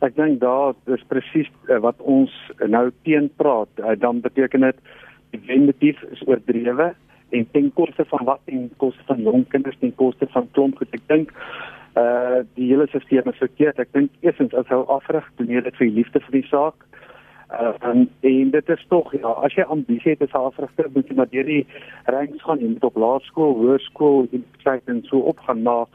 Ek 0.05 0.17
dink 0.19 0.41
daar 0.43 0.75
is 0.93 1.05
presies 1.09 1.49
uh, 1.69 1.81
wat 1.85 2.01
ons 2.01 2.33
nou 2.69 2.89
teen 3.09 3.31
praat 3.41 3.71
uh, 3.81 3.95
dan 3.99 4.21
beteken 4.25 4.67
dit 4.69 4.83
die 5.35 5.43
wendetief 5.49 6.03
is 6.13 6.23
oordrewe 6.29 6.93
en 7.35 7.47
ten 7.53 7.71
koste 7.75 8.05
van 8.11 8.27
wat 8.29 8.43
ten 8.47 8.69
koste 8.83 9.03
van 9.09 9.23
jong 9.25 9.47
kinders 9.51 9.79
ten 9.81 9.95
koste 9.99 10.29
van 10.35 10.51
klomp 10.53 10.77
goed 10.79 10.93
ek 10.95 11.09
dink 11.11 11.33
uh 11.95 12.43
die 12.59 12.69
hele 12.73 12.87
stelsel 12.91 13.31
is 13.31 13.39
verkeerd. 13.39 13.79
Ek 13.79 13.93
dink 13.95 14.11
eersins 14.27 14.55
as 14.59 14.67
hy 14.71 14.81
afrig, 14.91 15.27
doen 15.39 15.53
jy 15.53 15.63
dit 15.63 15.77
vir 15.79 15.87
die 15.87 15.97
liefde 16.01 16.23
vir 16.27 16.37
die 16.41 16.49
saak. 16.49 16.87
Uh 17.55 17.71
en, 17.87 18.09
en 18.31 18.51
dit 18.51 18.73
is 18.75 18.87
tog 18.91 19.13
ja, 19.15 19.35
as 19.47 19.55
jy 19.55 19.67
ambisie 19.71 20.15
het 20.17 20.25
as 20.27 20.35
afrigter, 20.41 20.89
moet 20.95 21.11
jy 21.11 21.19
maar 21.21 21.31
deur 21.31 21.47
die 21.47 21.63
ranks 22.11 22.43
gaan, 22.43 22.63
jy 22.63 22.73
moet 22.73 22.89
op 22.91 22.99
laerskool, 22.99 23.55
hoërskool, 23.61 24.27
universiteit 24.33 24.91
en 24.91 25.05
so 25.11 25.23
opgaan, 25.31 25.63
maar 25.63 25.87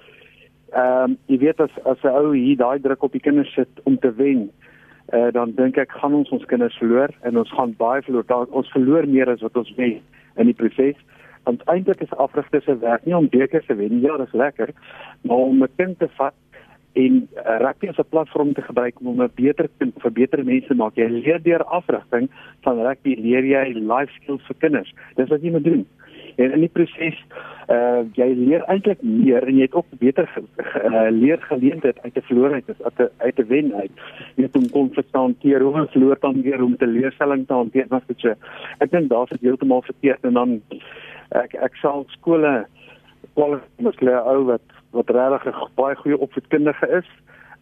ehm 0.71 1.03
um, 1.03 1.17
jy 1.27 1.37
weet 1.37 1.59
as 1.59 1.71
as 1.85 2.03
'n 2.03 2.15
ou 2.15 2.33
hier 2.33 2.57
daai 2.57 2.79
druk 2.79 3.03
op 3.03 3.11
die 3.11 3.25
kinders 3.27 3.53
sit 3.53 3.69
om 3.83 3.97
te 3.97 4.11
wen, 4.15 4.49
uh 5.13 5.31
dan 5.31 5.51
dink 5.55 5.77
ek 5.77 5.91
gaan 5.91 6.13
ons 6.13 6.29
ons 6.29 6.45
kinders 6.45 6.77
verloor 6.77 7.09
en 7.21 7.37
ons 7.37 7.51
gaan 7.51 7.73
baie 7.77 8.01
verloor. 8.01 8.25
Daar, 8.25 8.45
ons 8.51 8.71
verloor 8.71 9.07
meer 9.07 9.29
as 9.29 9.41
wat 9.41 9.57
ons 9.57 9.73
wen 9.75 10.01
in 10.35 10.45
die 10.45 10.53
proses 10.53 10.97
want 11.43 11.63
eintlik 11.71 12.01
is 12.01 12.13
afrigter 12.17 12.61
se 12.61 12.75
werk 12.77 13.05
nie 13.05 13.15
om 13.15 13.29
bekers 13.29 13.65
te 13.65 13.75
wen 13.75 13.95
nie, 13.95 14.05
ja, 14.05 14.17
dis 14.17 14.33
lekker, 14.33 14.69
maar 15.21 15.37
om 15.37 15.63
'n 15.63 15.75
kind 15.77 15.99
te 15.99 16.07
vat 16.17 16.35
en 16.93 17.27
uh, 17.37 17.57
rugby 17.61 17.87
as 17.87 17.97
'n 17.97 18.09
platform 18.09 18.53
te 18.53 18.61
gebruik 18.61 18.95
om 19.01 19.21
'n 19.21 19.31
beter 19.35 19.69
kind 19.77 19.93
vir 20.01 20.11
beter 20.11 20.43
mense 20.43 20.73
maak. 20.73 20.95
Jy 20.95 21.07
leer 21.09 21.41
deur 21.43 21.63
afrigting 21.63 22.29
van 22.61 22.81
rugby 22.81 23.15
leer 23.15 23.45
jy 23.45 23.73
life 23.73 24.11
skills 24.21 24.45
vir 24.47 24.55
kinders. 24.59 24.93
Dis 25.15 25.29
wat 25.29 25.41
jy 25.41 25.51
moet 25.51 25.63
doen. 25.63 25.85
En 26.39 26.53
in 26.55 26.63
die 26.63 26.71
proses 26.71 27.17
uh 27.69 28.01
jy 28.17 28.27
leer 28.33 28.63
eintlik 28.71 29.01
meer 29.05 29.45
en 29.45 29.57
jy 29.59 29.67
het 29.67 29.75
ook 29.77 29.89
beter 30.01 30.25
ge, 30.33 30.41
ge, 30.57 30.79
uh, 30.89 31.03
leer 31.13 31.41
geleentheid 31.49 31.99
uit 32.01 32.13
te 32.15 32.23
verloor 32.29 32.55
uit 32.55 32.69
uit 32.69 32.95
te 32.95 33.09
uit 33.17 33.35
te 33.35 33.45
wen 33.51 33.73
uit. 33.75 33.91
Jy 34.35 34.45
moet 34.47 34.57
om 34.57 34.69
konflik 34.73 35.11
te 35.11 35.17
hanteer, 35.17 35.61
hoe 35.61 35.73
om 35.81 35.91
verloor 35.93 36.17
dan 36.23 36.41
weer 36.41 36.63
om 36.63 36.77
te 36.77 36.87
leerstelling 36.87 37.45
te 37.47 37.53
hanteer 37.53 37.85
wat 37.93 38.07
dit 38.07 38.25
sê. 38.25 38.33
Ek 38.79 38.91
dink 38.95 39.11
daar's 39.13 39.29
dit 39.35 39.45
heeltemal 39.45 39.85
verkeerd 39.85 40.25
en 40.25 40.39
dan 40.39 40.57
ek 41.43 41.53
ek 41.69 41.77
sal 41.83 42.07
skole 42.17 42.53
kwalifiseer 43.37 44.23
ou 44.23 44.43
wat 44.53 44.77
wat 44.97 45.09
regtig 45.13 45.53
'n 45.53 45.71
baie 45.75 45.95
goeie 45.95 46.17
opvoedkundige 46.17 46.87
is 47.03 47.09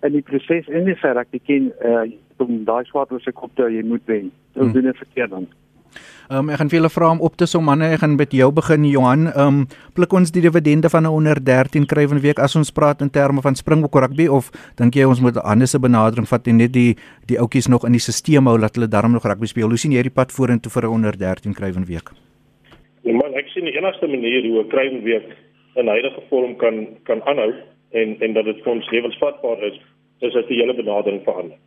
in 0.05 0.13
die 0.15 0.21
proses 0.21 0.69
en 0.69 0.85
nie 0.85 0.95
sê 1.01 1.15
ek 1.17 1.35
ken 1.45 1.71
uh, 1.83 2.05
om 2.37 2.63
daai 2.65 2.85
swaarder 2.85 3.21
se 3.21 3.31
kop 3.31 3.51
te 3.55 3.67
jy 3.73 3.83
moet 3.83 4.05
wen. 4.05 4.31
Dit 4.53 4.63
hmm. 4.63 4.73
doen 4.73 4.83
dit 4.83 4.97
verkeerd 4.97 5.29
dan. 5.29 5.47
Ehm 6.27 6.39
um, 6.39 6.49
ek 6.51 6.59
gaan 6.59 6.67
vir 6.67 6.75
julle 6.81 6.89
vra 6.91 7.09
om 7.13 7.21
op 7.23 7.37
te 7.39 7.45
som 7.47 7.63
manne 7.63 7.87
ek 7.95 8.01
gaan 8.01 8.17
met 8.19 8.33
jou 8.35 8.49
begin 8.51 8.83
Johan. 8.83 9.29
Ehm 9.31 9.59
um, 9.59 9.59
pluk 9.95 10.11
ons 10.11 10.31
die 10.35 10.41
dividende 10.43 10.89
van 10.91 11.05
'n 11.07 11.13
onder 11.19 11.39
13 11.39 11.85
kry 11.87 12.03
van 12.07 12.19
week 12.19 12.39
as 12.39 12.55
ons 12.59 12.71
praat 12.71 12.99
in 13.01 13.09
terme 13.09 13.41
van 13.41 13.55
Springbok 13.55 13.95
rugby 13.95 14.27
of 14.27 14.51
dink 14.75 14.95
jy 14.95 15.05
ons 15.07 15.21
moet 15.21 15.37
'n 15.37 15.47
ander 15.51 15.67
se 15.67 15.79
benadering 15.79 16.27
vat 16.27 16.47
en 16.47 16.57
net 16.57 16.73
die 16.73 16.97
die 17.27 17.39
ouetjies 17.39 17.67
nog 17.67 17.85
in 17.85 17.91
die 17.91 17.99
stelsel 17.99 18.43
hou 18.43 18.57
dat 18.59 18.75
hulle 18.75 18.87
darm 18.87 19.11
nog 19.11 19.23
rugby 19.23 19.45
speel. 19.45 19.69
Hoe 19.69 19.77
sien 19.77 19.91
jy 19.91 20.01
die 20.01 20.17
pad 20.19 20.31
vorentoe 20.31 20.71
vir 20.71 20.83
'n 20.83 20.93
onder 20.93 21.17
13 21.17 21.53
kry 21.53 21.71
van 21.71 21.85
week? 21.85 22.11
En 23.05 23.15
man, 23.15 23.33
ek 23.33 23.47
sien 23.47 23.63
die 23.63 23.77
enigste 23.77 24.07
manier 24.07 24.43
hoe 24.51 24.63
'n 24.63 24.67
kruinweek 24.67 25.27
in 25.75 25.87
huidige 25.87 26.21
vorm 26.29 26.55
kan 26.57 26.87
kan 27.03 27.21
aanhou 27.23 27.53
en 27.91 28.17
en 28.19 28.33
dat 28.33 28.45
dit 28.45 28.67
ons 28.67 28.91
lewensvatbaar 28.91 29.63
is, 29.63 29.79
is 30.19 30.35
as 30.35 30.47
die 30.47 30.59
hele 30.59 30.73
benadering 30.73 31.23
verander. 31.23 31.57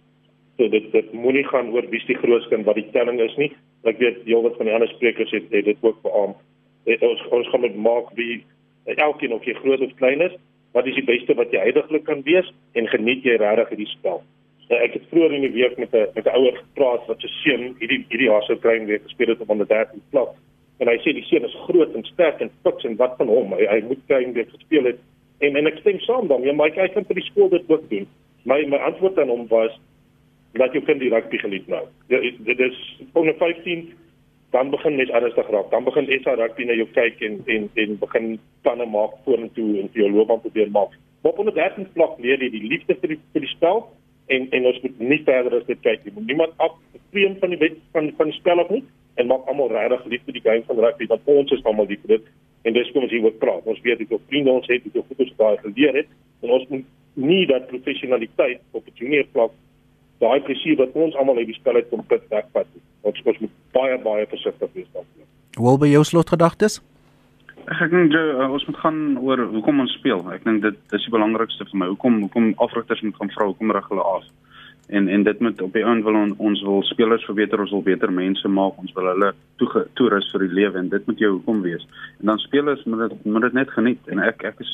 So 0.59 0.69
dit 0.69 0.93
dit 0.93 1.13
moenie 1.13 1.45
gaan 1.49 1.73
oor 1.73 1.89
wie 1.89 2.03
die 2.07 2.21
grootste 2.23 2.63
wat 2.63 2.75
die 2.75 2.91
telling 2.93 3.21
is 3.21 3.37
nie. 3.37 3.53
Ek 3.89 3.99
weet 3.99 4.25
heelwat 4.25 4.57
van 4.57 4.69
die 4.69 4.75
ander 4.75 4.89
sprekers 4.89 5.31
het, 5.31 5.47
het 5.51 5.65
dit 5.65 5.77
ook 5.81 6.03
beamoen. 6.03 6.37
Ons 7.01 7.23
ons 7.31 7.49
gaan 7.49 7.61
met 7.61 7.77
maak 7.77 8.11
wie 8.19 8.43
elkeen 8.85 9.33
of 9.33 9.45
jy 9.45 9.55
groot 9.55 9.81
of 9.81 9.95
klein 10.01 10.21
is, 10.21 10.35
wat 10.73 10.87
is 10.87 10.99
die 10.99 11.07
beste 11.07 11.35
wat 11.35 11.53
jy 11.53 11.63
heidaglik 11.65 12.05
kan 12.05 12.23
wees 12.27 12.53
en 12.73 12.89
geniet 12.89 13.25
jy 13.25 13.37
regtig 13.41 13.75
hierdie 13.75 13.93
spel. 13.95 14.23
Nou, 14.71 14.79
ek 14.85 14.93
het 14.95 15.09
vroeër 15.11 15.33
in 15.35 15.47
die 15.49 15.57
week 15.57 15.79
met 15.79 15.95
'n 15.95 16.07
met 16.15 16.27
'n 16.27 16.37
ouer 16.39 16.57
gepraat 16.57 17.07
wat 17.07 17.21
se 17.21 17.29
seun 17.43 17.75
hierdie 17.81 18.05
hierdie 18.09 18.31
jaar 18.31 18.43
sou 18.43 18.57
kruinweek 18.57 19.03
gespeel 19.03 19.29
het 19.29 19.41
op 19.41 19.51
onder 19.51 19.67
13 19.67 20.03
plek 20.11 20.31
en 20.81 20.89
hy 20.89 20.97
sê 21.05 21.13
die 21.13 21.27
seun 21.29 21.45
is 21.45 21.57
groot 21.67 21.95
en 21.95 22.05
sterk 22.09 22.41
en 22.41 22.51
fiks 22.65 22.87
en 22.89 22.97
wat 22.97 23.17
van 23.21 23.29
hom 23.29 23.53
hy, 23.53 23.67
hy 23.69 23.81
moet 23.89 24.01
klein 24.07 24.33
weer 24.33 24.49
gespeel 24.49 24.85
het 24.85 24.99
en 25.45 25.57
en 25.57 25.67
ek 25.67 25.81
stem 25.83 26.01
saam 26.07 26.31
ja 26.45 26.53
maar 26.53 26.73
hy 26.73 26.89
kan 26.95 27.05
vir 27.05 27.21
die 27.21 27.29
skool 27.29 27.51
dit 27.53 27.69
ook 27.69 27.85
doen 27.91 28.07
my 28.45 28.61
my 28.73 28.81
antwoord 28.89 29.19
aan 29.19 29.33
hom 29.33 29.47
was 29.53 29.77
dat 30.59 30.75
jy 30.75 30.83
kan 30.83 30.99
die 30.99 31.11
rugby 31.13 31.39
geniet 31.39 31.67
nou. 31.71 31.85
Ja, 32.11 32.21
dit 32.21 32.59
is 32.59 32.79
onder 33.13 33.35
15 33.39 33.93
dan 34.51 34.71
begin 34.71 34.97
mens 34.97 35.11
ernstig 35.11 35.51
raak. 35.51 35.71
Dan 35.71 35.85
begin 35.85 36.09
SA 36.23 36.35
rugby 36.35 36.65
na 36.65 36.75
jou 36.75 36.89
kyk 36.95 37.21
en 37.21 37.41
en 37.47 37.69
en 37.75 37.99
begin 37.99 38.39
planne 38.63 38.87
maak 38.87 39.15
vorentoe 39.25 39.79
en 39.81 39.91
vir 39.93 40.03
jou 40.03 40.11
loopbaan 40.11 40.41
probeer 40.41 40.71
maak. 40.71 40.97
Maar 41.23 41.33
onder 41.33 41.55
13 41.55 41.87
vlak 41.95 42.19
leer 42.19 42.43
jy 42.43 42.51
die 42.51 42.67
liefde 42.67 42.97
vir 43.01 43.15
die 43.15 43.21
vir 43.33 43.47
die 43.47 43.53
spel 43.55 43.85
en 44.27 44.49
en 44.51 44.67
ons 44.73 44.81
moet 44.83 44.99
nie 44.99 45.23
verder 45.25 45.61
as 45.61 45.67
dit 45.71 45.81
kyk 45.87 46.05
nie. 46.05 46.25
Niemand 46.33 46.57
af 46.57 46.75
vreem 47.11 47.37
van 47.39 47.55
die 47.55 47.61
wet 47.63 47.79
van 47.93 48.11
van 48.19 48.33
die 48.33 48.39
spel 48.41 48.59
of 48.65 48.71
nie 48.75 48.83
en 49.15 49.31
maak 49.31 49.47
almal 49.47 49.71
regtig 49.71 50.05
lief 50.15 50.27
vir 50.27 50.39
die 50.39 50.47
game 50.49 50.67
van 50.67 50.83
rugby 50.83 51.07
want 51.15 51.31
ons 51.39 51.55
is 51.55 51.65
almal 51.65 51.87
lief 51.87 52.03
vir 52.07 52.17
dit. 52.19 52.31
En 52.67 52.75
dis 52.75 52.91
kom 52.93 53.07
ons 53.07 53.15
hier 53.15 53.25
oor 53.25 53.39
praat. 53.39 53.67
Ons 53.71 53.81
weet 53.87 54.03
dit 54.03 54.13
ook 54.13 54.27
vriende 54.27 54.51
ons 54.51 54.67
het 54.67 54.83
dit 54.85 54.97
ook 54.97 55.07
goed 55.07 55.27
ons 55.27 55.37
daai 55.37 55.57
geleer 55.63 56.03
het. 56.03 56.11
En 56.43 56.59
ons 56.59 56.67
moet 56.75 56.87
nie 57.15 57.47
dat 57.47 57.71
professionaliteit 57.71 58.61
op 58.73 58.87
'n 58.87 58.99
junior 58.99 59.27
vlak 59.33 59.55
daai 60.21 60.41
plesier 60.47 60.79
wat 60.81 60.95
ons 60.95 61.17
almal 61.17 61.41
uit 61.41 61.51
die 61.51 61.59
spel 61.59 61.81
uit 61.81 61.91
kom 61.91 62.05
put 62.13 62.25
wegvat 62.35 62.71
ons 63.03 63.27
ons 63.33 63.43
moet 63.45 63.57
baie 63.77 63.99
baie 64.05 64.29
versigtig 64.37 64.79
wees 64.79 64.89
daarmee 64.95 65.29
Wel 65.59 65.79
by 65.83 65.91
jou 65.91 66.05
slotgedagtes 66.13 66.81
Ek 67.71 67.91
dink 67.93 68.15
uh, 68.17 68.49
ons 68.51 68.65
moet 68.67 68.79
gaan 68.83 69.01
oor 69.21 69.39
hoekom 69.53 69.83
ons 69.85 69.93
speel. 69.95 70.25
Ek 70.33 70.43
dink 70.43 70.63
dit 70.65 70.79
dis 70.91 71.05
die 71.07 71.13
belangrikste 71.13 71.67
vir 71.69 71.79
my. 71.79 71.87
Hoekom 71.93 72.17
hoekom 72.25 72.49
afrigters 72.65 73.03
moet 73.05 73.19
gaan 73.21 73.31
vra 73.35 73.47
hoekom 73.51 73.71
rig 73.77 73.91
hulle 73.93 74.07
af? 74.11 74.25
en 74.91 75.09
en 75.09 75.23
dit 75.23 75.41
moet 75.41 75.63
op 75.63 75.73
die 75.73 75.85
einde 75.85 76.03
wil 76.03 76.15
on, 76.15 76.35
ons 76.39 76.63
wil 76.63 76.83
spelers 76.83 77.25
verbeter 77.25 77.61
ons 77.61 77.71
wil 77.71 77.83
beter 77.83 78.13
mense 78.13 78.49
maak 78.49 78.79
ons 78.83 78.93
wil 78.97 79.11
hulle 79.13 79.33
toerus 79.95 80.31
vir 80.33 80.47
die 80.47 80.55
lewe 80.59 80.79
en 80.79 80.89
dit 80.95 81.07
moet 81.07 81.23
jou 81.23 81.31
hoekom 81.37 81.61
wees 81.67 81.85
en 82.21 82.33
dan 82.33 82.43
spelers 82.43 82.83
moet 82.85 83.05
dit 83.09 83.25
moet 83.25 83.47
dit 83.47 83.59
net 83.61 83.71
geniet 83.77 84.11
en 84.15 84.23
ek 84.27 84.43
ek 84.51 84.65
is 84.67 84.73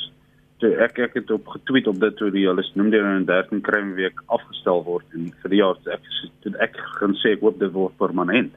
toe 0.62 0.72
ek 0.80 0.98
ek 1.04 1.16
het 1.18 1.30
op 1.34 1.48
getweet 1.52 1.88
op 1.90 1.98
dit 2.00 2.16
toe 2.16 2.30
die 2.32 2.46
hulle 2.48 2.64
noem 2.74 2.90
dit 2.90 3.00
in 3.00 3.20
'n 3.20 3.26
13 3.28 3.60
kruim 3.60 3.94
week 3.94 4.22
afgestel 4.26 4.84
word 4.84 5.04
en 5.14 5.32
vir 5.42 5.50
die 5.50 5.60
jaar 5.60 5.76
ek 5.92 6.04
het 6.44 6.56
ek 6.60 6.76
gaan 6.98 7.14
sê 7.20 7.32
ek 7.36 7.40
hoop 7.40 7.58
dit 7.58 7.72
word 7.72 7.96
permanent. 7.98 8.52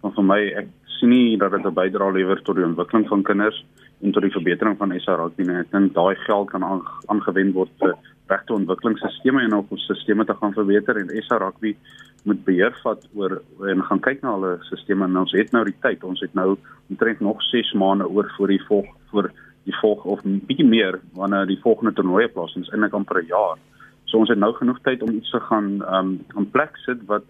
Want 0.00 0.14
vir 0.14 0.24
my 0.24 0.40
ek 0.62 0.68
sien 0.98 1.10
nie 1.10 1.36
dat 1.36 1.52
dit 1.52 1.66
'n 1.66 1.74
bydrae 1.74 2.12
lewer 2.12 2.42
tot 2.42 2.56
die 2.56 2.64
ontwikkeling 2.64 3.08
van 3.08 3.22
kinders 3.22 3.64
en 4.02 4.12
tot 4.12 4.22
die 4.22 4.36
verbetering 4.36 4.78
van 4.78 5.00
SA 5.00 5.14
rugby 5.16 5.42
nie. 5.42 5.60
Ek 5.60 5.70
dink 5.70 5.94
daai 5.94 6.16
geld 6.26 6.50
kan 6.50 6.62
aangewend 7.06 7.54
word 7.54 7.70
vir 7.80 7.94
regte 8.28 8.52
ontwikkelingsstelsels 8.54 9.44
en 9.44 9.54
op 9.54 9.72
ons 9.72 9.84
stelsels 9.84 10.26
te 10.26 10.34
gaan 10.34 10.52
verbeter 10.52 10.96
en 10.96 11.22
SA 11.22 11.38
rugby 11.38 11.76
moet 12.24 12.44
beheer 12.44 12.74
vat 12.82 13.08
oor 13.14 13.42
en 13.68 13.82
gaan 13.82 14.00
kyk 14.00 14.22
na 14.22 14.32
hulle 14.32 14.58
stelsels. 14.62 15.00
En 15.00 15.16
ons 15.16 15.32
het 15.32 15.52
nou 15.52 15.64
die 15.64 15.80
tyd. 15.82 16.04
Ons 16.04 16.20
het 16.20 16.34
nou 16.34 16.56
omtrent 16.88 17.20
nog 17.20 17.42
6 17.42 17.72
maande 17.72 18.08
oor 18.08 18.32
voor 18.36 18.48
die 18.48 18.64
volg 18.68 18.86
voor 19.10 19.30
die 19.64 19.76
volg 19.80 20.04
of 20.04 20.22
bietjie 20.24 20.66
meer 20.66 21.00
wanneer 21.18 21.46
die 21.46 21.60
volgende 21.62 21.92
toernooi 21.92 22.28
plaasvind 22.28 22.66
is 22.66 22.72
eintlik 22.72 22.96
amper 22.98 23.22
'n 23.22 23.26
jaar. 23.26 23.58
So 24.04 24.18
ons 24.18 24.28
het 24.28 24.38
nou 24.38 24.52
genoeg 24.52 24.80
tyd 24.82 25.02
om 25.02 25.14
iets 25.14 25.30
te 25.30 25.40
gaan 25.40 25.82
um, 25.94 26.20
aan 26.34 26.50
plek 26.50 26.76
sit 26.84 27.04
wat 27.06 27.24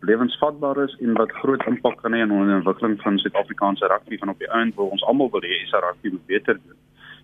lewensvatbaar 0.00 0.82
is 0.84 0.96
en 1.00 1.14
wat 1.16 1.32
groot 1.32 1.62
impak 1.66 2.02
kan 2.02 2.12
hê 2.12 2.20
in 2.24 2.28
die 2.28 2.58
ontwikkeling 2.58 2.98
van 3.02 3.18
Suid-Afrikaanse 3.18 3.86
rugby 3.86 4.18
van 4.18 4.28
op 4.28 4.38
die 4.38 4.50
einde 4.50 4.76
waar 4.76 4.92
ons 4.92 5.04
almal 5.04 5.30
wil 5.30 5.40
hê 5.40 5.62
SA 5.66 5.80
rugby 5.80 6.12
moet 6.12 6.26
beter 6.26 6.54
doen. 6.54 6.78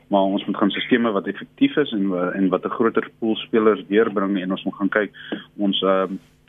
Maar 0.09 0.21
ons 0.37 0.45
moet 0.47 0.57
gaan 0.57 0.71
stelsels 0.71 1.13
wat 1.13 1.27
effektief 1.27 1.77
is 1.77 1.93
en 1.93 2.13
en 2.33 2.49
wat 2.49 2.65
'n 2.65 2.77
groter 2.79 3.11
pool 3.19 3.37
spelers 3.37 3.87
deurbring 3.89 4.41
en 4.41 4.51
ons 4.51 4.65
moet 4.65 4.75
gaan 4.75 4.89
kyk 4.89 5.11
ons 5.57 5.83
uh, 5.83 6.07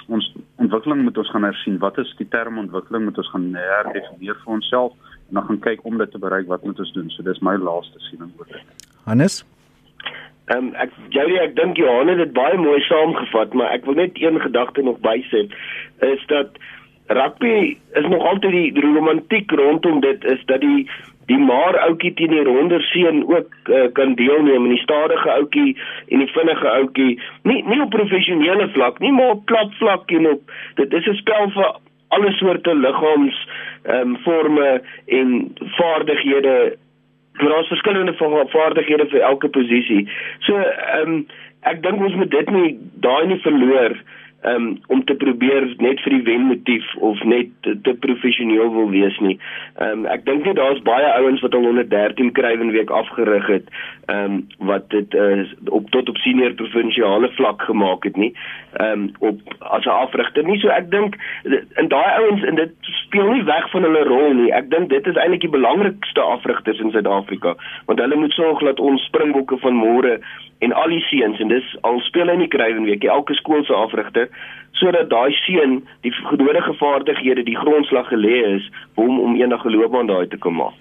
ons 0.07 0.35
ontwikkeling 0.55 1.03
moet 1.03 1.17
ons 1.17 1.29
gaan 1.29 1.43
hersien. 1.43 1.77
Wat 1.77 1.97
is 1.97 2.15
die 2.17 2.27
term 2.27 2.57
ontwikkeling 2.57 3.03
moet 3.03 3.17
ons 3.17 3.29
gaan 3.29 3.53
herdefinieer 3.55 4.35
vir 4.43 4.53
onsself 4.53 4.93
en 5.33 5.39
dan 5.39 5.47
gaan 5.47 5.59
kyk 5.59 5.85
om 5.85 5.97
dit 5.97 6.11
te 6.11 6.19
bereik 6.19 6.47
wat 6.47 6.63
moet 6.63 6.79
ons 6.79 6.93
doen. 6.93 7.09
So 7.09 7.23
dis 7.25 7.39
my 7.41 7.55
laaste 7.57 7.99
siening 8.09 8.29
oor 8.37 8.45
dit. 8.51 8.85
Hannes? 9.09 9.41
Ehm 10.45 10.57
um, 10.57 10.75
ek 10.75 10.91
Jody 11.09 11.39
ek 11.41 11.55
dink 11.55 11.77
Johan 11.77 12.11
het 12.11 12.21
dit 12.21 12.33
baie 12.37 12.57
mooi 12.57 12.81
saamgevat 12.85 13.53
maar 13.57 13.73
ek 13.73 13.85
wil 13.89 13.97
net 13.97 14.19
een 14.21 14.37
gedagte 14.41 14.83
nog 14.83 14.99
bysit 15.01 15.55
is 16.05 16.25
dat 16.27 16.59
rugby 17.07 17.77
is 17.99 18.07
nog 18.11 18.25
altyd 18.27 18.51
die 18.51 18.83
romantiek 18.83 19.51
rondom 19.51 20.01
dit 20.03 20.23
is 20.23 20.43
dat 20.51 20.61
die 20.61 20.89
die 21.31 21.39
maar 21.39 21.77
ouetjie 21.85 22.13
teen 22.19 22.35
die 22.35 22.43
ronder 22.43 22.83
seun 22.91 23.23
ook 23.31 23.55
uh, 23.71 23.87
kan 23.97 24.15
deelneem 24.19 24.67
en 24.67 24.75
die 24.75 24.83
stadige 24.83 25.31
ouetjie 25.31 25.77
en 26.07 26.25
die 26.25 26.31
vinnige 26.35 26.67
ouetjie 26.67 27.21
nie 27.47 27.63
nie 27.71 27.79
op 27.81 27.95
professionele 27.95 28.67
vlak 28.75 28.99
nie 28.99 29.11
maar 29.15 29.37
op 29.37 29.45
klap 29.49 29.73
vlak 29.79 30.11
en 30.11 30.29
op 30.35 30.53
dit 30.75 30.93
is 30.93 31.07
'n 31.07 31.19
spel 31.23 31.49
vir 31.55 31.71
alle 32.15 32.31
soorte 32.39 32.75
liggaams 32.85 33.43
ehm 33.83 34.13
um, 34.13 34.17
forme 34.25 34.81
en 35.19 35.29
vaardighede 35.77 36.55
daar 37.41 37.59
is 37.59 37.71
verskillende 37.73 38.13
vaardighede 38.55 39.07
vir 39.13 39.21
elke 39.29 39.49
posisie 39.59 40.03
so 40.39 40.57
ehm 40.57 41.13
um, 41.13 41.23
ek 41.71 41.83
dink 41.83 42.01
ons 42.03 42.15
moet 42.19 42.31
dit 42.31 42.49
nie 42.51 42.77
daai 43.05 43.25
nie 43.27 43.39
verloor 43.45 43.97
um, 44.43 44.79
om 44.87 45.03
te 45.03 45.15
probeer 45.15 45.67
net 45.77 46.01
vir 46.03 46.15
die 46.17 46.23
wenmotief 46.27 46.87
of 47.05 47.21
net 47.27 47.51
te, 47.65 47.75
te 47.85 47.93
professioneel 48.03 48.71
wil 48.75 48.89
wees 48.93 49.17
nie. 49.23 49.37
Ehm 49.79 50.03
um, 50.03 50.07
ek 50.11 50.25
dink 50.27 50.47
net 50.47 50.59
daar's 50.59 50.81
baie 50.87 51.09
ouens 51.19 51.43
wat 51.45 51.55
al 51.55 51.67
113 51.69 52.31
krywen 52.37 52.73
week 52.75 52.91
afgerig 52.91 53.47
het, 53.51 53.71
ehm 54.11 54.39
um, 54.39 54.41
wat 54.71 54.89
dit 54.95 55.15
uh, 55.15 55.45
op 55.71 55.89
tot 55.95 56.09
op 56.09 56.19
senior 56.25 56.55
provinsiale 56.59 57.31
vlak 57.39 57.63
gemaak 57.69 58.07
het 58.09 58.19
nie. 58.19 58.33
Ehm 58.73 58.91
um, 58.91 59.11
op 59.19 59.39
as 59.59 59.85
'n 59.85 59.89
afrigter 59.89 60.43
nie. 60.43 60.59
So 60.59 60.67
ek 60.67 60.91
dink 60.91 61.15
in 61.75 61.87
daai 61.87 62.11
ouens 62.19 62.43
en 62.43 62.55
dit 62.55 62.71
speel 62.81 63.31
nie 63.31 63.43
weg 63.43 63.69
van 63.69 63.83
hulle 63.83 64.03
rol 64.03 64.33
nie. 64.33 64.53
Ek 64.53 64.69
dink 64.69 64.89
dit 64.89 65.07
is 65.07 65.15
eintlik 65.15 65.41
die 65.41 65.49
belangrikste 65.49 66.21
afrigters 66.21 66.79
in 66.79 66.91
Suid-Afrika, 66.91 67.55
want 67.85 67.99
hulle 67.99 68.15
moet 68.15 68.31
sorg 68.31 68.59
dat 68.59 68.79
ons 68.79 69.05
springbokke 69.05 69.57
van 69.57 69.73
môre 69.73 70.19
en 70.59 70.73
al 70.73 70.87
die 70.87 71.05
seuns 71.09 71.39
en 71.39 71.47
dis 71.47 71.77
al 71.81 71.99
speel 71.99 72.27
hy 72.27 72.35
nie 72.35 72.47
krywen 72.47 72.83
week 72.83 73.03
elke 73.03 73.33
skool 73.33 73.63
se 73.63 73.73
afrigter 73.73 74.29
sodat 74.71 75.09
daai 75.09 75.31
seun 75.31 75.87
die 76.01 76.11
genodige 76.11 76.73
vaardighede 76.73 77.43
die 77.43 77.57
grondslag 77.57 78.07
gelê 78.09 78.55
is 78.55 78.69
vir 78.95 79.05
hom 79.05 79.19
om 79.19 79.35
eendag 79.35 79.65
'n 79.65 79.75
loopbaan 79.75 80.07
daai 80.07 80.27
te 80.27 80.37
kan 80.37 80.53
maak. 80.53 80.73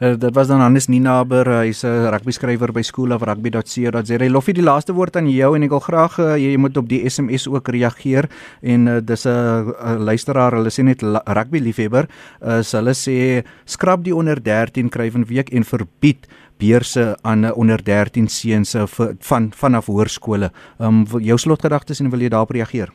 Uh, 0.00 0.14
dit 0.16 0.34
was 0.34 0.48
dan 0.48 0.62
Hannes 0.64 0.86
Ninaber, 0.88 1.44
hy's 1.60 1.84
'n 1.84 2.08
rugby 2.08 2.32
skrywer 2.32 2.72
by 2.72 2.80
School 2.80 3.12
of 3.12 3.20
Rugby.co.za. 3.22 4.16
Hy 4.16 4.28
lof 4.28 4.46
die 4.46 4.62
laaste 4.62 4.94
woord 4.96 5.16
aan 5.16 5.28
jou 5.28 5.54
en 5.54 5.62
ek 5.62 5.70
wil 5.70 5.80
graag 5.80 6.18
uh, 6.18 6.36
jy 6.40 6.56
moet 6.56 6.76
op 6.76 6.88
die 6.88 7.04
SMS 7.04 7.46
ook 7.46 7.68
reageer 7.68 8.24
en 8.62 8.88
uh, 8.88 9.00
dis 9.04 9.26
'n 9.26 9.28
uh, 9.28 10.00
luisteraar, 10.00 10.56
hulle 10.56 10.70
sê 10.70 10.82
net 10.84 11.02
rugby 11.04 11.60
liefhebber, 11.60 12.08
uh, 12.40 12.62
hulle 12.64 12.94
sê 12.96 13.44
skrap 13.66 14.02
die 14.02 14.16
onder 14.16 14.40
13 14.40 14.88
krywen 14.88 15.26
week 15.28 15.52
en 15.52 15.64
verbied 15.64 16.26
beurse 16.56 17.18
aan 17.22 17.52
onder 17.52 17.84
13 17.84 18.28
seuns 18.28 18.74
van 19.20 19.52
vanaf 19.52 19.86
hoërskole. 19.86 20.50
Um, 20.78 21.04
jou 21.20 21.36
slotgedagtes 21.36 22.00
en 22.00 22.08
wil 22.10 22.20
jy 22.20 22.28
daarop 22.28 22.50
reageer? 22.50 22.88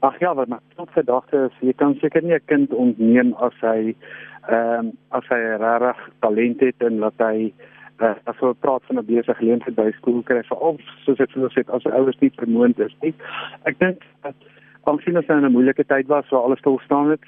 Ag 0.00 0.14
ja, 0.20 0.30
wat 0.34 0.46
my 0.46 0.58
slotgedagte 0.76 1.48
is, 1.50 1.54
jy 1.60 1.72
kan 1.74 1.94
seker 1.98 2.22
nie 2.22 2.34
'n 2.34 2.46
kind 2.46 2.70
ontneem 2.72 3.34
as 3.42 3.54
hy 3.60 3.96
ehm 4.48 4.86
um, 4.86 4.92
as 5.08 5.26
hy 5.28 5.40
regtig 5.60 5.98
talent 6.20 6.60
het 6.60 6.86
en 6.86 7.00
dat 7.00 7.24
hy 7.24 7.52
uh, 8.00 8.14
as 8.30 8.40
ons 8.40 8.60
praat 8.64 8.84
van 8.88 8.98
'n 8.98 9.06
besige 9.06 9.34
geleentheid 9.34 9.74
by 9.76 9.90
skool 9.96 10.22
kry 10.22 10.42
vir 10.50 10.58
of 10.58 10.80
soos 11.04 11.20
ek 11.20 11.30
vroeër 11.30 11.52
sê 11.52 11.64
as 11.66 11.82
sy 11.82 11.90
ouers 11.90 12.20
nie 12.20 12.32
vermoond 12.36 12.78
is 12.78 12.94
nie. 13.02 13.14
Ek 13.64 13.78
dink 13.78 14.04
dat 14.22 14.34
aansien 14.84 15.16
as 15.16 15.26
hy 15.28 15.36
in 15.36 15.44
'n 15.44 15.52
moeilike 15.52 15.84
tyd 15.84 16.06
was 16.06 16.28
waar 16.30 16.42
alles 16.42 16.58
stil 16.58 16.80
staan 16.84 17.10
het, 17.10 17.24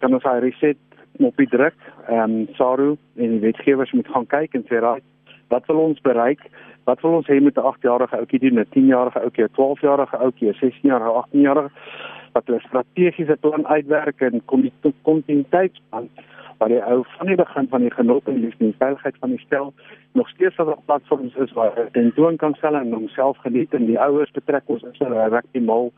kan 0.00 0.14
ons 0.14 0.24
hy 0.24 0.38
reset 0.38 0.78
knoppie 1.18 1.48
druk. 1.48 1.78
Ehm 2.08 2.30
um, 2.30 2.48
Saru 2.54 2.96
en 3.16 3.30
die 3.30 3.44
wetgewers 3.46 3.92
moet 3.92 4.08
gaan 4.08 4.26
kyk 4.26 4.54
en 4.54 4.64
sê 4.66 4.80
raai 4.80 5.02
wat 5.48 5.66
wil 5.66 5.76
ons 5.76 6.00
bereik? 6.00 6.40
Wat 6.84 7.00
wil 7.00 7.18
ons 7.20 7.26
hê 7.26 7.40
met 7.40 7.56
'n 7.56 7.68
8-jarige 7.70 8.16
ouetjie 8.16 8.38
doen, 8.38 8.58
'n 8.58 8.70
10-jarige 8.74 9.20
ouetjie, 9.20 9.44
'n 9.44 9.54
12-jarige 9.56 10.16
ouetjie, 10.16 10.48
'n 10.48 10.58
16-jarige, 10.60 11.10
18-jarige 11.22 11.70
wat 12.32 12.46
hulle 12.46 12.60
strategiese 12.60 13.36
plan 13.40 13.66
uitwerk 13.66 14.20
en 14.20 14.42
kom 14.44 14.62
die 14.66 14.72
kontinuïteitsplan 15.02 16.08
waar 16.58 16.68
die 16.68 16.82
ou 16.82 17.02
van 17.16 17.26
die 17.26 17.36
begin 17.38 17.68
van 17.70 17.80
die 17.80 17.90
genot 17.94 18.28
en 18.28 18.40
liefde 18.42 18.64
en 18.64 18.74
veiligheid 18.78 19.16
van 19.20 19.30
die 19.30 19.42
stel 19.44 19.72
nog 20.12 20.28
steeds 20.28 20.58
op 20.58 20.68
'n 20.68 20.84
platform 20.84 21.30
is 21.34 21.52
waar 21.52 21.72
hy 21.74 21.86
ten 21.92 22.12
toon 22.14 22.36
kan 22.36 22.54
stel 22.54 22.74
en 22.74 22.92
homself 22.92 23.36
geniet 23.36 23.74
en 23.74 23.86
die 23.86 24.00
ouers 24.00 24.30
betrek 24.30 24.62
ons 24.66 24.82
is 24.82 24.98
hulle 24.98 25.28
reg 25.28 25.44
die 25.52 25.62
mal 25.62 25.92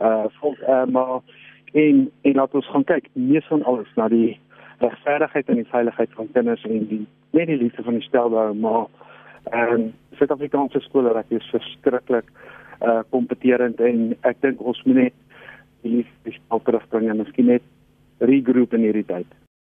uh 0.00 0.24
volk 0.40 0.58
uh, 0.60 0.84
maar 0.84 1.20
en 1.72 2.10
en 2.22 2.34
laat 2.34 2.54
ons 2.54 2.70
gaan 2.70 2.84
kyk 2.84 3.08
mees 3.12 3.46
van 3.46 3.64
alles 3.64 3.88
na 3.94 4.08
die 4.08 4.40
regverdigheid 4.78 5.48
en 5.48 5.54
die 5.54 5.70
veiligheid 5.70 6.10
van 6.12 6.32
kinders 6.32 6.64
en 6.64 6.86
die 6.88 7.06
net 7.30 7.46
die 7.46 7.56
liefde 7.56 7.82
van 7.82 7.94
die 7.94 8.08
stel 8.08 8.30
daar 8.30 8.56
maar 8.56 8.86
en 9.50 9.94
Suid-Afrikaanse 10.18 10.80
skole 10.80 11.12
raak 11.12 11.30
is 11.30 11.50
verskriklik 11.50 12.30
uh 12.82 13.00
kompeterend 13.10 13.80
en 13.80 14.16
ek 14.20 14.40
dink 14.40 14.60
ons 14.60 14.82
moet 14.84 14.94
net 14.94 15.14
die 15.82 15.96
liefde 15.98 16.34
terug 16.64 16.88
bring 16.90 17.10
en 17.10 17.22
miskien 17.22 17.46
net 17.46 17.62
regroup 18.18 18.74
in 18.74 18.86
hierdie 18.86 19.06
tyd 19.08 19.38